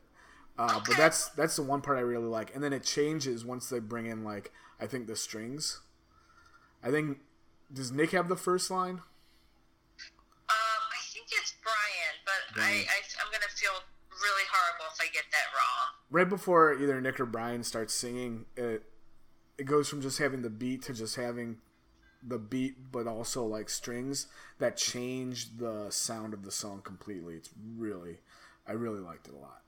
Uh, 0.57 0.79
But 0.87 0.95
that's 0.97 1.29
that's 1.29 1.55
the 1.57 1.63
one 1.63 1.81
part 1.81 1.97
I 1.97 2.01
really 2.01 2.27
like, 2.27 2.53
and 2.55 2.63
then 2.63 2.71
it 2.73 2.83
changes 2.83 3.43
once 3.43 3.69
they 3.69 3.79
bring 3.79 4.05
in 4.05 4.23
like 4.23 4.51
I 4.79 4.87
think 4.87 5.07
the 5.07 5.15
strings. 5.15 5.81
I 6.85 6.91
think 6.91 7.17
does 7.73 7.91
Nick 7.91 8.11
have 8.11 8.29
the 8.29 8.35
first 8.35 8.69
line? 8.69 9.01
Um, 10.47 10.81
I 10.93 11.01
think 11.11 11.25
it's 11.31 11.55
Brian, 11.63 12.15
but 12.23 12.61
I, 12.61 12.69
Brian. 12.69 12.85
I, 12.85 12.97
I'm 13.25 13.31
gonna 13.31 13.51
feel 13.55 13.73
really 14.11 14.45
horrible 14.51 14.85
if 14.93 15.01
I 15.01 15.11
get 15.11 15.25
that 15.31 15.49
wrong. 15.51 15.87
Right 16.11 16.29
before 16.29 16.73
either 16.73 17.01
Nick 17.01 17.19
or 17.19 17.25
Brian 17.25 17.63
starts 17.63 17.93
singing, 17.93 18.45
it 18.55 18.83
it 19.57 19.65
goes 19.65 19.89
from 19.89 20.01
just 20.01 20.19
having 20.19 20.43
the 20.43 20.49
beat 20.49 20.83
to 20.83 20.93
just 20.93 21.15
having 21.15 21.57
the 22.21 22.37
beat, 22.37 22.91
but 22.91 23.07
also 23.07 23.45
like 23.45 23.69
strings 23.69 24.27
that 24.59 24.77
change 24.77 25.57
the 25.57 25.87
sound 25.89 26.33
of 26.33 26.43
the 26.43 26.51
song 26.51 26.81
completely. 26.83 27.35
It's 27.35 27.49
really, 27.77 28.19
I 28.67 28.73
really 28.73 28.99
liked 28.99 29.27
it 29.27 29.33
a 29.33 29.37
lot. 29.37 29.61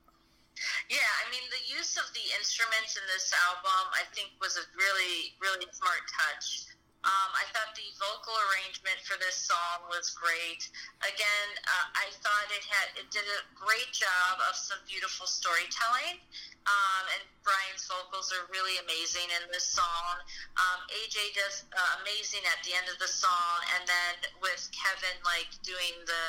Yeah, 0.90 1.10
I 1.26 1.30
mean 1.30 1.42
the 1.50 1.74
use 1.74 1.96
of 1.96 2.06
the 2.14 2.26
instruments 2.38 2.98
in 2.98 3.02
this 3.10 3.30
album, 3.46 3.84
I 3.94 4.06
think, 4.14 4.34
was 4.40 4.58
a 4.58 4.64
really, 4.74 5.34
really 5.38 5.66
smart 5.70 6.02
touch. 6.10 6.67
Um, 7.06 7.30
I 7.30 7.46
thought 7.54 7.78
the 7.78 7.86
vocal 7.94 8.34
arrangement 8.50 8.98
for 9.06 9.14
this 9.22 9.38
song 9.46 9.86
was 9.86 10.10
great. 10.18 10.66
Again, 11.06 11.48
uh, 11.62 11.86
I 11.94 12.10
thought 12.18 12.46
it 12.50 12.64
had 12.66 12.88
it 12.98 13.06
did 13.14 13.22
a 13.22 13.40
great 13.54 13.94
job 13.94 14.42
of 14.50 14.58
some 14.58 14.82
beautiful 14.90 15.30
storytelling. 15.30 16.18
Um, 16.66 17.04
and 17.16 17.22
Brian's 17.46 17.86
vocals 17.86 18.34
are 18.34 18.44
really 18.50 18.76
amazing 18.82 19.30
in 19.30 19.46
this 19.54 19.70
song. 19.70 20.14
Um, 20.58 20.84
AJ 20.90 21.38
does 21.38 21.64
uh, 21.70 22.02
amazing 22.02 22.42
at 22.50 22.60
the 22.66 22.74
end 22.74 22.90
of 22.90 22.98
the 22.98 23.08
song, 23.08 23.56
and 23.78 23.86
then 23.86 24.14
with 24.42 24.68
Kevin 24.74 25.16
like 25.22 25.48
doing 25.62 26.02
the 26.04 26.24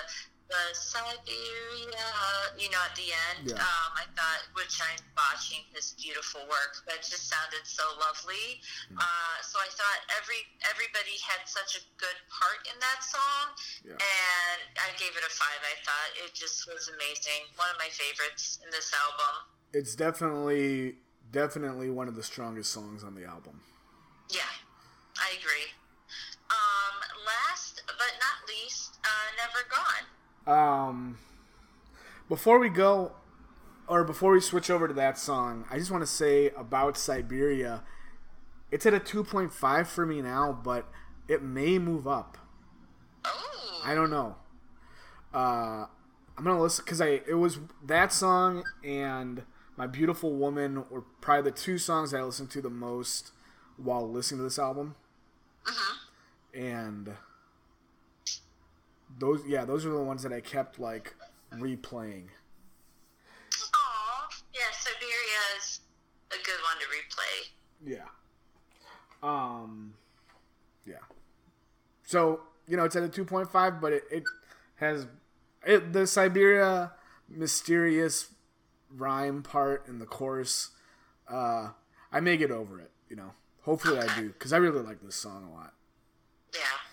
the 0.50 0.64
Siberia, 0.74 2.10
you 2.58 2.70
know, 2.74 2.82
at 2.82 2.95
the 2.97 3.14
end. 3.14 3.54
Yeah. 3.54 3.62
Um, 3.62 3.89
I 4.02 4.06
thought, 4.18 4.41
which 4.58 4.82
I'm 4.82 4.97
watching 5.14 5.62
his 5.72 5.93
beautiful 6.02 6.41
work, 6.50 6.82
but 6.89 7.06
just 7.06 7.30
sounded 7.30 7.62
so 7.70 7.86
lovely. 8.02 8.58
Hmm. 8.89 8.97
Uh, 8.97 9.38
so 9.45 9.62
I 9.62 9.70
thought 9.70 10.00
every 10.18 10.41
everybody 10.66 11.22
had 11.22 11.45
such 11.45 11.78
a 11.78 11.82
good 12.02 12.18
part 12.34 12.66
in 12.66 12.76
that 12.82 13.00
song, 13.06 13.45
Yeah. 13.86 14.02
and 14.02 14.60
I 14.82 14.89
gave 14.97 15.14
it 15.14 15.22
a 15.22 15.32
five. 15.38 15.62
I 15.62 15.78
thought 15.86 16.10
it 16.26 16.34
just 16.34 16.66
was 16.66 16.89
amazing. 16.89 17.45
One 17.56 17.70
of 17.70 17.78
my 17.78 17.89
favorites 17.93 18.58
in 18.66 18.74
this 18.74 18.89
album. 18.97 19.54
It's 19.72 19.93
definitely 19.93 20.97
definitely 21.30 21.93
one 21.93 22.10
of 22.10 22.18
the 22.18 22.26
strongest 22.26 22.74
songs 22.74 23.06
on 23.06 23.14
the 23.14 23.24
album. 23.24 23.62
Yeah, 24.34 24.50
I 25.22 25.38
agree. 25.38 25.70
Um, 26.50 26.95
last 27.22 27.86
but 27.86 28.14
not 28.18 28.50
least, 28.50 28.97
uh, 29.06 29.28
Never 29.38 29.62
Gone. 29.70 30.10
Um, 30.48 31.18
before 32.28 32.60
we 32.60 32.70
go, 32.70 33.14
or 33.88 34.04
before 34.04 34.32
we 34.32 34.42
switch 34.42 34.70
over 34.70 34.88
to 34.88 34.94
that 34.94 35.18
song, 35.18 35.66
I 35.70 35.78
just 35.78 35.92
want 35.92 36.04
to 36.04 36.08
say 36.08 36.50
about 36.52 36.98
Siberia. 36.98 37.84
It's 38.72 38.86
at 38.86 38.94
a 38.94 39.00
2.5 39.00 39.88
for 39.88 40.06
me 40.06 40.22
now, 40.22 40.60
but 40.64 40.88
it 41.28 41.42
may 41.42 41.80
move 41.80 42.08
up. 42.08 42.38
Oh, 43.26 43.82
I 43.84 43.96
don't 43.96 44.12
know. 44.12 44.36
Uh, 45.34 45.86
I'm 46.38 46.44
gonna 46.44 46.62
listen 46.62 46.86
because 46.86 47.02
I 47.02 47.22
it 47.28 47.38
was 47.38 47.60
that 47.86 48.14
song 48.14 48.64
and 48.84 49.44
My 49.76 49.88
Beautiful 49.88 50.34
Woman 50.34 50.86
were 50.90 51.04
probably 51.22 51.52
the 51.52 51.58
two 51.58 51.78
songs 51.78 52.14
I 52.14 52.24
listened 52.24 52.50
to 52.52 52.62
the 52.62 52.70
most 52.70 53.32
while 53.78 54.10
listening 54.10 54.40
to 54.40 54.44
this 54.46 54.58
album. 54.58 54.96
Uh-huh. 55.68 55.98
And 56.54 57.16
those, 59.20 59.44
yeah, 59.46 59.66
those 59.66 59.86
are 59.86 59.90
the 59.92 60.02
ones 60.02 60.24
that 60.24 60.34
I 60.34 60.42
kept 60.42 60.80
like 60.80 61.16
replaying. 61.54 62.30
Yeah, 64.60 64.62
Siberia 64.74 65.40
is 65.58 65.80
a 66.32 66.44
good 66.44 66.60
one 66.64 66.78
to 66.80 66.88
replay. 66.92 67.50
Yeah. 67.86 68.10
Um. 69.24 69.94
Yeah. 70.86 70.96
So 72.04 72.42
you 72.68 72.76
know 72.76 72.84
it's 72.84 72.96
at 72.96 73.04
a 73.04 73.10
two 73.10 73.24
point 73.24 73.50
five, 73.50 73.80
but 73.80 73.94
it, 73.94 74.04
it 74.12 74.24
has 74.76 75.08
it 75.66 75.94
the 75.94 76.06
Siberia 76.06 76.92
mysterious 77.30 78.32
rhyme 78.94 79.44
part 79.44 79.88
in 79.88 80.00
the 80.00 80.06
chorus. 80.06 80.72
Uh, 81.30 81.70
I 82.12 82.20
may 82.20 82.36
get 82.36 82.52
over 82.52 82.82
it. 82.82 82.92
You 83.08 83.16
know, 83.16 83.32
hopefully 83.62 84.00
I 84.00 84.14
do 84.20 84.30
because 84.30 84.52
I 84.52 84.58
really 84.58 84.82
like 84.82 85.02
this 85.02 85.16
song 85.16 85.48
a 85.50 85.54
lot. 85.56 85.74
Yeah. 86.54 86.89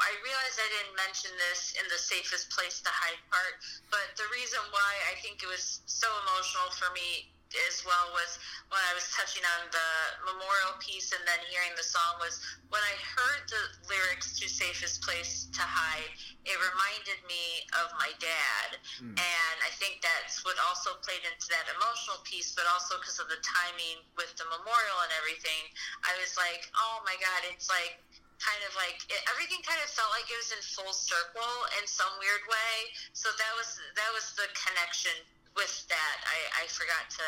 I 0.00 0.08
to, 0.08 0.16
I, 0.16 0.20
I, 0.20 0.20
I 0.20 0.24
realize 0.24 0.54
I 0.56 0.68
didn't 0.80 0.96
mention 0.96 1.32
this 1.50 1.76
in 1.76 1.86
the 1.92 2.00
safest 2.00 2.50
place 2.50 2.80
to 2.82 2.90
hide 2.92 3.20
part, 3.28 3.60
but 3.92 4.16
the 4.16 4.26
reason 4.32 4.60
why 4.72 4.92
I 5.12 5.20
think 5.20 5.44
it 5.44 5.50
was 5.50 5.84
so 5.86 6.08
emotional 6.24 6.72
for 6.76 6.88
me 6.96 7.30
as 7.66 7.82
well 7.82 8.14
was 8.14 8.38
when 8.70 8.78
I 8.78 8.94
was 8.94 9.10
touching 9.10 9.42
on 9.42 9.66
the 9.74 9.90
memorial 10.22 10.78
piece 10.78 11.10
and 11.10 11.22
then 11.26 11.42
hearing 11.50 11.74
the 11.74 11.82
song 11.82 12.22
was 12.22 12.38
when 12.70 12.78
I 12.78 12.94
heard 12.94 13.42
the 13.50 13.64
lyrics 13.90 14.38
to 14.38 14.46
Safest 14.46 15.02
Place 15.02 15.50
to 15.50 15.64
Hide, 15.66 16.14
it 16.46 16.54
reminded 16.54 17.18
me 17.26 17.66
of 17.82 17.90
my 17.98 18.14
dad. 18.22 18.78
Hmm. 19.02 19.18
And 19.18 19.56
I 19.66 19.70
think 19.82 19.98
that's 19.98 20.46
what 20.46 20.54
also 20.70 20.94
played 21.02 21.26
into 21.26 21.50
that 21.50 21.66
emotional 21.74 22.22
piece, 22.22 22.54
but 22.54 22.70
also 22.70 23.02
because 23.02 23.18
of 23.18 23.26
the 23.26 23.42
timing 23.42 24.06
with 24.14 24.30
the 24.38 24.46
memorial 24.46 24.98
and 25.02 25.12
everything, 25.18 25.74
I 26.06 26.14
was 26.22 26.38
like, 26.38 26.70
oh 26.78 27.02
my 27.02 27.18
God, 27.18 27.50
it's 27.50 27.66
like 27.66 27.98
kind 28.40 28.62
of 28.64 28.72
like 28.74 29.04
it, 29.12 29.20
everything 29.28 29.60
kind 29.62 29.78
of 29.84 29.88
felt 29.92 30.08
like 30.16 30.24
it 30.32 30.36
was 30.40 30.50
in 30.50 30.60
full 30.64 30.96
circle 30.96 31.52
in 31.76 31.84
some 31.84 32.10
weird 32.18 32.44
way. 32.48 32.90
So 33.12 33.28
that 33.36 33.52
was 33.54 33.76
that 33.76 34.10
was 34.16 34.32
the 34.34 34.48
connection 34.56 35.14
with 35.54 35.72
that. 35.92 36.16
I, 36.24 36.64
I 36.64 36.72
forgot 36.72 37.04
to 37.20 37.26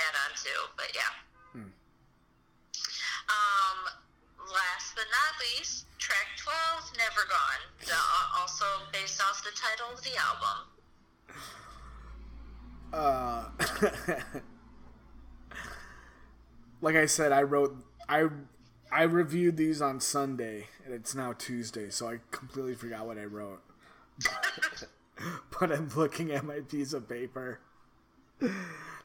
add 0.00 0.14
on 0.26 0.32
to, 0.32 0.52
but 0.80 0.90
yeah. 0.96 1.12
Um, 3.30 3.86
last 4.50 4.96
but 4.96 5.06
not 5.06 5.38
least, 5.38 5.86
track 5.98 6.26
twelve, 6.34 6.82
"Never 6.98 7.28
Gone," 7.28 7.62
the, 7.86 7.94
also 8.40 8.64
based 8.92 9.22
off 9.22 9.44
the 9.44 9.54
title 9.54 9.94
of 9.94 10.02
the 10.02 10.16
album. 10.18 10.66
Uh, 12.92 13.46
like 16.80 16.96
I 16.96 17.06
said, 17.06 17.30
I 17.30 17.42
wrote 17.42 17.76
I 18.08 18.26
I 18.92 19.02
reviewed 19.02 19.56
these 19.56 19.80
on 19.80 20.00
Sunday, 20.00 20.66
and 20.84 20.92
it's 20.92 21.14
now 21.14 21.32
Tuesday, 21.32 21.90
so 21.90 22.08
I 22.08 22.18
completely 22.30 22.74
forgot 22.74 23.06
what 23.06 23.18
I 23.18 23.24
wrote. 23.24 23.60
but 25.60 25.72
I'm 25.72 25.88
looking 25.96 26.30
at 26.32 26.44
my 26.44 26.60
piece 26.60 26.92
of 26.92 27.08
paper. 27.08 27.60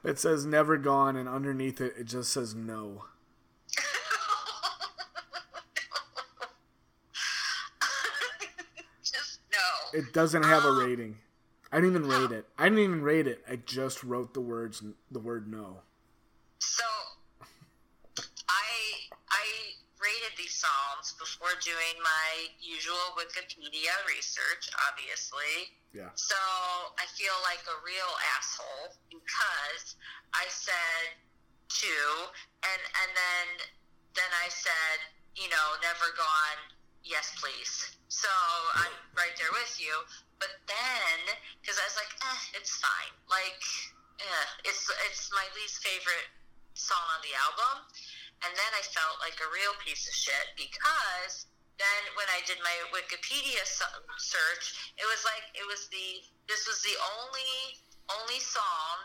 It 0.03 0.19
says 0.19 0.45
"never 0.45 0.77
gone," 0.77 1.15
and 1.15 1.27
underneath 1.27 1.81
it, 1.81 1.95
it 1.97 2.05
just 2.05 2.31
says 2.31 2.53
"no." 2.53 3.05
Just 9.03 9.39
no. 9.51 9.99
It 9.99 10.13
doesn't 10.13 10.43
have 10.43 10.63
a 10.63 10.69
oh. 10.69 10.85
rating. 10.85 11.17
I 11.71 11.77
didn't 11.81 11.95
even 11.95 12.07
rate 12.07 12.31
it. 12.31 12.45
I 12.57 12.65
didn't 12.65 12.79
even 12.79 13.01
rate 13.01 13.27
it. 13.27 13.43
I 13.49 13.57
just 13.57 14.03
wrote 14.03 14.33
the 14.33 14.41
words, 14.41 14.83
the 15.11 15.19
word 15.19 15.51
"no." 15.51 15.81
So, 16.59 16.83
I 18.47 19.09
I 19.29 19.45
I 19.99 20.04
rated 20.15 20.37
these 20.39 20.55
songs 20.55 21.11
before 21.19 21.51
doing 21.59 21.95
my 21.99 22.47
usual 22.63 23.03
Wikipedia 23.19 23.91
research, 24.07 24.71
obviously. 24.87 25.75
Yeah. 25.91 26.11
So 26.15 26.39
I 26.95 27.03
feel 27.19 27.35
like 27.43 27.63
a 27.67 27.77
real 27.83 28.13
asshole 28.35 28.95
because 29.11 29.99
I 30.31 30.47
said 30.47 31.19
two, 31.67 32.07
and 32.63 32.81
and 33.03 33.11
then 33.11 33.45
then 34.15 34.31
I 34.39 34.47
said, 34.47 34.97
you 35.35 35.51
know, 35.51 35.67
never 35.83 36.07
gone. 36.15 36.59
Yes, 37.03 37.35
please. 37.35 37.99
So 38.07 38.31
I'm 38.79 38.95
right 39.19 39.35
there 39.35 39.51
with 39.51 39.75
you. 39.79 39.93
But 40.39 40.51
then, 40.67 41.17
because 41.59 41.79
I 41.79 41.85
was 41.87 41.97
like, 41.99 42.11
eh, 42.11 42.59
it's 42.59 42.75
fine. 42.79 43.13
Like, 43.27 43.63
eh, 44.19 44.47
it's 44.67 44.87
it's 45.11 45.31
my 45.35 45.47
least 45.59 45.83
favorite 45.83 46.27
song 46.75 47.03
on 47.15 47.19
the 47.23 47.35
album. 47.35 47.87
And 48.43 48.51
then 48.53 48.71
I 48.75 48.83
felt 48.83 49.21
like 49.23 49.39
a 49.39 49.49
real 49.53 49.73
piece 49.81 50.05
of 50.09 50.15
shit 50.15 50.47
because 50.59 51.47
then 51.79 52.01
when 52.15 52.27
I 52.31 52.39
did 52.47 52.59
my 52.63 52.75
Wikipedia 52.91 53.63
search, 54.19 54.65
it 54.95 55.07
was 55.07 55.21
like 55.27 55.43
it 55.55 55.65
was 55.67 55.87
the 55.91 56.23
this 56.47 56.63
was 56.67 56.79
the 56.83 56.95
only 57.19 57.79
only 58.07 58.39
song 58.39 58.95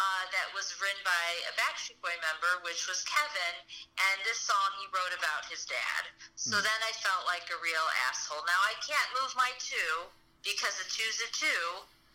uh, 0.00 0.24
that 0.32 0.48
was 0.56 0.72
written 0.80 1.02
by 1.04 1.26
a 1.46 1.52
Backstreet 1.60 2.00
Boy 2.00 2.14
member, 2.24 2.64
which 2.64 2.88
was 2.88 3.04
Kevin, 3.04 3.54
and 4.00 4.16
this 4.24 4.40
song 4.40 4.68
he 4.80 4.88
wrote 4.90 5.12
about 5.12 5.44
his 5.46 5.68
dad. 5.68 6.02
So 6.40 6.56
mm. 6.56 6.64
then 6.64 6.80
I 6.82 6.92
felt 7.04 7.28
like 7.28 7.46
a 7.52 7.58
real 7.60 7.86
asshole. 8.08 8.42
Now 8.48 8.60
I 8.64 8.74
can't 8.80 9.10
move 9.20 9.30
my 9.36 9.52
two 9.60 10.08
because 10.40 10.72
a 10.80 10.86
two's 10.88 11.20
a 11.20 11.30
two, 11.36 11.64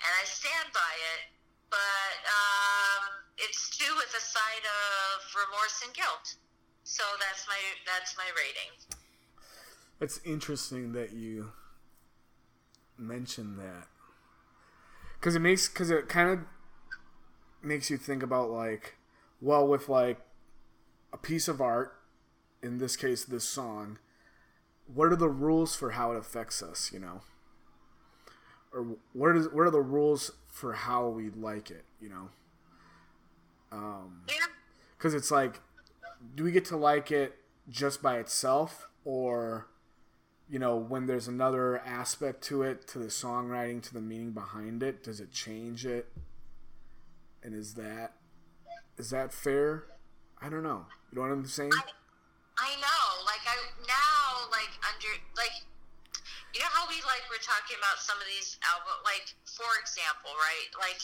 and 0.01 0.11
I 0.11 0.23
stand 0.25 0.73
by 0.73 0.93
it. 1.15 1.21
But 1.69 2.17
um, 2.29 3.03
it's 3.41 3.69
two 3.73 3.89
with 3.97 4.11
a 4.13 4.23
side 4.23 4.65
of 4.65 5.23
remorse 5.33 5.81
and 5.85 5.93
guilt. 5.93 6.37
So 6.85 7.03
that's 7.19 7.47
my 7.47 7.57
that's 7.83 8.15
my 8.15 8.25
rating. 8.37 8.97
It's 9.99 10.19
interesting 10.23 10.93
that 10.93 11.13
you 11.13 11.51
mentioned 12.95 13.57
that. 13.57 13.87
Because 15.19 15.35
it 15.35 15.39
makes 15.39 15.67
because 15.67 15.89
it 15.89 16.07
kind 16.07 16.29
of 16.29 16.39
makes 17.63 17.89
you 17.89 17.97
think 17.97 18.21
about 18.21 18.51
like 18.51 18.97
well 19.41 19.67
with 19.67 19.89
like 19.89 20.19
a 21.11 21.17
piece 21.17 21.47
of 21.47 21.59
art 21.59 21.95
in 22.61 22.77
this 22.77 22.95
case 22.95 23.25
this 23.25 23.43
song 23.43 23.97
what 24.93 25.11
are 25.11 25.15
the 25.15 25.27
rules 25.27 25.75
for 25.75 25.91
how 25.91 26.11
it 26.11 26.17
affects 26.17 26.61
us 26.61 26.91
you 26.93 26.99
know? 26.99 27.21
Or 28.71 28.97
what 29.13 29.35
is 29.35 29.49
what 29.49 29.65
are 29.65 29.71
the 29.71 29.81
rules 29.81 30.33
for 30.47 30.73
how 30.73 31.07
we 31.07 31.31
like 31.31 31.71
it 31.71 31.85
you 31.99 32.09
know? 32.09 32.29
Um 33.71 34.21
because 34.95 35.15
it's 35.15 35.31
like 35.31 35.61
do 36.35 36.43
we 36.43 36.51
get 36.51 36.65
to 36.65 36.77
like 36.77 37.11
it 37.11 37.37
just 37.69 38.01
by 38.01 38.19
itself? 38.19 38.87
Or 39.03 39.67
you 40.49 40.59
know 40.59 40.75
when 40.75 41.07
there's 41.07 41.27
another 41.27 41.79
aspect 41.79 42.43
to 42.45 42.61
it 42.61 42.87
to 42.89 42.99
the 42.99 43.07
songwriting 43.07 43.81
to 43.81 43.93
the 43.93 44.01
meaning 44.01 44.31
behind 44.31 44.83
it 44.83 45.03
does 45.03 45.19
it 45.19 45.31
change 45.31 45.85
it? 45.85 46.11
And 47.41 47.55
is 47.55 47.75
that 47.75 48.13
is 48.97 49.09
that 49.11 49.33
fair? 49.33 49.85
I 50.41 50.49
don't 50.49 50.63
know. 50.63 50.85
You 51.11 51.15
know 51.15 51.21
what 51.21 51.31
i'm 51.31 51.45
saying? 51.45 51.71
I, 51.73 51.83
I 52.57 52.71
know. 52.75 53.03
Like 53.25 53.45
i 53.47 53.55
now 53.87 54.49
like 54.51 54.73
under 54.91 55.13
like 55.37 55.55
you 56.53 56.59
know 56.59 56.71
how 56.71 56.87
we 56.89 56.95
like 57.05 57.23
we're 57.29 57.43
talking 57.43 57.77
about 57.77 58.01
some 58.01 58.17
of 58.17 58.27
these 58.27 58.57
album 58.65 58.97
like 59.05 59.33
for 59.45 59.69
example 59.81 60.33
right? 60.35 60.69
Like 60.77 61.01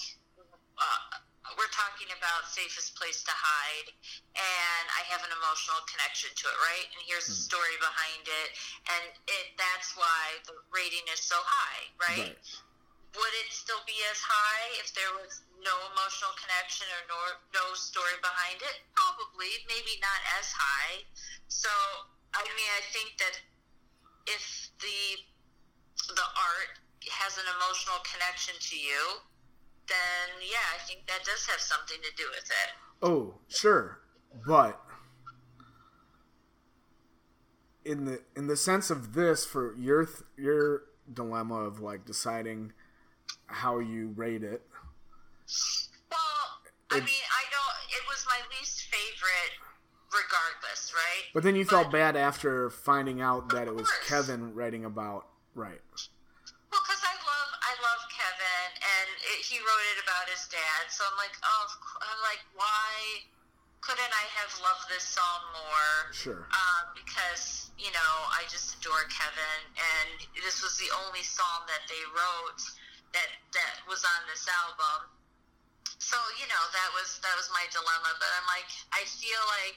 uh, 0.78 1.22
we're 1.58 1.74
talking 1.74 2.10
about 2.14 2.46
safest 2.46 2.94
place 2.94 3.26
to 3.26 3.34
hide 3.34 3.90
and 4.38 4.86
i 4.94 5.02
have 5.10 5.26
an 5.26 5.34
emotional 5.34 5.82
connection 5.90 6.30
to 6.38 6.46
it 6.46 6.58
right 6.62 6.88
and 6.94 7.02
here's 7.10 7.26
the 7.26 7.38
hmm. 7.38 7.50
story 7.50 7.76
behind 7.82 8.24
it 8.30 8.50
and 8.94 9.04
it 9.26 9.46
that's 9.58 9.98
why 9.98 10.38
the 10.46 10.54
rating 10.70 11.04
is 11.10 11.22
so 11.22 11.38
high 11.42 11.84
right, 11.98 12.30
right. 12.30 12.46
would 13.18 13.34
it 13.42 13.50
still 13.50 13.82
be 13.90 13.98
as 14.14 14.22
high 14.22 14.68
if 14.78 14.94
there 14.94 15.10
was 15.18 15.42
no 15.62 15.74
emotional 15.94 16.34
connection 16.42 16.90
or 16.90 17.02
no, 17.10 17.18
no 17.54 17.66
story 17.74 18.18
behind 18.22 18.62
it 18.62 18.86
probably 18.94 19.50
maybe 19.66 19.98
not 19.98 20.22
as 20.38 20.54
high 20.54 21.02
so 21.50 21.72
i 22.38 22.42
mean 22.54 22.72
i 22.78 22.84
think 22.94 23.18
that 23.18 23.36
if 24.30 24.70
the 24.78 25.26
the 26.14 26.28
art 26.38 26.78
has 27.10 27.38
an 27.42 27.48
emotional 27.58 27.98
connection 28.06 28.54
to 28.62 28.78
you 28.78 29.02
then 29.88 30.42
yeah, 30.42 30.58
I 30.76 30.80
think 30.88 31.08
that 31.08 31.24
does 31.26 31.46
have 31.48 31.60
something 31.60 31.98
to 32.02 32.12
do 32.16 32.26
with 32.32 32.46
it. 32.46 32.70
Oh, 33.02 33.36
sure. 33.48 34.00
But 34.46 34.80
in 37.84 38.06
the 38.06 38.22
in 38.36 38.48
the 38.48 38.58
sense 38.58 38.90
of 38.90 39.14
this 39.14 39.46
for 39.46 39.76
your 39.76 40.08
your 40.38 40.84
dilemma 41.12 41.56
of 41.56 41.80
like 41.80 42.06
deciding 42.06 42.74
how 43.48 43.80
you 43.80 44.14
rate 44.16 44.44
it. 44.44 44.62
Well, 46.10 46.20
I 46.90 46.96
mean, 46.96 47.08
I 47.08 47.44
don't. 47.52 47.78
It 47.90 48.04
was 48.08 48.26
my 48.28 48.40
least 48.58 48.84
favorite, 48.84 49.60
regardless, 50.12 50.94
right? 50.94 51.24
But 51.34 51.44
then 51.44 51.56
you 51.56 51.66
but, 51.66 51.72
felt 51.72 51.92
bad 51.92 52.16
after 52.16 52.70
finding 52.70 53.22
out 53.22 53.50
that 53.50 53.68
it 53.68 53.76
was 53.76 53.90
Kevin 54.08 54.54
writing 54.54 54.86
about 54.86 55.28
right. 55.56 55.82
He 59.52 59.60
wrote 59.60 59.88
it 59.92 60.00
about 60.00 60.32
his 60.32 60.48
dad. 60.48 60.88
So 60.88 61.04
I'm 61.04 61.20
like, 61.20 61.36
oh, 61.44 61.66
I'm 62.00 62.22
like, 62.24 62.40
why 62.56 63.28
couldn't 63.84 64.14
I 64.16 64.26
have 64.40 64.52
loved 64.64 64.88
this 64.88 65.04
song 65.04 65.42
more? 65.52 65.92
Sure. 66.16 66.48
Um, 66.48 66.96
because 66.96 67.76
you 67.76 67.92
know 67.92 68.14
I 68.32 68.48
just 68.48 68.80
adore 68.80 69.04
Kevin, 69.12 69.60
and 69.76 70.24
this 70.40 70.64
was 70.64 70.80
the 70.80 70.88
only 71.04 71.26
song 71.28 71.68
that 71.68 71.84
they 71.92 72.00
wrote 72.16 72.64
that 73.12 73.28
that 73.52 73.76
was 73.92 74.08
on 74.08 74.22
this 74.32 74.48
album. 74.48 75.12
So 76.00 76.16
you 76.40 76.48
know 76.48 76.64
that 76.72 76.90
was 76.96 77.20
that 77.28 77.36
was 77.36 77.52
my 77.52 77.68
dilemma. 77.76 78.16
But 78.16 78.32
I'm 78.40 78.48
like, 78.48 78.72
I 78.96 79.04
feel 79.04 79.44
like 79.60 79.76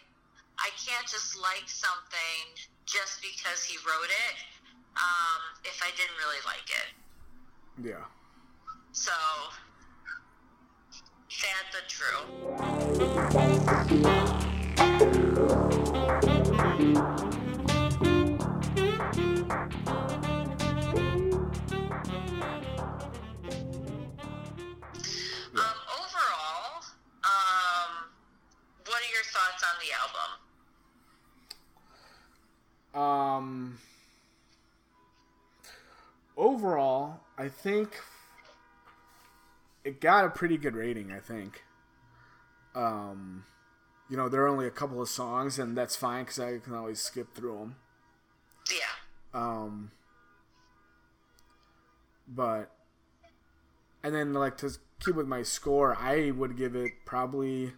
I 0.62 0.70
can't 0.78 1.08
just 1.10 1.34
like 1.34 1.66
something 1.66 2.42
just 2.86 3.18
because 3.18 3.66
he 3.66 3.74
wrote 3.82 4.12
it 4.12 4.36
um, 4.94 5.40
if 5.66 5.82
I 5.82 5.90
didn't 5.98 6.14
really 6.22 6.38
like 6.46 6.70
it. 6.70 7.03
Yeah. 7.82 8.04
So, 8.92 9.10
sad 11.28 11.66
but 11.72 11.88
true. 11.88 12.04
Um, 25.56 25.78
overall, 25.90 26.82
um, 27.24 27.90
what 28.86 29.00
are 29.02 29.10
your 29.10 29.24
thoughts 29.32 29.62
on 29.64 29.74
the 29.82 29.90
album? 32.94 33.02
Um, 33.04 33.78
overall, 36.36 37.20
I 37.38 37.48
think 37.48 38.00
it 39.84 40.00
got 40.00 40.24
a 40.24 40.30
pretty 40.30 40.56
good 40.56 40.74
rating, 40.74 41.12
I 41.12 41.20
think. 41.20 41.64
Um, 42.74 43.44
you 44.08 44.16
know, 44.16 44.28
there 44.28 44.42
are 44.42 44.48
only 44.48 44.66
a 44.66 44.70
couple 44.70 45.00
of 45.00 45.08
songs, 45.08 45.58
and 45.58 45.76
that's 45.76 45.96
fine 45.96 46.24
because 46.24 46.40
I 46.40 46.58
can 46.58 46.74
always 46.74 47.00
skip 47.00 47.34
through 47.34 47.58
them. 47.58 47.76
Yeah. 48.70 49.40
Um, 49.40 49.90
but, 52.26 52.70
and 54.02 54.14
then 54.14 54.32
like 54.32 54.56
to 54.58 54.70
keep 55.04 55.14
with 55.14 55.26
my 55.26 55.42
score, 55.42 55.96
I 55.98 56.30
would 56.30 56.56
give 56.56 56.74
it 56.74 56.92
probably 57.04 57.72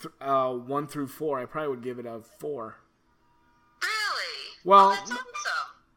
th- 0.00 0.14
uh, 0.20 0.52
one 0.52 0.86
through 0.86 1.08
four. 1.08 1.40
I 1.40 1.46
probably 1.46 1.70
would 1.70 1.82
give 1.82 1.98
it 1.98 2.06
a 2.06 2.20
four. 2.38 2.76
Really? 3.82 4.56
Well, 4.64 4.96
oh, 4.96 5.02
awesome. 5.02 5.18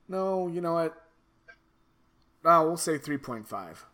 no, 0.08 0.48
you 0.48 0.62
know 0.62 0.74
what? 0.74 1.07
Uh, 2.46 2.64
we'll 2.66 2.78
say 2.78 2.98
three 2.98 3.18
point 3.18 3.48
five 3.48 3.86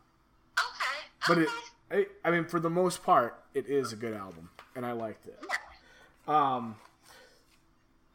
Okay. 0.57 1.07
but 1.27 1.37
it, 1.39 1.49
I, 1.91 2.27
I 2.27 2.31
mean, 2.31 2.45
for 2.45 2.59
the 2.59 2.69
most 2.69 3.03
part, 3.03 3.43
it 3.53 3.67
is 3.67 3.93
a 3.93 3.95
good 3.95 4.13
album, 4.13 4.49
and 4.75 4.85
I 4.85 4.91
liked 4.91 5.27
it. 5.27 5.39
Um, 6.27 6.75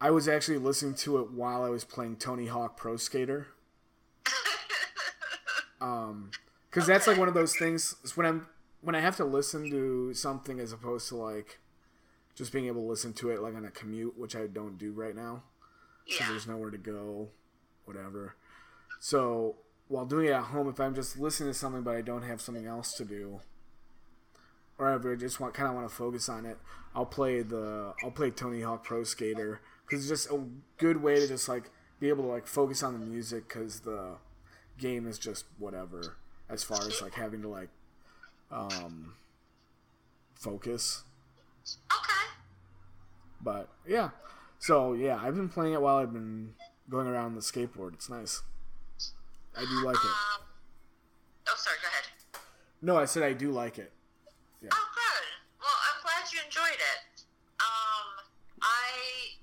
I 0.00 0.10
was 0.10 0.28
actually 0.28 0.58
listening 0.58 0.94
to 0.96 1.18
it 1.18 1.30
while 1.30 1.62
I 1.62 1.68
was 1.68 1.84
playing 1.84 2.16
Tony 2.16 2.46
Hawk 2.46 2.76
Pro 2.76 2.96
Skater. 2.96 3.48
Um, 5.80 6.32
because 6.68 6.84
okay. 6.84 6.92
that's 6.92 7.06
like 7.06 7.18
one 7.18 7.28
of 7.28 7.34
those 7.34 7.56
things 7.56 7.94
when 8.16 8.26
I'm 8.26 8.48
when 8.80 8.96
I 8.96 9.00
have 9.00 9.16
to 9.18 9.24
listen 9.24 9.70
to 9.70 10.12
something 10.12 10.58
as 10.58 10.72
opposed 10.72 11.08
to 11.10 11.16
like 11.16 11.60
just 12.34 12.52
being 12.52 12.66
able 12.66 12.82
to 12.82 12.88
listen 12.88 13.12
to 13.14 13.30
it 13.30 13.40
like 13.40 13.54
on 13.54 13.64
a 13.64 13.70
commute, 13.70 14.18
which 14.18 14.34
I 14.34 14.48
don't 14.48 14.76
do 14.76 14.90
right 14.90 15.14
now. 15.14 15.42
Yeah. 16.06 16.30
There's 16.30 16.46
nowhere 16.48 16.70
to 16.70 16.78
go, 16.78 17.28
whatever. 17.84 18.34
So 18.98 19.56
while 19.88 20.04
doing 20.04 20.26
it 20.26 20.32
at 20.32 20.44
home, 20.44 20.68
if 20.68 20.78
I'm 20.78 20.94
just 20.94 21.18
listening 21.18 21.50
to 21.50 21.58
something 21.58 21.82
but 21.82 21.96
I 21.96 22.02
don't 22.02 22.22
have 22.22 22.40
something 22.40 22.66
else 22.66 22.94
to 22.94 23.04
do, 23.04 23.40
or 24.78 24.94
if 24.94 25.04
I 25.04 25.14
just 25.16 25.40
want 25.40 25.54
kind 25.54 25.68
of 25.68 25.74
want 25.74 25.88
to 25.88 25.94
focus 25.94 26.28
on 26.28 26.46
it, 26.46 26.58
I'll 26.94 27.06
play 27.06 27.42
the 27.42 27.94
I'll 28.02 28.10
play 28.10 28.30
Tony 28.30 28.60
Hawk 28.60 28.84
Pro 28.84 29.04
Skater 29.04 29.60
because 29.84 30.00
it's 30.00 30.08
just 30.08 30.32
a 30.32 30.44
good 30.76 31.02
way 31.02 31.16
to 31.16 31.26
just 31.26 31.48
like 31.48 31.70
be 32.00 32.08
able 32.08 32.24
to 32.24 32.30
like 32.30 32.46
focus 32.46 32.82
on 32.82 32.98
the 32.98 33.04
music 33.04 33.48
because 33.48 33.80
the 33.80 34.16
game 34.78 35.06
is 35.06 35.18
just 35.18 35.44
whatever 35.58 36.16
as 36.48 36.62
far 36.62 36.78
as 36.86 37.02
like 37.02 37.14
having 37.14 37.42
to 37.42 37.48
like 37.48 37.70
um 38.50 39.14
focus. 40.34 41.02
Okay. 41.92 42.30
But 43.40 43.68
yeah, 43.86 44.10
so 44.58 44.92
yeah, 44.92 45.18
I've 45.22 45.34
been 45.34 45.48
playing 45.48 45.74
it 45.74 45.80
while 45.80 45.96
I've 45.96 46.12
been 46.12 46.54
going 46.88 47.06
around 47.06 47.34
the 47.34 47.40
skateboard. 47.40 47.94
It's 47.94 48.08
nice. 48.08 48.42
I 49.58 49.62
do 49.66 49.84
like 49.84 49.96
it. 49.96 50.06
Um, 50.06 50.40
oh, 51.48 51.56
sorry. 51.56 51.76
Go 51.82 51.88
ahead. 51.88 52.06
No, 52.80 52.96
I 52.96 53.04
said 53.04 53.24
I 53.24 53.32
do 53.32 53.50
like 53.50 53.78
it. 53.78 53.92
Yeah. 54.62 54.70
Oh, 54.72 54.88
good. 54.94 55.26
Well, 55.58 55.78
I'm 55.90 55.98
glad 56.02 56.30
you 56.32 56.38
enjoyed 56.46 56.78
it. 56.78 57.22
Um, 57.58 58.22
I 58.62 59.34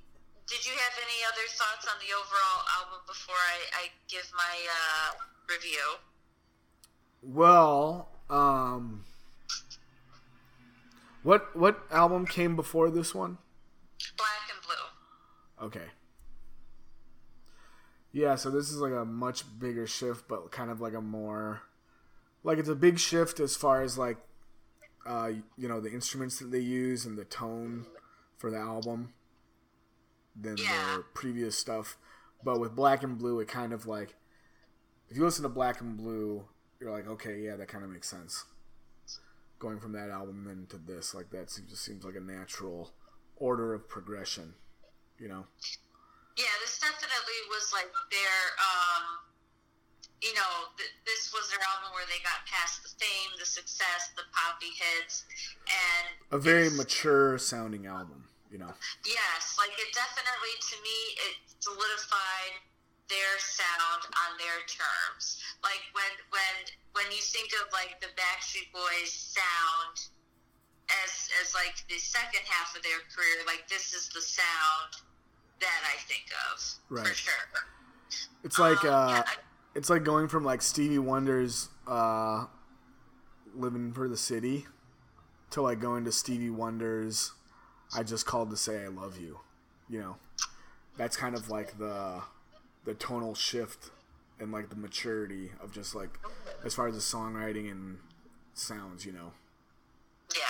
did 0.47 0.66
you 0.66 0.72
have 0.72 0.93
any 1.03 1.20
other 1.28 1.45
thoughts 1.49 1.88
on 1.89 1.99
the 1.99 2.13
overall 2.13 2.63
album 2.80 2.99
before 3.07 3.36
I, 3.36 3.84
I 3.84 3.89
give 4.07 4.32
my 4.38 4.55
uh, 4.72 5.11
review? 5.49 5.99
Well, 7.22 8.09
um, 8.30 9.03
what 11.24 11.55
what 11.55 11.84
album 11.91 12.26
came 12.26 12.55
before 12.55 12.89
this 12.89 13.16
one? 13.16 13.38
Black 14.18 14.47
and 14.53 14.61
Blue. 14.63 15.68
Okay. 15.68 15.91
Yeah, 18.16 18.36
so 18.36 18.49
this 18.49 18.72
is 18.72 18.78
like 18.78 18.93
a 18.93 19.03
much 19.03 19.43
bigger 19.59 19.86
shift, 19.86 20.30
but 20.30 20.49
kind 20.49 20.72
of 20.72 20.80
like 20.80 20.93
a 20.93 21.01
more 21.01 21.63
like 22.45 22.57
it's 22.57 22.70
a 22.70 22.76
big 22.76 22.97
shift 22.97 23.41
as 23.41 23.57
far 23.57 23.82
as 23.82 23.97
like 23.97 24.16
uh, 25.05 25.32
you 25.57 25.68
know 25.68 25.82
the 25.82 25.91
instruments 25.91 26.39
that 26.39 26.49
they 26.49 26.59
use 26.59 27.05
and 27.05 27.18
the 27.18 27.26
tone 27.26 27.86
for 28.38 28.49
the 28.49 28.57
album 28.57 29.13
than 30.34 30.55
Yeah. 30.55 30.95
the 30.97 31.03
previous 31.13 31.57
stuff. 31.57 31.97
But 32.41 32.61
with 32.61 32.74
Black 32.74 33.03
and 33.03 33.18
Blue, 33.18 33.41
it 33.41 33.49
kind 33.49 33.74
of 33.74 33.86
like 33.86 34.16
if 35.09 35.18
you 35.18 35.26
listen 35.26 35.43
to 35.43 35.49
Black 35.49 35.82
and 35.82 35.97
Blue, 35.97 36.45
you're 36.80 36.91
like, 36.91 37.07
okay, 37.07 37.41
yeah, 37.41 37.57
that 37.57 37.68
kind 37.68 37.84
of 37.84 37.89
makes 37.89 38.07
sense. 38.07 38.45
Going 39.59 39.82
from 39.82 39.91
that 39.91 40.09
album 40.09 40.47
into 40.49 40.78
this, 40.78 41.13
like 41.13 41.32
that 41.32 41.51
seems, 41.51 41.70
just 41.70 41.84
seems 41.84 42.05
like 42.05 42.16
a 42.16 42.22
natural 42.22 42.93
order 43.36 43.74
of 43.74 43.89
progression, 43.89 44.53
you 45.20 45.28
know. 45.28 45.47
Yeah, 46.36 46.51
this 46.59 46.79
definitely 46.83 47.39
was 47.47 47.71
like 47.71 47.88
their, 48.11 48.38
um, 48.59 49.23
you 50.19 50.36
know, 50.36 50.67
th- 50.75 50.91
this 51.07 51.31
was 51.31 51.47
their 51.47 51.63
album 51.63 51.95
where 51.95 52.03
they 52.11 52.19
got 52.27 52.43
past 52.43 52.83
the 52.83 52.91
fame, 52.99 53.31
the 53.39 53.47
success, 53.47 54.11
the 54.19 54.27
poppy 54.36 54.71
hits, 54.75 55.23
and 55.63 56.05
A 56.36 56.39
very 56.39 56.67
mature 56.75 57.39
sounding 57.39 57.88
album, 57.88 58.27
you 58.51 58.59
know. 58.59 58.71
Yes, 59.07 59.55
like 59.55 59.71
it 59.79 59.95
definitely 59.95 60.55
to 60.59 60.75
me 60.83 60.97
it 61.23 61.36
solidified 61.63 62.59
their 63.07 63.33
sound 63.39 64.03
on 64.27 64.36
their 64.36 64.59
terms. 64.67 65.39
Like 65.63 65.83
when 65.95 66.13
when 66.36 66.55
when 66.99 67.07
you 67.15 67.21
think 67.23 67.55
of 67.63 67.71
like 67.71 67.95
the 68.03 68.11
Backstreet 68.19 68.67
Boys 68.75 69.07
sound 69.11 70.11
as 71.05 71.31
as 71.39 71.55
like 71.55 71.79
the 71.88 71.95
second 71.95 72.43
half 72.43 72.75
of 72.75 72.83
their 72.83 72.99
career, 73.13 73.39
like 73.47 73.69
this 73.71 73.93
is 73.93 74.09
the 74.09 74.21
sound 74.21 74.99
that 75.62 75.82
I 75.84 75.97
think 76.03 76.26
of 76.53 76.60
for 76.88 76.95
Right. 76.95 77.16
sure. 77.16 77.34
It's 78.43 78.60
like 78.60 78.84
Um, 78.86 78.93
uh 78.93 79.08
yeah, 79.12 79.24
I- 79.28 79.36
it's 79.74 79.89
like 79.89 80.03
going 80.03 80.28
from 80.28 80.43
like 80.43 80.62
Stevie 80.62 80.99
Wonder's 80.99 81.70
uh 81.88 82.45
living 83.53 83.93
for 83.93 84.08
the 84.08 84.18
city 84.18 84.68
to 85.51 85.62
like 85.62 85.80
going 85.80 86.06
to 86.06 86.12
Stevie 86.12 86.49
Wonder's 86.49 87.32
I 87.95 88.03
just 88.03 88.26
called 88.26 88.49
to 88.49 88.58
say 88.58 88.84
I 88.84 88.88
love 88.88 89.18
you. 89.18 89.39
You 89.89 89.99
know. 90.01 90.18
That's 90.97 91.16
kind 91.18 91.36
of 91.36 91.49
like 91.49 91.78
the 91.78 92.22
the 92.86 92.93
tonal 92.93 93.36
shift 93.36 93.91
and 94.39 94.51
like 94.51 94.70
the 94.70 94.76
maturity 94.76 95.51
of 95.62 95.72
just 95.72 95.95
like 95.95 96.20
as 96.64 96.74
far 96.76 96.88
as 96.88 96.95
the 96.95 97.01
songwriting 97.01 97.70
and 97.72 97.99
sounds, 98.53 99.06
you 99.06 99.12
know. 99.12 99.32
Yeah, 100.36 100.41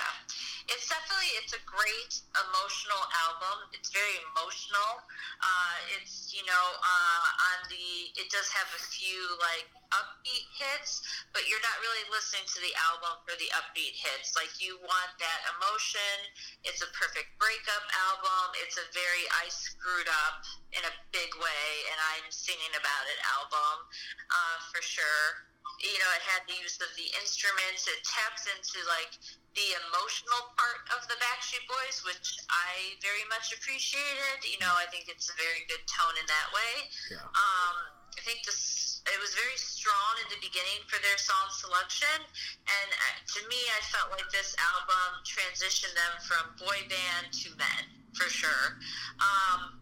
it's 0.70 0.90
definitely 0.90 1.30
it's 1.38 1.54
a 1.54 1.64
great 1.70 2.14
emotional 2.34 3.04
album. 3.28 3.70
It's 3.74 3.94
very 3.94 4.18
emotional. 4.34 5.06
Uh, 5.42 5.78
it's 5.98 6.34
you 6.34 6.42
know 6.46 6.66
uh, 6.82 7.28
on 7.54 7.58
the 7.70 8.10
it 8.18 8.28
does 8.34 8.50
have 8.50 8.70
a 8.74 8.82
few 8.90 9.22
like 9.38 9.70
upbeat 9.94 10.50
hits, 10.58 11.06
but 11.38 11.46
you're 11.46 11.62
not 11.62 11.78
really 11.86 12.06
listening 12.10 12.46
to 12.50 12.60
the 12.66 12.74
album 12.90 13.14
for 13.30 13.38
the 13.38 13.50
upbeat 13.54 13.94
hits. 13.94 14.34
Like 14.34 14.52
you 14.58 14.82
want 14.82 15.12
that 15.22 15.40
emotion. 15.58 16.18
It's 16.66 16.82
a 16.82 16.90
perfect 16.98 17.38
breakup 17.38 17.86
album. 18.10 18.58
It's 18.66 18.82
a 18.82 18.88
very 18.90 19.26
I 19.38 19.46
screwed 19.54 20.10
up 20.26 20.42
in 20.74 20.82
a 20.82 20.94
big 21.14 21.30
way 21.38 21.68
and 21.94 21.98
I'm 22.18 22.28
singing 22.34 22.74
about 22.74 23.06
it 23.06 23.20
album 23.38 23.86
uh, 24.34 24.58
for 24.74 24.82
sure 24.82 25.55
you 25.82 25.98
know, 26.00 26.12
it 26.16 26.24
had 26.24 26.42
the 26.48 26.58
use 26.58 26.80
of 26.80 26.90
the 26.96 27.08
instruments. 27.22 27.86
It 27.86 28.00
taps 28.06 28.48
into 28.48 28.80
like 28.88 29.14
the 29.54 29.76
emotional 29.88 30.52
part 30.56 30.84
of 30.96 31.08
the 31.08 31.18
Backstreet 31.20 31.64
Boys, 31.68 32.04
which 32.04 32.40
I 32.52 32.96
very 33.04 33.24
much 33.32 33.52
appreciated. 33.56 34.44
You 34.44 34.60
know, 34.60 34.72
I 34.76 34.88
think 34.92 35.08
it's 35.08 35.32
a 35.32 35.38
very 35.38 35.64
good 35.68 35.84
tone 35.88 36.16
in 36.20 36.28
that 36.28 36.48
way. 36.52 36.74
Yeah. 37.12 37.24
Um, 37.24 37.76
I 38.16 38.22
think 38.24 38.48
this 38.48 39.04
it 39.06 39.20
was 39.22 39.38
very 39.38 39.54
strong 39.60 40.18
in 40.24 40.28
the 40.34 40.42
beginning 40.42 40.82
for 40.90 40.98
their 41.06 41.20
song 41.20 41.46
selection, 41.54 42.18
and 42.66 42.90
uh, 42.90 43.16
to 43.22 43.40
me, 43.46 43.60
I 43.78 43.82
felt 43.94 44.10
like 44.10 44.26
this 44.34 44.58
album 44.58 45.22
transitioned 45.22 45.94
them 45.94 46.14
from 46.26 46.44
boy 46.58 46.80
band 46.90 47.30
to 47.46 47.54
men 47.54 47.86
for 48.18 48.26
sure. 48.32 48.82
Um, 49.22 49.78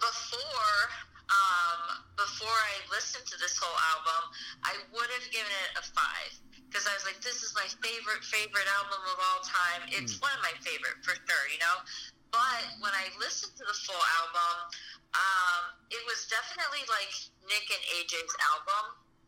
before 0.00 0.78
um, 1.28 2.00
before 2.16 2.48
I 2.48 2.87
listened 2.98 3.30
to 3.30 3.38
this 3.38 3.54
whole 3.54 3.78
album, 3.94 4.34
I 4.66 4.74
would 4.90 5.06
have 5.06 5.26
given 5.30 5.54
it 5.70 5.70
a 5.78 5.84
five 5.94 6.34
because 6.66 6.82
I 6.90 6.98
was 6.98 7.06
like, 7.06 7.22
this 7.22 7.46
is 7.46 7.54
my 7.54 7.64
favorite 7.78 8.26
favorite 8.26 8.66
album 8.74 8.98
of 9.06 9.18
all 9.22 9.40
time. 9.46 9.86
It's 9.94 10.18
one 10.18 10.34
of 10.34 10.42
my 10.42 10.50
favorite 10.66 10.98
for 11.06 11.14
sure, 11.14 11.44
you 11.54 11.62
know. 11.62 11.78
But 12.34 12.66
when 12.82 12.90
I 12.90 13.06
listened 13.22 13.54
to 13.54 13.64
the 13.64 13.76
full 13.86 14.02
album, 14.18 14.74
um, 15.14 15.62
it 15.94 16.02
was 16.10 16.26
definitely 16.26 16.82
like 16.90 17.14
Nick 17.46 17.70
and 17.70 17.84
AJ's 18.02 18.34
album. 18.50 18.84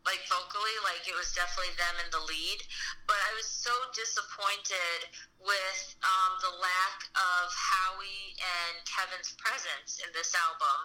Like 0.08 0.22
vocally, 0.32 0.76
like 0.86 1.04
it 1.04 1.14
was 1.14 1.30
definitely 1.36 1.76
them 1.76 1.96
in 2.00 2.08
the 2.10 2.22
lead, 2.24 2.60
but 3.04 3.20
I 3.20 3.36
was 3.36 3.44
so 3.44 3.72
disappointed 3.92 5.12
with 5.40 5.80
um, 6.04 6.32
the 6.40 6.52
lack 6.56 6.96
of 7.16 7.44
Howie 7.52 8.36
and 8.40 8.80
Kevin's 8.84 9.36
presence 9.40 10.00
in 10.04 10.08
this 10.16 10.32
album. 10.36 10.78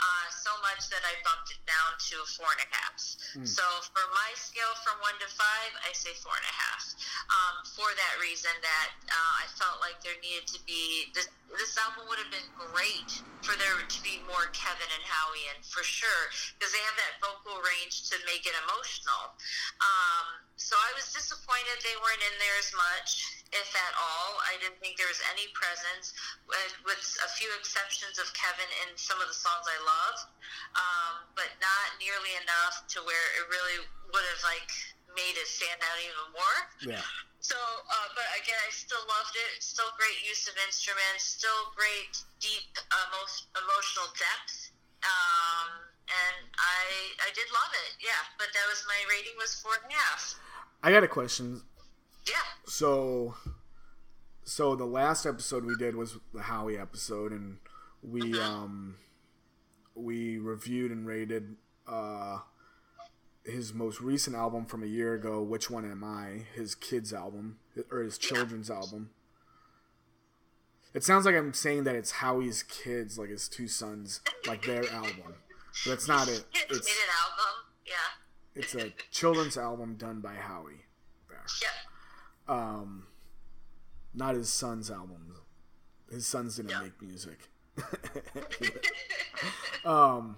Uh, 0.00 0.26
so 0.32 0.52
much 0.64 0.88
that 0.92 1.00
I 1.04 1.16
bumped 1.24 1.52
it 1.52 1.60
down 1.68 1.96
to 2.12 2.16
four 2.36 2.48
and 2.48 2.62
a 2.64 2.68
half. 2.72 2.96
So 3.44 3.62
for 3.92 4.04
my 4.16 4.30
scale 4.34 4.72
from 4.82 4.96
one 5.04 5.16
to 5.20 5.28
five, 5.36 5.72
I 5.84 5.92
say 5.92 6.16
four 6.16 6.32
and 6.32 6.48
a 6.48 6.56
half. 6.56 6.82
Um, 7.28 7.54
for 7.76 7.88
that 7.92 8.14
reason, 8.18 8.50
that 8.64 8.88
uh, 9.12 9.44
I 9.44 9.46
felt 9.60 9.78
like 9.84 10.00
there 10.00 10.16
needed 10.24 10.48
to 10.56 10.60
be 10.64 11.12
this. 11.12 11.28
This 11.48 11.80
album 11.80 12.04
would 12.12 12.20
have 12.20 12.28
been 12.28 12.50
great 12.60 13.08
for 13.40 13.56
there 13.56 13.72
to 13.80 14.00
be 14.04 14.20
more 14.28 14.52
Kevin 14.52 14.88
and 14.92 15.04
Howie, 15.08 15.48
and 15.56 15.64
for 15.64 15.80
sure 15.80 16.28
because 16.56 16.72
they 16.74 16.82
have 16.84 16.98
that 16.98 17.14
vocal 17.24 17.56
range 17.64 18.08
to 18.12 18.20
make 18.28 18.44
it 18.44 18.52
emotional. 18.66 19.36
Um, 19.78 20.26
so 20.58 20.74
I 20.74 20.90
was 20.98 21.14
disappointed 21.14 21.78
they 21.80 21.94
weren't 22.02 22.24
in 22.24 22.36
there 22.42 22.58
as 22.58 22.70
much, 22.74 23.22
if 23.54 23.70
at 23.72 23.94
all. 23.94 24.42
I 24.44 24.58
didn't 24.58 24.82
think 24.82 24.98
there 24.98 25.08
was 25.08 25.22
any 25.30 25.46
presence, 25.54 26.12
with, 26.44 26.74
with 26.84 27.02
a 27.24 27.30
few 27.38 27.48
exceptions 27.56 28.18
of 28.18 28.26
Kevin 28.34 28.68
in 28.84 28.98
some 28.98 29.22
of 29.22 29.30
the 29.30 29.38
songs 29.38 29.64
I 29.64 29.78
loved, 29.80 30.22
um, 30.74 31.14
but 31.38 31.48
not 31.62 31.86
nearly 32.02 32.34
enough 32.42 32.84
to 32.94 33.04
where 33.06 33.26
it 33.38 33.44
really 33.48 33.78
would 34.12 34.26
have 34.34 34.42
like 34.44 34.68
made 35.16 35.38
it 35.38 35.48
stand 35.48 35.80
out 35.80 35.98
even 36.04 36.26
more. 36.36 36.58
Yeah. 36.84 37.06
So, 37.40 37.56
uh, 37.56 38.08
but 38.12 38.28
again, 38.36 38.58
I 38.60 38.70
still 38.74 39.00
loved 39.08 39.32
it. 39.32 39.62
Still 39.62 39.88
great 39.96 40.20
use 40.26 40.50
of 40.50 40.58
instruments. 40.68 41.24
Still 41.24 41.72
great 41.72 42.12
deep 42.42 42.76
emo- 42.92 43.40
emotional 43.56 44.10
depth. 44.18 44.74
Um, 45.06 45.87
and 46.08 46.48
I 46.58 47.28
I 47.28 47.30
did 47.34 47.46
love 47.52 47.72
it. 47.86 47.96
Yeah, 48.00 48.22
but 48.38 48.48
that 48.52 48.66
was 48.68 48.84
my 48.88 49.00
rating 49.14 49.36
was 49.38 49.54
four 49.54 49.72
and 49.82 49.92
a 49.92 49.94
half. 49.94 50.34
I 50.82 50.92
got 50.92 51.04
a 51.04 51.08
question. 51.08 51.62
Yeah. 52.26 52.34
So, 52.66 53.34
so 54.44 54.76
the 54.76 54.84
last 54.84 55.26
episode 55.26 55.64
we 55.64 55.76
did 55.76 55.96
was 55.96 56.18
the 56.34 56.42
Howie 56.42 56.78
episode, 56.78 57.32
and 57.32 57.58
we 58.02 58.38
um 58.38 58.96
we 59.94 60.38
reviewed 60.38 60.90
and 60.90 61.06
rated 61.06 61.56
uh 61.86 62.38
his 63.44 63.72
most 63.72 64.00
recent 64.00 64.36
album 64.36 64.66
from 64.66 64.82
a 64.82 64.86
year 64.86 65.14
ago. 65.14 65.42
Which 65.42 65.70
one 65.70 65.90
am 65.90 66.04
I? 66.04 66.44
His 66.54 66.74
kids 66.74 67.12
album 67.12 67.58
or 67.90 68.02
his 68.02 68.18
children's 68.18 68.70
album. 68.70 69.10
It 70.94 71.04
sounds 71.04 71.26
like 71.26 71.34
I'm 71.34 71.52
saying 71.54 71.84
that 71.84 71.94
it's 71.94 72.12
Howie's 72.12 72.62
kids, 72.62 73.18
like 73.18 73.28
his 73.28 73.48
two 73.48 73.68
sons, 73.68 74.20
like 74.46 74.64
their 74.64 74.88
album. 74.92 75.34
But 75.84 75.92
it's 75.92 76.08
not 76.08 76.28
it. 76.28 76.44
It's 76.52 76.78
It's 76.78 76.88
an 76.88 77.08
album. 77.22 77.54
Yeah. 77.86 77.94
it's 78.54 78.74
a 78.74 78.92
children's 79.10 79.56
album 79.56 79.94
done 79.94 80.20
by 80.20 80.34
Howie. 80.34 80.84
There. 81.28 81.44
Yeah. 81.62 82.54
Um, 82.54 83.06
not 84.14 84.34
his 84.34 84.50
son's 84.50 84.90
album. 84.90 85.34
His 86.10 86.26
sons 86.26 86.56
didn't 86.56 86.70
yeah. 86.70 86.82
make 86.82 87.02
music. 87.02 87.48
um, 89.84 90.36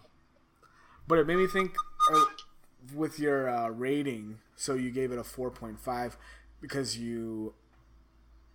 but 1.09 1.19
it 1.19 1.27
made 1.27 1.37
me 1.37 1.47
think 1.47 1.75
uh, 2.13 2.25
with 2.95 3.19
your 3.19 3.49
uh, 3.49 3.69
rating. 3.69 4.39
So 4.57 4.75
you 4.75 4.91
gave 4.91 5.13
it 5.13 5.19
a 5.19 5.25
four 5.25 5.51
point 5.51 5.81
five 5.81 6.17
because 6.61 6.99
you 6.99 7.55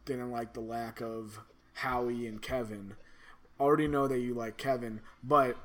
didn't 0.05 0.31
like 0.31 0.53
the 0.53 0.61
lack 0.61 1.01
of 1.01 1.39
Howie 1.73 2.27
and 2.27 2.41
Kevin. 2.41 2.93
Already 3.59 3.87
know 3.87 4.07
that 4.07 4.19
you 4.19 4.33
like 4.33 4.57
Kevin, 4.57 4.99
but 5.23 5.57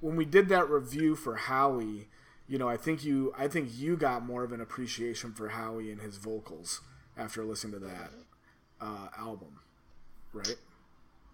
when 0.00 0.16
we 0.16 0.24
did 0.24 0.48
that 0.48 0.68
review 0.68 1.16
for 1.16 1.36
Howie, 1.36 2.08
you 2.48 2.58
know, 2.58 2.68
I 2.68 2.76
think 2.76 3.04
you 3.04 3.32
I 3.36 3.48
think 3.48 3.70
you 3.76 3.96
got 3.96 4.24
more 4.24 4.44
of 4.44 4.52
an 4.52 4.60
appreciation 4.60 5.32
for 5.32 5.48
Howie 5.48 5.90
and 5.90 6.00
his 6.00 6.16
vocals 6.16 6.80
after 7.16 7.44
listening 7.44 7.80
to 7.80 7.86
that 7.86 8.10
uh, 8.80 9.08
album, 9.18 9.60
right? 10.32 10.56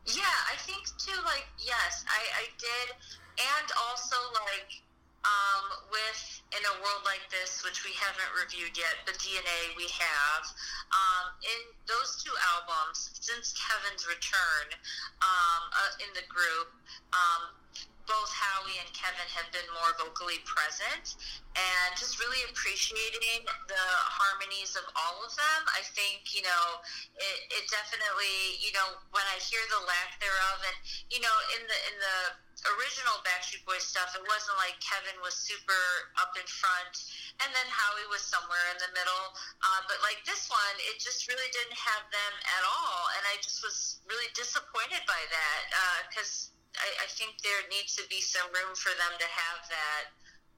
Yeah, 0.07 0.23
I 0.23 0.57
think 0.59 0.87
too. 0.99 1.21
Like, 1.25 1.47
yes, 1.59 2.05
I 2.09 2.43
I 2.43 2.45
did, 2.59 2.97
and 3.39 3.73
also 3.89 4.17
like 4.47 4.83
um, 5.25 5.65
with 5.91 6.43
in 6.53 6.63
a 6.69 6.75
world 6.85 7.03
like 7.09 7.25
this, 7.33 7.65
which 7.65 7.81
we 7.81 7.97
haven't 7.97 8.29
reviewed 8.37 8.77
yet, 8.77 9.01
but 9.09 9.17
DNA 9.17 9.73
we 9.77 9.89
have. 9.89 10.45
Um, 10.93 11.27
in 11.41 11.61
those 11.89 12.21
two 12.21 12.35
albums, 12.53 13.17
since 13.17 13.57
Kevin's 13.57 14.05
return 14.05 14.67
um, 15.25 15.63
uh, 15.73 16.05
in 16.05 16.11
the 16.13 16.27
group, 16.29 16.69
um, 17.17 17.57
both 18.05 18.29
Howie 18.35 18.77
and 18.83 18.91
Kevin 18.93 19.25
have 19.33 19.49
been 19.55 19.65
more 19.79 19.95
vocally 19.97 20.43
present 20.45 21.17
and 21.55 21.91
just 21.95 22.19
really 22.19 22.43
appreciating 22.51 23.47
the 23.71 23.87
harmonies 24.11 24.75
of 24.75 24.85
all 24.99 25.23
of 25.23 25.33
them. 25.33 25.61
I 25.73 25.87
think, 25.95 26.35
you 26.35 26.43
know, 26.43 26.83
it, 27.15 27.39
it 27.63 27.65
definitely, 27.71 28.59
you 28.59 28.75
know, 28.75 28.99
when 29.15 29.25
I 29.31 29.39
hear 29.39 29.63
the 29.71 29.81
lack 29.87 30.19
thereof 30.19 30.59
and, 30.67 30.77
you 31.15 31.23
know, 31.23 31.37
in 31.57 31.63
the, 31.65 31.79
in 31.89 31.95
the, 32.03 32.17
original 32.79 33.19
Backstreet 33.27 33.65
Boys 33.67 33.83
stuff, 33.83 34.15
it 34.15 34.23
wasn't 34.27 34.59
like 34.63 34.79
Kevin 34.79 35.19
was 35.23 35.35
super 35.35 35.83
up 36.23 36.35
in 36.39 36.47
front 36.47 36.95
and 37.43 37.51
then 37.51 37.67
Howie 37.67 38.07
was 38.13 38.23
somewhere 38.23 38.67
in 38.71 38.79
the 38.79 38.91
middle. 38.95 39.25
Uh, 39.65 39.81
but 39.91 39.99
like 40.07 40.23
this 40.23 40.47
one, 40.47 40.77
it 40.87 41.03
just 41.03 41.27
really 41.27 41.49
didn't 41.51 41.79
have 41.79 42.05
them 42.13 42.35
at 42.61 42.63
all. 42.63 43.11
And 43.19 43.23
I 43.33 43.41
just 43.43 43.65
was 43.65 44.03
really 44.07 44.31
disappointed 44.39 45.03
by 45.09 45.19
that 45.19 45.61
because 46.11 46.55
uh, 46.79 46.87
I, 46.87 47.07
I 47.07 47.09
think 47.11 47.41
there 47.43 47.63
needs 47.73 47.99
to 47.99 48.05
be 48.07 48.23
some 48.23 48.47
room 48.55 48.73
for 48.79 48.95
them 48.95 49.15
to 49.19 49.29
have 49.29 49.61
that. 49.69 50.05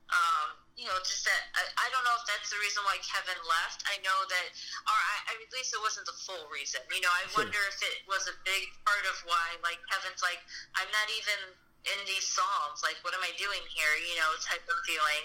Um, 0.05 0.61
you 0.77 0.85
know, 0.85 0.95
just 1.01 1.25
that 1.25 1.43
I, 1.57 1.65
I 1.81 1.87
don't 1.89 2.05
know 2.05 2.13
if 2.21 2.29
that's 2.29 2.53
the 2.53 2.61
reason 2.61 2.85
why 2.85 3.01
Kevin 3.01 3.41
left. 3.49 3.89
I 3.89 3.97
know 4.05 4.19
that, 4.29 4.47
or 4.85 4.93
I, 4.93 5.33
at 5.33 5.51
least 5.57 5.73
it 5.73 5.81
wasn't 5.81 6.05
the 6.05 6.19
full 6.29 6.45
reason. 6.53 6.85
You 6.93 7.01
know, 7.01 7.09
I 7.09 7.25
sure. 7.33 7.41
wonder 7.41 7.57
if 7.73 7.81
it 7.81 8.05
was 8.05 8.29
a 8.29 8.37
big 8.45 8.69
part 8.85 9.09
of 9.09 9.17
why, 9.25 9.57
like 9.65 9.81
Kevin's 9.89 10.21
like, 10.21 10.45
I'm 10.77 10.91
not 10.93 11.09
even 11.09 11.57
in 11.85 11.99
these 12.09 12.25
songs. 12.25 12.81
Like, 12.81 12.97
what 13.05 13.13
am 13.13 13.21
I 13.21 13.33
doing 13.37 13.61
here? 13.73 13.95
You 14.01 14.17
know, 14.17 14.31
type 14.41 14.65
of 14.65 14.79
feeling. 14.89 15.25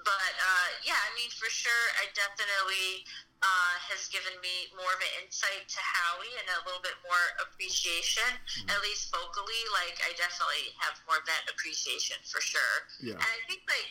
But 0.00 0.32
uh, 0.38 0.68
yeah, 0.86 0.96
I 0.96 1.10
mean, 1.18 1.28
for 1.34 1.50
sure, 1.50 1.84
I 2.00 2.08
definitely 2.14 3.04
uh, 3.40 3.74
has 3.88 4.08
given 4.12 4.36
me 4.44 4.68
more 4.76 4.92
of 4.92 5.00
an 5.00 5.12
insight 5.24 5.64
to 5.64 5.80
Howie 5.80 6.34
and 6.40 6.46
a 6.60 6.60
little 6.68 6.84
bit 6.84 6.96
more 7.04 7.24
appreciation, 7.40 8.28
mm-hmm. 8.28 8.72
at 8.72 8.78
least 8.84 9.08
vocally. 9.12 9.62
Like, 9.72 9.96
I 10.04 10.12
definitely 10.16 10.76
have 10.80 11.00
more 11.08 11.20
of 11.20 11.26
that 11.28 11.48
appreciation 11.48 12.20
for 12.28 12.40
sure. 12.40 12.76
Yeah. 13.00 13.16
And 13.16 13.24
I 13.24 13.40
think, 13.48 13.64
like, 13.64 13.90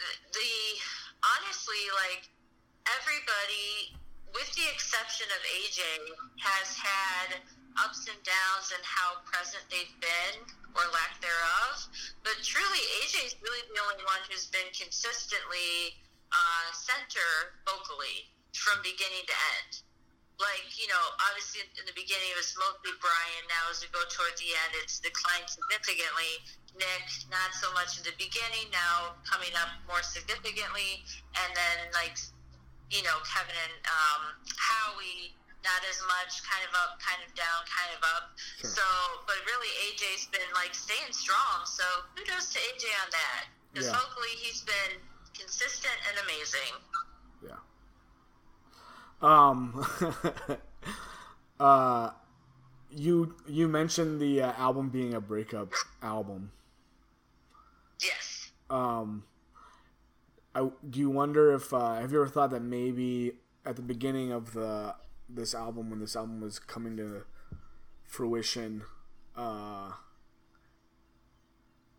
the, 0.00 0.08
the 0.32 0.52
honestly, 1.24 1.82
like, 1.92 2.24
everybody, 2.88 3.96
with 4.32 4.48
the 4.56 4.66
exception 4.72 5.28
of 5.28 5.40
AJ, 5.44 5.80
has 6.40 6.68
had 6.80 7.28
ups 7.82 8.08
and 8.08 8.18
downs 8.24 8.72
and 8.72 8.82
how 8.84 9.20
present 9.28 9.64
they've 9.68 9.96
been 10.00 10.36
or 10.76 10.84
lack 10.92 11.16
thereof. 11.20 11.88
But 12.24 12.40
truly, 12.44 12.82
AJ 13.04 13.32
is 13.32 13.34
really 13.40 13.64
the 13.72 13.80
only 13.80 14.04
one 14.04 14.20
who's 14.28 14.48
been 14.52 14.68
consistently 14.76 15.96
uh, 16.32 16.66
center 16.72 17.56
vocally 17.64 18.28
from 18.52 18.80
beginning 18.84 19.24
to 19.24 19.36
end. 19.58 19.84
Like, 20.36 20.68
you 20.76 20.84
know, 20.92 21.00
obviously 21.32 21.64
in 21.80 21.88
the 21.88 21.96
beginning 21.96 22.28
it 22.28 22.36
was 22.36 22.52
mostly 22.60 22.92
Brian. 23.00 23.44
Now 23.48 23.72
as 23.72 23.80
we 23.80 23.88
go 23.88 24.04
toward 24.12 24.36
the 24.36 24.52
end, 24.52 24.76
it's 24.84 25.00
declined 25.00 25.48
significantly. 25.48 26.44
Nick, 26.76 27.08
not 27.32 27.56
so 27.56 27.72
much 27.72 27.96
in 27.96 28.04
the 28.04 28.12
beginning, 28.20 28.68
now 28.68 29.16
coming 29.24 29.52
up 29.56 29.72
more 29.88 30.04
significantly. 30.04 31.00
And 31.40 31.50
then, 31.56 31.88
like, 31.96 32.20
you 32.92 33.00
know, 33.00 33.16
Kevin 33.24 33.56
and 33.56 33.76
um, 33.88 34.22
Howie, 34.60 35.32
not 35.64 35.80
as 35.88 36.00
much, 36.04 36.42
kind 36.44 36.64
of 36.66 36.72
up, 36.76 36.98
kind 37.00 37.20
of 37.24 37.30
down, 37.36 37.60
kind 37.68 37.90
of 37.96 38.02
up. 38.16 38.36
Sure. 38.60 38.70
So, 38.70 38.86
but 39.26 39.36
really, 39.46 39.72
AJ's 39.88 40.26
been, 40.28 40.50
like, 40.54 40.74
staying 40.74 41.12
strong. 41.12 41.64
So 41.64 41.84
kudos 42.14 42.52
to 42.54 42.58
AJ 42.58 42.84
on 43.04 43.10
that. 43.12 43.42
Because 43.72 43.88
yeah. 43.90 43.98
hopefully 43.98 44.34
he's 44.40 44.62
been 44.62 44.96
consistent 45.36 45.96
and 46.08 46.16
amazing. 46.24 46.72
Yeah. 47.44 47.60
Um, 49.20 49.86
uh, 51.60 52.10
you 52.90 53.34
you 53.46 53.68
mentioned 53.68 54.20
the 54.20 54.42
uh, 54.42 54.52
album 54.52 54.88
being 54.88 55.14
a 55.14 55.20
breakup 55.20 55.72
album. 56.02 56.52
Yes. 58.00 58.50
Um, 58.70 59.24
I, 60.54 60.68
do 60.88 61.00
you 61.00 61.10
wonder 61.10 61.52
if 61.52 61.72
uh, 61.72 61.96
have 61.96 62.12
you 62.12 62.20
ever 62.20 62.28
thought 62.28 62.50
that 62.50 62.62
maybe 62.62 63.32
at 63.64 63.76
the 63.76 63.82
beginning 63.82 64.32
of 64.32 64.52
the 64.54 64.94
this 65.28 65.54
album 65.54 65.90
when 65.90 66.00
this 66.00 66.16
album 66.16 66.40
was 66.40 66.58
coming 66.58 66.96
to 66.96 67.24
fruition, 68.04 68.84
uh, 69.36 69.92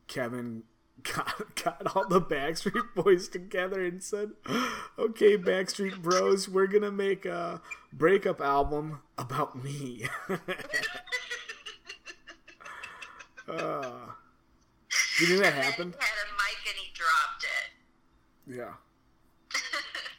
Kevin 0.07 0.63
got, 1.03 1.63
got 1.63 1.95
all 1.95 2.07
the 2.07 2.21
Backstreet 2.21 2.95
Boys 2.95 3.27
together 3.27 3.83
and 3.83 4.01
said, 4.03 4.31
"Okay, 4.97 5.37
Backstreet 5.37 6.01
Bros, 6.01 6.49
we're 6.49 6.67
gonna 6.67 6.91
make 6.91 7.25
a 7.25 7.61
breakup 7.93 8.41
album 8.41 9.01
about 9.17 9.61
me." 9.61 10.05
uh, 13.47 14.07
you 15.19 15.25
think 15.27 15.41
that 15.41 15.53
happened? 15.53 15.95
He 15.95 16.05
had 16.05 16.27
a 16.27 16.33
mic 16.33 16.57
and 16.67 16.77
he 16.77 16.91
dropped 16.93 17.43
it. 17.43 17.71
Yeah. 18.55 18.73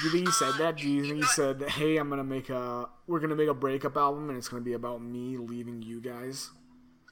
Do 0.00 0.04
you 0.06 0.10
think 0.10 0.28
he 0.28 0.32
said 0.32 0.54
that? 0.58 0.76
Do 0.76 0.88
you 0.88 1.02
think 1.02 1.16
he 1.16 1.22
said, 1.24 1.62
"Hey, 1.62 1.96
I'm 1.96 2.08
gonna 2.08 2.22
make 2.24 2.50
a, 2.50 2.88
we're 3.06 3.20
gonna 3.20 3.34
make 3.34 3.48
a 3.48 3.54
breakup 3.54 3.96
album, 3.96 4.28
and 4.28 4.38
it's 4.38 4.48
gonna 4.48 4.62
be 4.62 4.74
about 4.74 5.02
me 5.02 5.36
leaving 5.36 5.82
you 5.82 6.00
guys"? 6.00 6.50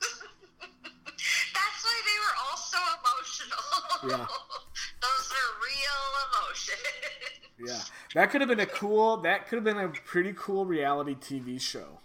That's 0.00 1.84
why 1.84 2.00
they 2.06 2.18
were 2.20 2.36
all 2.44 2.56
so 2.56 2.78
emotional. 2.78 4.18
Yeah. 4.18 4.26
Those 5.02 5.32
are 5.32 5.50
real 5.66 6.00
emotions. 6.26 6.80
Yeah. 7.58 7.80
That 8.14 8.30
could 8.30 8.40
have 8.40 8.48
been 8.48 8.60
a 8.60 8.66
cool 8.66 9.16
that 9.18 9.48
could 9.48 9.56
have 9.56 9.64
been 9.64 9.78
a 9.78 9.88
pretty 9.88 10.32
cool 10.36 10.64
reality 10.64 11.14
TV 11.14 11.60
show. 11.60 12.00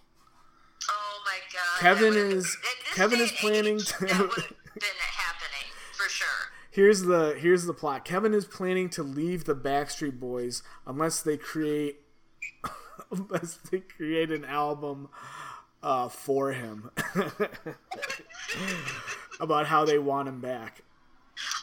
Oh 0.90 1.22
my 1.24 1.38
god. 1.52 1.80
Kevin 1.80 2.14
is 2.14 2.56
Kevin 2.94 3.20
is 3.20 3.32
planning 3.32 3.78
to 3.78 4.06
that 4.06 4.18
would 4.18 4.30
have 4.30 4.56
been 4.74 4.90
happening 4.98 5.70
for 5.92 6.08
sure. 6.08 6.50
Here's 6.72 7.02
the 7.02 7.36
here's 7.38 7.66
the 7.66 7.74
plot. 7.74 8.06
Kevin 8.06 8.32
is 8.32 8.46
planning 8.46 8.88
to 8.90 9.02
leave 9.02 9.44
the 9.44 9.54
Backstreet 9.54 10.18
Boys 10.18 10.62
unless 10.86 11.20
they 11.20 11.36
create 11.36 12.00
unless 13.10 13.56
they 13.70 13.80
create 13.80 14.30
an 14.30 14.46
album 14.46 15.10
uh, 15.82 16.08
for 16.08 16.52
him 16.52 16.90
about 19.40 19.66
how 19.66 19.84
they 19.84 19.98
want 19.98 20.28
him 20.28 20.40
back. 20.40 20.80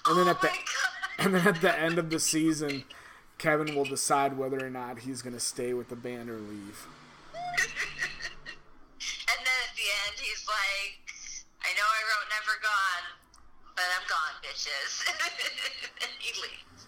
And 0.05 0.19
then 0.19 0.27
at 0.27 0.41
the 0.41 0.51
and 1.17 1.33
then 1.33 1.47
at 1.47 1.59
the 1.59 1.75
end 1.75 1.97
of 1.97 2.11
the 2.11 2.19
season, 2.19 2.83
Kevin 3.39 3.73
will 3.75 3.85
decide 3.85 4.37
whether 4.37 4.63
or 4.63 4.69
not 4.69 4.99
he's 4.99 5.23
going 5.23 5.33
to 5.33 5.39
stay 5.39 5.73
with 5.73 5.89
the 5.89 5.95
band 5.95 6.29
or 6.29 6.37
leave. 6.37 6.85
and 7.33 7.41
then 9.39 9.57
at 9.65 9.73
the 9.73 9.89
end, 10.05 10.19
he's 10.19 10.45
like, 10.47 11.01
"I 11.63 11.73
know 11.73 11.81
I 11.81 12.03
wrote 12.05 12.29
Never 12.29 12.59
Gone, 12.61 13.18
but 13.79 13.87
I'm 13.95 14.05
gone, 14.11 14.35
bitches." 14.43 15.07
and 16.03 16.11
he 16.23 16.35
leaves. 16.35 16.83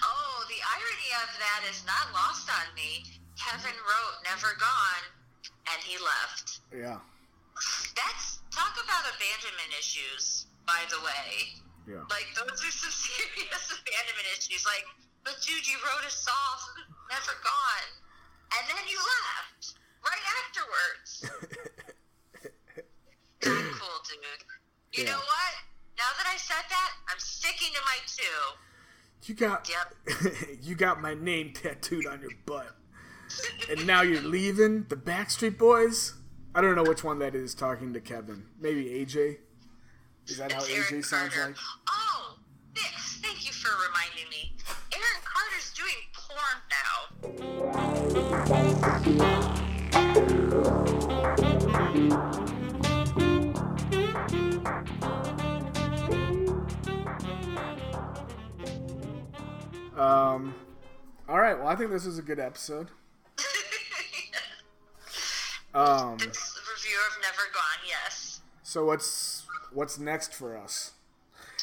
Oh, 0.00 0.48
the 0.48 0.60
irony 0.64 1.10
of 1.20 1.28
that 1.36 1.60
is 1.68 1.84
not 1.84 2.08
lost 2.16 2.48
on 2.48 2.72
me. 2.72 3.04
Kevin 3.36 3.76
wrote 3.84 4.16
Never 4.24 4.56
Gone, 4.56 5.04
and 5.44 5.78
he 5.84 6.00
left. 6.00 6.64
Yeah. 6.72 7.04
That's 7.92 8.40
talk 8.48 8.80
about 8.80 9.04
abandonment 9.12 9.76
issues 9.76 10.48
by 10.68 10.84
the 10.92 11.00
way. 11.00 11.56
Yeah. 11.88 12.04
Like 12.12 12.28
those 12.36 12.60
are 12.60 12.74
some 12.76 12.92
serious 13.08 13.64
abandonment 13.72 14.28
issues. 14.36 14.68
Like, 14.68 14.84
but 15.24 15.40
dude, 15.40 15.64
you 15.64 15.80
wrote 15.80 16.04
a 16.04 16.12
song, 16.12 16.84
never 17.12 17.32
gone, 17.40 17.90
and 18.60 18.64
then 18.68 18.84
you 18.84 19.00
left 19.00 19.80
right 20.04 20.26
afterwards. 20.44 21.10
Not 23.48 23.64
cool, 23.80 23.98
dude. 24.04 24.57
You 24.92 25.04
yeah. 25.04 25.10
know 25.10 25.16
what? 25.18 25.54
Now 25.96 26.04
that 26.16 26.26
I 26.32 26.36
said 26.36 26.64
that, 26.68 26.90
I'm 27.10 27.18
sticking 27.18 27.68
to 27.74 27.80
my 27.84 27.98
two. 28.06 28.22
You 29.24 29.34
got, 29.34 29.68
yep. 29.68 29.94
you 30.62 30.74
got 30.74 31.00
my 31.02 31.14
name 31.14 31.52
tattooed 31.52 32.06
on 32.06 32.20
your 32.20 32.30
butt. 32.46 32.76
and 33.70 33.86
now 33.86 34.02
you're 34.02 34.22
leaving 34.22 34.84
the 34.88 34.96
Backstreet 34.96 35.58
Boys. 35.58 36.14
I 36.54 36.60
don't 36.60 36.74
know 36.76 36.84
which 36.84 37.04
one 37.04 37.18
that 37.18 37.34
is 37.34 37.54
talking 37.54 37.92
to 37.92 38.00
Kevin. 38.00 38.44
Maybe 38.60 38.84
AJ. 38.86 39.38
Is 40.28 40.38
that 40.38 40.52
how 40.52 40.60
It's 40.60 40.68
AJ 40.68 40.90
Aaron 40.90 41.02
sounds 41.02 41.34
Carter. 41.34 41.48
like? 41.50 41.56
Oh, 41.90 42.38
thank 42.76 43.44
you 43.46 43.52
for 43.52 43.70
reminding 43.70 44.30
me. 44.30 44.54
Aaron 44.94 45.22
Carter's 45.24 45.72
doing 45.74 46.08
porn 46.14 46.62
now. 52.30 52.47
Um. 59.98 60.54
All 61.28 61.40
right. 61.40 61.58
Well, 61.58 61.68
I 61.68 61.76
think 61.76 61.90
this 61.90 62.06
is 62.06 62.18
a 62.18 62.22
good 62.22 62.38
episode. 62.38 62.88
Um. 65.74 66.16
This 66.16 66.58
reviewer 66.74 67.02
of 67.08 67.22
Never 67.22 67.42
Gone, 67.52 67.86
yes. 67.86 68.40
So 68.62 68.86
what's 68.86 69.46
what's 69.72 69.98
next 69.98 70.32
for 70.34 70.56
us? 70.56 70.92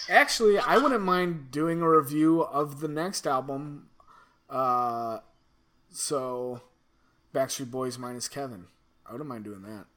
Actually, 0.08 0.60
I 0.60 0.78
wouldn't 0.78 1.02
mind 1.02 1.50
doing 1.50 1.82
a 1.82 1.90
review 1.90 2.44
of 2.44 2.82
the 2.82 2.88
next 2.88 3.26
album. 3.26 3.90
Uh, 4.50 5.20
so 5.90 6.62
Backstreet 7.34 7.72
Boys 7.72 7.98
minus 7.98 8.28
Kevin. 8.28 8.68
I 9.08 9.12
wouldn't 9.12 9.28
mind 9.28 9.44
doing 9.44 9.64
that. 9.64 9.86
Um, 9.86 9.88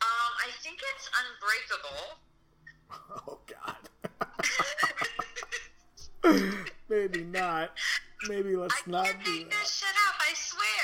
I 0.00 0.50
think 0.62 0.78
it's 0.94 1.10
Unbreakable. 1.18 2.18
Oh 3.26 3.38
God. 3.46 3.88
Maybe 6.88 7.24
not. 7.24 7.70
Maybe 8.28 8.56
let's 8.56 8.74
I 8.86 8.90
not 8.90 9.12
do 9.24 9.44
that. 9.44 9.50
this 9.50 9.70
shit 9.78 9.96
up, 10.08 10.16
I 10.20 10.32
swear. 10.34 10.82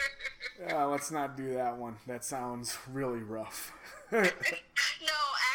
Yeah, 0.60 0.84
let's 0.84 1.08
not 1.10 1.40
do 1.40 1.56
that 1.56 1.72
one. 1.80 1.96
That 2.04 2.20
sounds 2.20 2.76
really 2.92 3.24
rough. 3.24 3.72
no, 4.12 4.20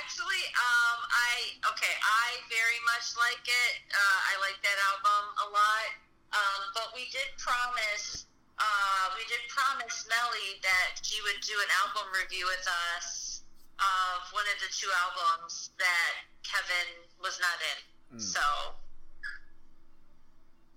actually, 0.02 0.44
um, 0.58 0.98
I 1.14 1.34
okay, 1.62 1.94
I 2.02 2.42
very 2.50 2.82
much 2.90 3.14
like 3.14 3.46
it. 3.46 3.74
Uh, 3.94 4.20
I 4.34 4.42
like 4.42 4.58
that 4.66 4.80
album 4.82 5.24
a 5.46 5.48
lot. 5.54 5.88
Um, 6.34 6.62
but 6.74 6.90
we 6.98 7.06
did 7.14 7.30
promise, 7.38 8.26
uh, 8.58 9.06
we 9.14 9.22
did 9.30 9.46
promise 9.54 10.10
Melly 10.10 10.58
that 10.66 10.98
she 11.06 11.22
would 11.22 11.38
do 11.46 11.54
an 11.54 11.70
album 11.86 12.10
review 12.10 12.50
with 12.50 12.66
us 12.98 13.46
of 13.78 14.26
one 14.34 14.48
of 14.50 14.58
the 14.58 14.74
two 14.74 14.90
albums 15.06 15.70
that 15.78 16.14
Kevin 16.42 16.90
was 17.22 17.38
not 17.38 17.62
in. 17.62 18.18
So, 18.18 18.42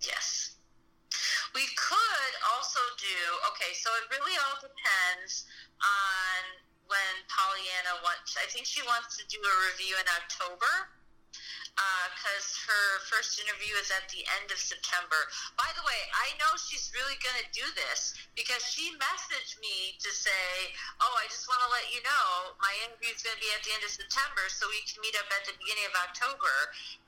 yes. 0.03 0.57
We 1.55 1.65
could 1.75 2.35
also 2.55 2.81
do 3.01 3.19
okay. 3.53 3.73
So 3.75 3.89
it 3.99 4.07
really 4.13 4.37
all 4.47 4.61
depends 4.61 5.49
on 5.81 6.41
when 6.87 7.15
Pollyanna 7.27 8.05
wants. 8.05 8.37
I 8.37 8.47
think 8.53 8.69
she 8.69 8.85
wants 8.85 9.17
to 9.17 9.25
do 9.27 9.41
a 9.41 9.55
review 9.73 9.97
in 9.97 10.07
October 10.13 10.98
first 13.19 13.43
interview 13.43 13.75
is 13.83 13.91
at 13.91 14.07
the 14.15 14.23
end 14.39 14.47
of 14.55 14.59
September. 14.63 15.19
By 15.59 15.67
the 15.75 15.83
way, 15.83 16.01
I 16.23 16.39
know 16.39 16.55
she's 16.55 16.87
really 16.95 17.19
going 17.19 17.35
to 17.43 17.51
do 17.51 17.67
this 17.75 18.15
because 18.39 18.63
she 18.63 18.95
messaged 18.95 19.59
me 19.59 19.99
to 19.99 20.11
say, 20.15 20.71
"Oh, 21.03 21.11
I 21.19 21.27
just 21.27 21.51
want 21.51 21.59
to 21.67 21.71
let 21.75 21.91
you 21.91 21.99
know 22.07 22.55
my 22.63 22.71
interview 22.87 23.11
is 23.11 23.19
going 23.27 23.35
to 23.35 23.43
be 23.43 23.51
at 23.51 23.67
the 23.67 23.75
end 23.75 23.83
of 23.83 23.91
September, 23.91 24.47
so 24.47 24.71
we 24.71 24.79
can 24.87 25.03
meet 25.03 25.19
up 25.19 25.27
at 25.35 25.43
the 25.51 25.59
beginning 25.59 25.91
of 25.91 25.99
October." 25.99 26.55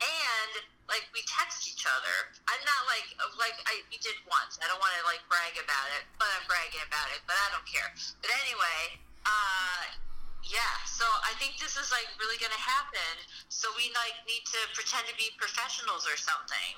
And 0.03 0.67
like 0.91 1.07
we 1.15 1.23
text 1.31 1.71
each 1.71 1.87
other. 1.87 2.35
I'm 2.51 2.63
not 2.67 2.83
like 2.91 3.07
like 3.39 3.55
I 3.71 3.87
we 3.95 4.03
did 4.03 4.19
once. 4.27 4.59
I 4.59 4.67
don't 4.67 4.83
want 4.83 4.91
to 4.99 5.07
like 5.07 5.23
brag 5.31 5.55
about 5.63 5.95
it, 5.95 6.11
but 6.19 6.27
I'm 6.35 6.43
bragging 6.51 6.83
about 6.91 7.07
it. 7.15 7.23
But 7.31 7.39
I 7.39 7.55
don't 7.55 7.69
care. 7.71 7.87
But 8.19 8.35
anyway, 8.35 8.99
uh, 9.23 10.10
yeah. 10.45 10.75
So 10.87 11.05
I 11.25 11.33
think 11.39 11.59
this 11.59 11.77
is 11.77 11.91
like 11.93 12.07
really 12.19 12.37
gonna 12.41 12.59
happen. 12.61 13.13
So 13.49 13.69
we 13.77 13.93
like 13.95 14.17
need 14.27 14.45
to 14.47 14.61
pretend 14.75 15.07
to 15.09 15.15
be 15.17 15.31
professionals 15.39 16.07
or 16.09 16.17
something, 16.17 16.77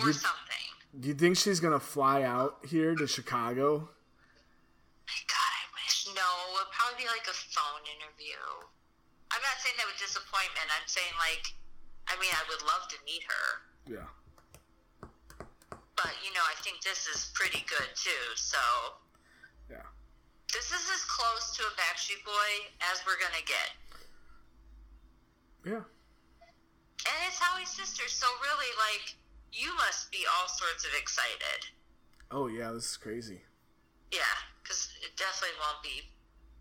or 0.00 0.06
You- 0.08 0.12
something. 0.12 0.66
Do 0.98 1.06
you 1.08 1.14
think 1.14 1.36
she's 1.38 1.60
gonna 1.60 1.78
fly 1.80 2.22
out 2.22 2.58
here 2.66 2.94
to 2.96 3.06
Chicago? 3.06 3.88
My 5.06 5.20
God, 5.30 5.52
I 5.62 5.64
wish. 5.78 6.06
No, 6.10 6.26
it 6.48 6.50
would 6.58 6.70
probably 6.74 7.04
be 7.04 7.08
like 7.08 7.26
a 7.30 7.36
phone 7.54 7.82
interview. 7.86 8.38
I'm 9.30 9.42
not 9.42 9.58
saying 9.62 9.76
that 9.78 9.86
with 9.86 9.98
disappointment. 10.02 10.66
I'm 10.74 10.86
saying 10.90 11.14
like, 11.18 11.54
I 12.10 12.18
mean, 12.18 12.30
I 12.34 12.42
would 12.50 12.62
love 12.66 12.88
to 12.90 12.96
meet 13.06 13.22
her. 13.24 13.46
Yeah. 13.86 14.08
but 15.96 16.12
you 16.24 16.32
know, 16.32 16.40
I 16.48 16.54
think 16.62 16.80
this 16.82 17.06
is 17.06 17.30
pretty 17.34 17.62
good 17.68 17.88
too. 17.94 18.24
So 18.34 18.58
Yeah. 19.70 19.84
This 20.52 20.66
is 20.70 20.84
as 20.90 21.04
close 21.06 21.56
to 21.56 21.62
a 21.62 21.72
Backstreet 21.78 22.24
Boy 22.24 22.50
as 22.92 23.00
we're 23.06 23.18
gonna 23.20 23.44
get, 23.46 23.70
Yeah. 25.64 25.84
and 25.84 27.18
it's 27.28 27.38
Howie's 27.38 27.70
sister. 27.70 28.08
So 28.08 28.26
really, 28.42 28.70
like, 28.78 29.14
you 29.52 29.74
must 29.74 30.10
be 30.10 30.26
all 30.26 30.48
sorts 30.48 30.84
of 30.84 30.90
excited. 30.94 31.66
Oh 32.30 32.46
yeah, 32.46 32.70
this 32.72 32.90
is 32.90 32.96
crazy. 32.96 33.42
Yeah, 34.12 34.34
because 34.62 34.90
it 35.02 35.16
definitely 35.16 35.56
won't 35.58 35.82
be 35.82 36.10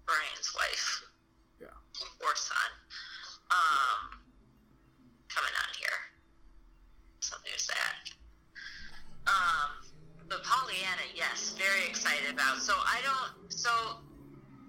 Brian's 0.06 0.54
wife 0.56 1.04
Yeah. 1.60 1.74
or 2.22 2.36
son 2.36 2.72
um, 3.52 4.22
coming 5.30 5.54
on 5.54 5.74
here. 5.78 6.00
Something 7.22 7.52
to 7.54 7.60
sad. 7.60 7.96
Um, 9.28 9.89
but 10.30 10.44
Pollyanna, 10.44 11.10
yes, 11.16 11.56
very 11.58 11.90
excited 11.90 12.32
about. 12.32 12.58
So 12.60 12.74
I 12.78 13.02
don't. 13.02 13.52
So 13.52 13.70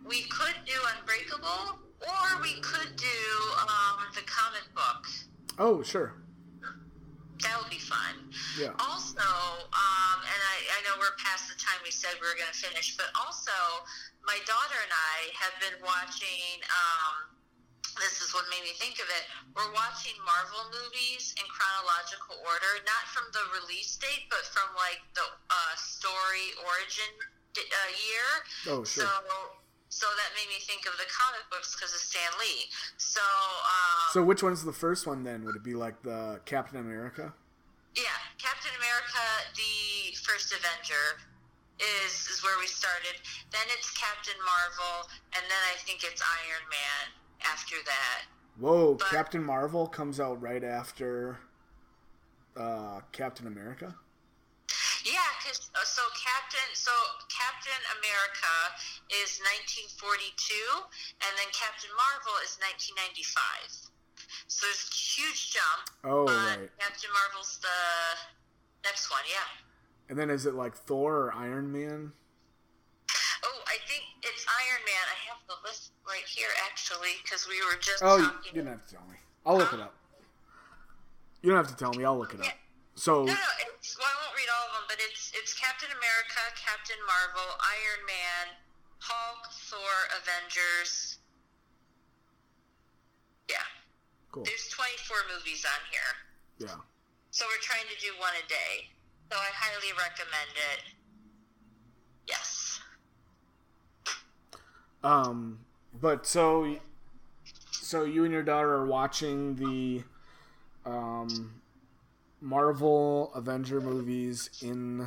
we 0.04 0.22
could 0.32 0.56
do 0.64 0.74
Unbreakable, 0.96 1.78
or 2.00 2.42
we 2.42 2.60
could 2.60 2.96
do 2.96 3.20
um, 3.62 4.08
the 4.14 4.22
comic 4.24 4.64
book. 4.74 5.04
Oh 5.58 5.82
sure. 5.82 6.16
That 7.42 7.56
would 7.56 7.70
be 7.70 7.80
fun. 7.80 8.28
Yeah. 8.60 8.76
Also, 8.76 9.24
um, 9.24 10.18
and 10.20 10.40
I, 10.44 10.56
I 10.76 10.78
know 10.84 11.00
we're 11.00 11.16
past 11.16 11.48
the 11.48 11.56
time 11.56 11.80
we 11.80 11.90
said 11.90 12.12
we 12.20 12.28
were 12.28 12.36
going 12.36 12.52
to 12.52 12.60
finish, 12.60 13.00
but 13.00 13.08
also, 13.16 13.56
my 14.28 14.36
daughter 14.44 14.76
and 14.76 14.92
I 14.92 15.32
have 15.40 15.56
been 15.56 15.80
watching. 15.80 16.60
Um, 16.68 17.39
this 17.98 18.22
is 18.22 18.30
what 18.30 18.46
made 18.52 18.62
me 18.62 18.74
think 18.78 19.02
of 19.02 19.08
it. 19.10 19.24
We're 19.56 19.72
watching 19.74 20.14
Marvel 20.22 20.62
movies 20.70 21.34
in 21.34 21.46
chronological 21.50 22.38
order, 22.46 22.78
not 22.86 23.04
from 23.10 23.26
the 23.34 23.42
release 23.58 23.98
date, 23.98 24.30
but 24.30 24.46
from 24.54 24.70
like 24.78 25.02
the 25.18 25.26
uh, 25.26 25.74
story 25.74 26.54
origin 26.62 27.10
uh, 27.58 27.90
year. 27.98 28.28
Oh 28.70 28.82
sure. 28.86 29.08
So, 29.08 29.10
so 29.90 30.06
that 30.06 30.30
made 30.38 30.46
me 30.46 30.62
think 30.62 30.86
of 30.86 30.94
the 31.02 31.08
comic 31.10 31.42
books 31.50 31.74
because 31.74 31.90
of 31.90 31.98
Stan 31.98 32.30
Lee. 32.38 32.70
So, 32.94 33.22
um, 33.22 34.06
So 34.14 34.22
which 34.22 34.42
one's 34.42 34.62
the 34.62 34.76
first 34.76 35.06
one 35.06 35.26
then? 35.26 35.42
Would 35.44 35.58
it 35.58 35.66
be 35.66 35.74
like 35.74 35.98
the 36.06 36.38
Captain 36.46 36.78
America? 36.78 37.34
Yeah, 37.98 38.14
Captain 38.38 38.70
America, 38.78 39.24
the 39.58 40.14
first 40.22 40.54
Avenger, 40.54 41.18
is 41.82 42.30
is 42.30 42.38
where 42.46 42.54
we 42.62 42.70
started. 42.70 43.18
Then 43.50 43.66
it's 43.74 43.90
Captain 43.98 44.38
Marvel, 44.46 45.10
and 45.34 45.42
then 45.42 45.62
I 45.74 45.76
think 45.82 46.06
it's 46.06 46.22
Iron 46.22 46.62
Man 46.70 47.19
after 47.44 47.76
that. 47.86 48.26
Whoa, 48.58 48.94
But- 48.94 49.08
Captain 49.08 49.42
Marvel 49.42 49.86
comes 49.86 50.20
out 50.20 50.40
right 50.40 50.62
after 50.64 51.38
uh, 52.56 53.00
Captain 53.12 53.46
America. 53.46 53.94
Yeah, 55.04 55.16
because 55.40 55.70
uh, 55.74 55.80
so 55.84 56.02
Captain 56.12 56.68
so 56.74 56.92
Captain 57.32 57.80
America 57.96 58.52
is 59.24 59.40
1942, 59.96 60.52
and 61.24 61.32
then 61.40 61.48
Captain 61.56 61.88
Marvel 61.96 62.36
is 62.44 62.60
1995. 62.60 63.88
So 64.46 64.66
there's 64.68 64.84
a 64.84 64.92
huge 64.92 65.56
jump. 65.56 65.82
Oh 66.04 66.26
right. 66.28 66.68
Captain 66.76 67.08
Marvel's 67.16 67.56
the 67.64 67.80
next 68.84 69.08
one. 69.10 69.24
Yeah. 69.24 69.48
And 70.10 70.18
then 70.18 70.28
is 70.28 70.44
it 70.44 70.52
like 70.54 70.76
Thor 70.76 71.28
or 71.28 71.34
Iron 71.34 71.72
Man? 71.72 72.12
Oh, 73.44 73.58
I 73.66 73.76
think 73.88 74.04
it's 74.22 74.44
Iron 74.44 74.82
Man. 74.84 75.04
I 75.08 75.18
have 75.32 75.40
the 75.48 75.56
list 75.66 75.92
right 76.06 76.24
here 76.28 76.50
actually 76.68 77.16
because 77.24 77.48
we 77.48 77.56
were 77.64 77.80
just 77.80 78.02
Oh, 78.04 78.16
you, 78.20 78.24
talking. 78.28 78.52
you 78.52 78.62
don't 78.62 78.72
have 78.76 78.84
to 78.86 78.92
tell 78.94 79.06
me. 79.08 79.16
I'll 79.46 79.56
look 79.56 79.72
it 79.72 79.80
up. 79.80 79.94
You 81.40 81.48
don't 81.50 81.56
have 81.60 81.72
to 81.72 81.78
tell 81.80 81.92
me. 81.96 82.04
I'll 82.04 82.18
look 82.18 82.34
it 82.36 82.40
up. 82.44 82.52
So 83.00 83.24
No, 83.24 83.32
no, 83.32 83.50
it's, 83.64 83.96
well, 83.96 84.04
I 84.04 84.14
won't 84.20 84.36
read 84.36 84.50
all 84.52 84.66
of 84.68 84.72
them, 84.76 84.86
but 84.92 85.00
it's 85.00 85.32
it's 85.32 85.56
Captain 85.56 85.88
America, 85.88 86.42
Captain 86.60 87.00
Marvel, 87.08 87.48
Iron 87.64 88.02
Man, 88.04 88.44
Hulk, 89.00 89.48
Thor, 89.72 89.94
Avengers. 90.20 91.16
Yeah, 93.48 93.64
cool. 94.30 94.44
there's 94.44 94.68
24 94.68 95.16
movies 95.32 95.64
on 95.64 95.80
here, 95.88 96.12
Yeah. 96.68 96.76
so 97.32 97.46
we're 97.48 97.64
trying 97.64 97.88
to 97.88 97.96
do 98.04 98.12
one 98.20 98.36
a 98.36 98.44
day. 98.52 98.92
So 99.32 99.38
I 99.38 99.48
highly 99.54 99.90
recommend 99.96 100.52
it. 100.76 100.80
Yes. 102.28 102.59
Um, 105.02 105.60
but 106.00 106.26
so, 106.26 106.76
so 107.70 108.04
you 108.04 108.24
and 108.24 108.32
your 108.32 108.42
daughter 108.42 108.72
are 108.72 108.86
watching 108.86 109.56
the, 109.56 110.02
um, 110.88 111.60
Marvel 112.40 113.30
Avenger 113.34 113.80
movies 113.80 114.50
in 114.62 115.06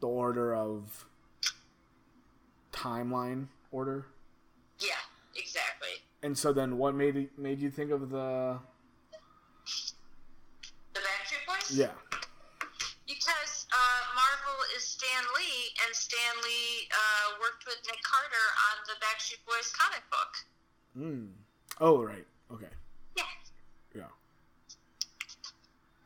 the 0.00 0.06
order 0.06 0.54
of 0.54 1.04
timeline 2.72 3.48
order. 3.70 4.06
Yeah, 4.80 4.88
exactly. 5.36 5.88
And 6.22 6.36
so 6.36 6.52
then, 6.52 6.78
what 6.78 6.94
made 6.94 7.28
made 7.36 7.60
you 7.60 7.70
think 7.70 7.90
of 7.90 8.10
the? 8.10 8.58
The 10.94 11.00
Backstreet 11.00 11.46
Boys. 11.46 11.76
Yeah. 11.76 11.90
Stan 14.98 15.24
Lee, 15.38 15.70
and 15.86 15.94
Stan 15.94 16.34
Lee 16.42 16.88
uh, 16.90 17.38
worked 17.40 17.64
with 17.66 17.76
Nick 17.86 18.02
Carter 18.02 18.46
on 18.66 18.82
the 18.88 18.94
Backstreet 18.98 19.38
Boys 19.46 19.70
comic 19.70 20.02
book. 20.10 20.32
Mm. 20.98 21.28
Oh 21.80 22.02
right. 22.02 22.26
Okay. 22.52 22.66
Yeah, 23.16 23.22
Yeah. 23.94 24.10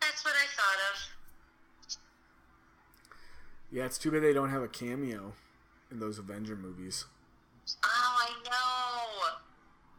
that's 0.00 0.22
what 0.24 0.34
I 0.34 0.44
thought 0.56 0.80
of. 0.92 1.96
Yeah. 3.70 3.84
It's 3.86 3.96
too 3.96 4.10
bad 4.10 4.22
they 4.22 4.34
don't 4.34 4.50
have 4.50 4.62
a 4.62 4.68
cameo 4.68 5.32
in 5.90 5.98
those 5.98 6.18
Avenger 6.18 6.54
movies. 6.56 7.06
Oh, 7.84 7.88
I 7.88 8.30
know. 8.44 9.38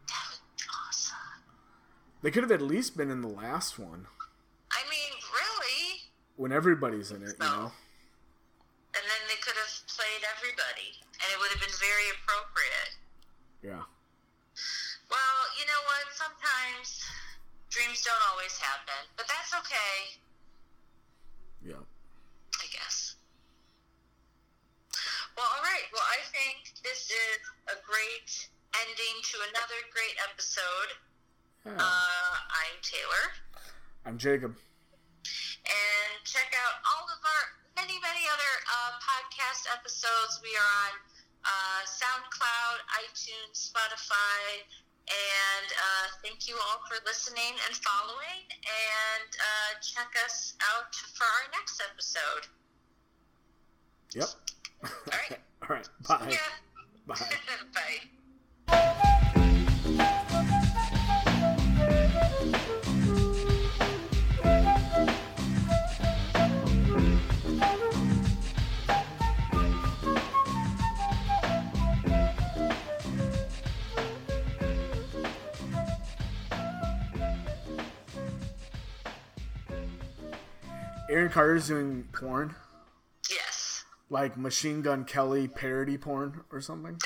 That 0.07 0.23
would 0.29 0.39
be 0.57 0.63
awesome. 0.87 1.17
They 2.21 2.29
could 2.29 2.43
have 2.43 2.51
at 2.51 2.61
least 2.61 2.95
been 2.95 3.09
in 3.09 3.21
the 3.21 3.27
last 3.27 3.79
one 3.79 4.05
I 4.71 4.83
mean, 4.89 5.13
really? 5.33 6.01
when 6.35 6.51
everybody's 6.51 7.09
in 7.09 7.23
it. 7.23 7.35
You 7.41 7.47
know. 7.47 7.71
And 8.95 9.01
then 9.09 9.23
they 9.27 9.41
could 9.41 9.57
have 9.57 9.73
played 9.89 10.21
everybody, 10.37 10.93
and 11.17 11.22
it 11.33 11.37
would 11.41 11.49
have 11.49 11.61
been 11.65 11.79
very 11.81 12.07
appropriate. 12.13 12.93
Yeah. 13.65 13.81
Well, 15.09 15.39
you 15.57 15.65
know 15.65 15.81
what? 15.89 16.05
Sometimes 16.13 17.01
dreams 17.73 18.05
don't 18.05 18.21
always 18.29 18.53
happen, 18.61 19.01
but 19.17 19.25
that's 19.25 19.49
okay, 19.65 20.21
Yeah. 21.65 21.81
I 22.61 22.65
guess. 22.69 23.15
Well, 25.33 25.49
all 25.49 25.63
right. 25.65 25.89
Well, 25.89 26.05
I 26.05 26.21
think 26.29 26.77
this 26.85 27.09
is 27.09 27.41
a 27.73 27.77
great 27.81 28.29
ending 28.85 29.15
to 29.33 29.35
another 29.49 29.79
great 29.89 30.13
episode. 30.29 30.89
Yeah. 31.65 31.81
Uh, 31.81 32.33
I'm 32.45 32.77
Taylor. 32.85 33.25
I'm 34.05 34.17
Jacob. 34.21 34.53
and 35.63 36.11
check 36.27 36.51
out 36.61 36.75
all 36.85 37.07
of 37.09 37.17
our 37.23 37.43
many, 37.79 37.97
many 38.03 38.23
other 38.29 38.53
uh, 38.69 38.91
podcast 39.01 39.65
episodes. 39.73 40.43
We 40.43 40.51
are 40.53 40.71
on 40.91 40.93
uh, 41.53 41.81
SoundCloud, 41.85 42.77
iTunes, 43.05 43.69
Spotify, 43.69 44.65
and 45.05 45.67
uh, 45.69 46.07
thank 46.23 46.47
you 46.47 46.55
all 46.55 46.81
for 46.89 46.97
listening 47.05 47.53
and 47.67 47.75
following. 47.75 48.41
And 48.49 49.29
uh, 49.37 49.79
check 49.81 50.09
us 50.25 50.55
out 50.73 50.95
for 50.95 51.23
our 51.25 51.51
next 51.51 51.81
episode. 51.91 52.47
Yep. 54.15 54.29
All 54.83 54.89
right. 55.07 55.39
All 55.69 55.75
right. 55.75 55.89
Bye. 56.07 56.27
Yeah. 56.31 56.37
Bye. 57.07 57.15
Bye. 57.73 58.09
Aaron 81.13 81.29
Carter's 81.29 81.67
doing 81.67 82.07
porn, 82.11 82.55
Yes. 83.29 83.85
like 84.09 84.35
Machine 84.35 84.81
Gun 84.81 85.05
Kelly 85.05 85.47
parody 85.47 85.95
porn 85.97 86.41
or 86.51 86.59
something. 86.59 86.93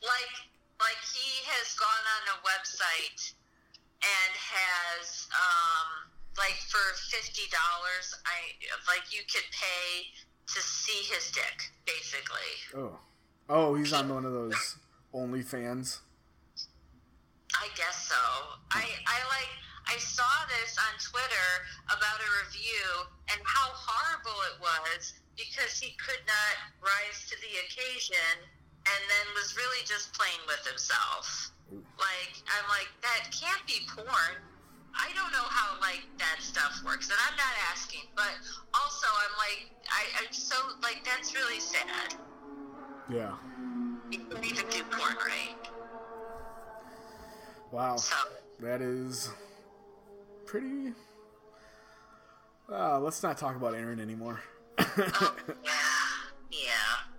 like 0.00 0.34
like 0.78 1.00
he 1.12 1.42
has 1.50 1.74
gone 1.74 2.04
on 2.06 2.22
a 2.34 2.38
website 2.46 3.32
and 4.02 4.32
has 4.36 5.26
um 5.34 6.10
like 6.38 6.54
for 6.70 6.94
fifty 7.10 7.42
dollars 7.50 8.14
I 8.24 8.54
like 8.86 9.10
you 9.12 9.22
could 9.32 9.42
pay 9.50 10.06
to 10.54 10.60
see 10.60 11.02
his 11.12 11.32
dick 11.32 11.72
basically. 11.84 12.78
Oh. 12.80 12.98
Oh, 13.48 13.74
he's 13.74 13.92
on 13.92 14.08
one 14.08 14.24
of 14.24 14.32
those 14.40 14.76
OnlyFans. 15.12 15.98
I 17.60 17.68
guess 17.76 18.06
so. 18.08 18.14
I 18.70 18.84
I 19.06 19.18
like 19.28 19.48
I 19.86 19.96
saw 20.00 20.32
this 20.48 20.76
on 20.80 20.94
Twitter 21.00 21.50
about 21.92 22.18
a 22.20 22.28
review 22.44 22.88
and 23.32 23.40
how 23.44 23.68
horrible 23.72 24.38
it 24.52 24.56
was 24.60 25.14
because 25.36 25.76
he 25.78 25.96
could 26.00 26.22
not 26.24 26.54
rise 26.80 27.28
to 27.28 27.36
the 27.42 27.52
occasion 27.68 28.38
and 28.86 29.00
then 29.08 29.24
was 29.34 29.56
really 29.56 29.82
just 29.84 30.12
playing 30.14 30.40
with 30.46 30.64
himself. 30.66 31.52
Like 31.98 32.34
I'm 32.48 32.66
like 32.68 32.88
that 33.02 33.32
can't 33.32 33.64
be 33.66 33.84
porn. 33.88 34.34
I 34.94 35.10
don't 35.16 35.32
know 35.32 35.48
how 35.50 35.80
like 35.80 36.06
that 36.18 36.38
stuff 36.38 36.80
works, 36.84 37.10
and 37.10 37.18
I'm 37.26 37.36
not 37.36 37.54
asking, 37.72 38.06
but 38.14 38.30
also 38.74 39.06
I'm 39.10 39.34
like 39.38 39.74
I, 39.90 40.02
I'm 40.22 40.32
so 40.32 40.54
like 40.82 41.02
that's 41.04 41.34
really 41.34 41.60
sad. 41.60 42.14
Yeah. 43.10 43.34
You 44.10 44.20
even 44.42 44.68
do 44.70 44.82
porn 44.90 45.16
right. 45.16 45.56
Wow. 47.72 47.96
So 47.96 48.14
That 48.60 48.80
is 48.80 49.30
pretty. 50.54 50.92
Uh, 52.72 53.00
let's 53.00 53.24
not 53.24 53.36
talk 53.36 53.56
about 53.56 53.74
Aaron 53.74 53.98
anymore. 53.98 54.40
um, 54.78 54.86
yeah, 55.64 55.72
yeah. 56.52 57.13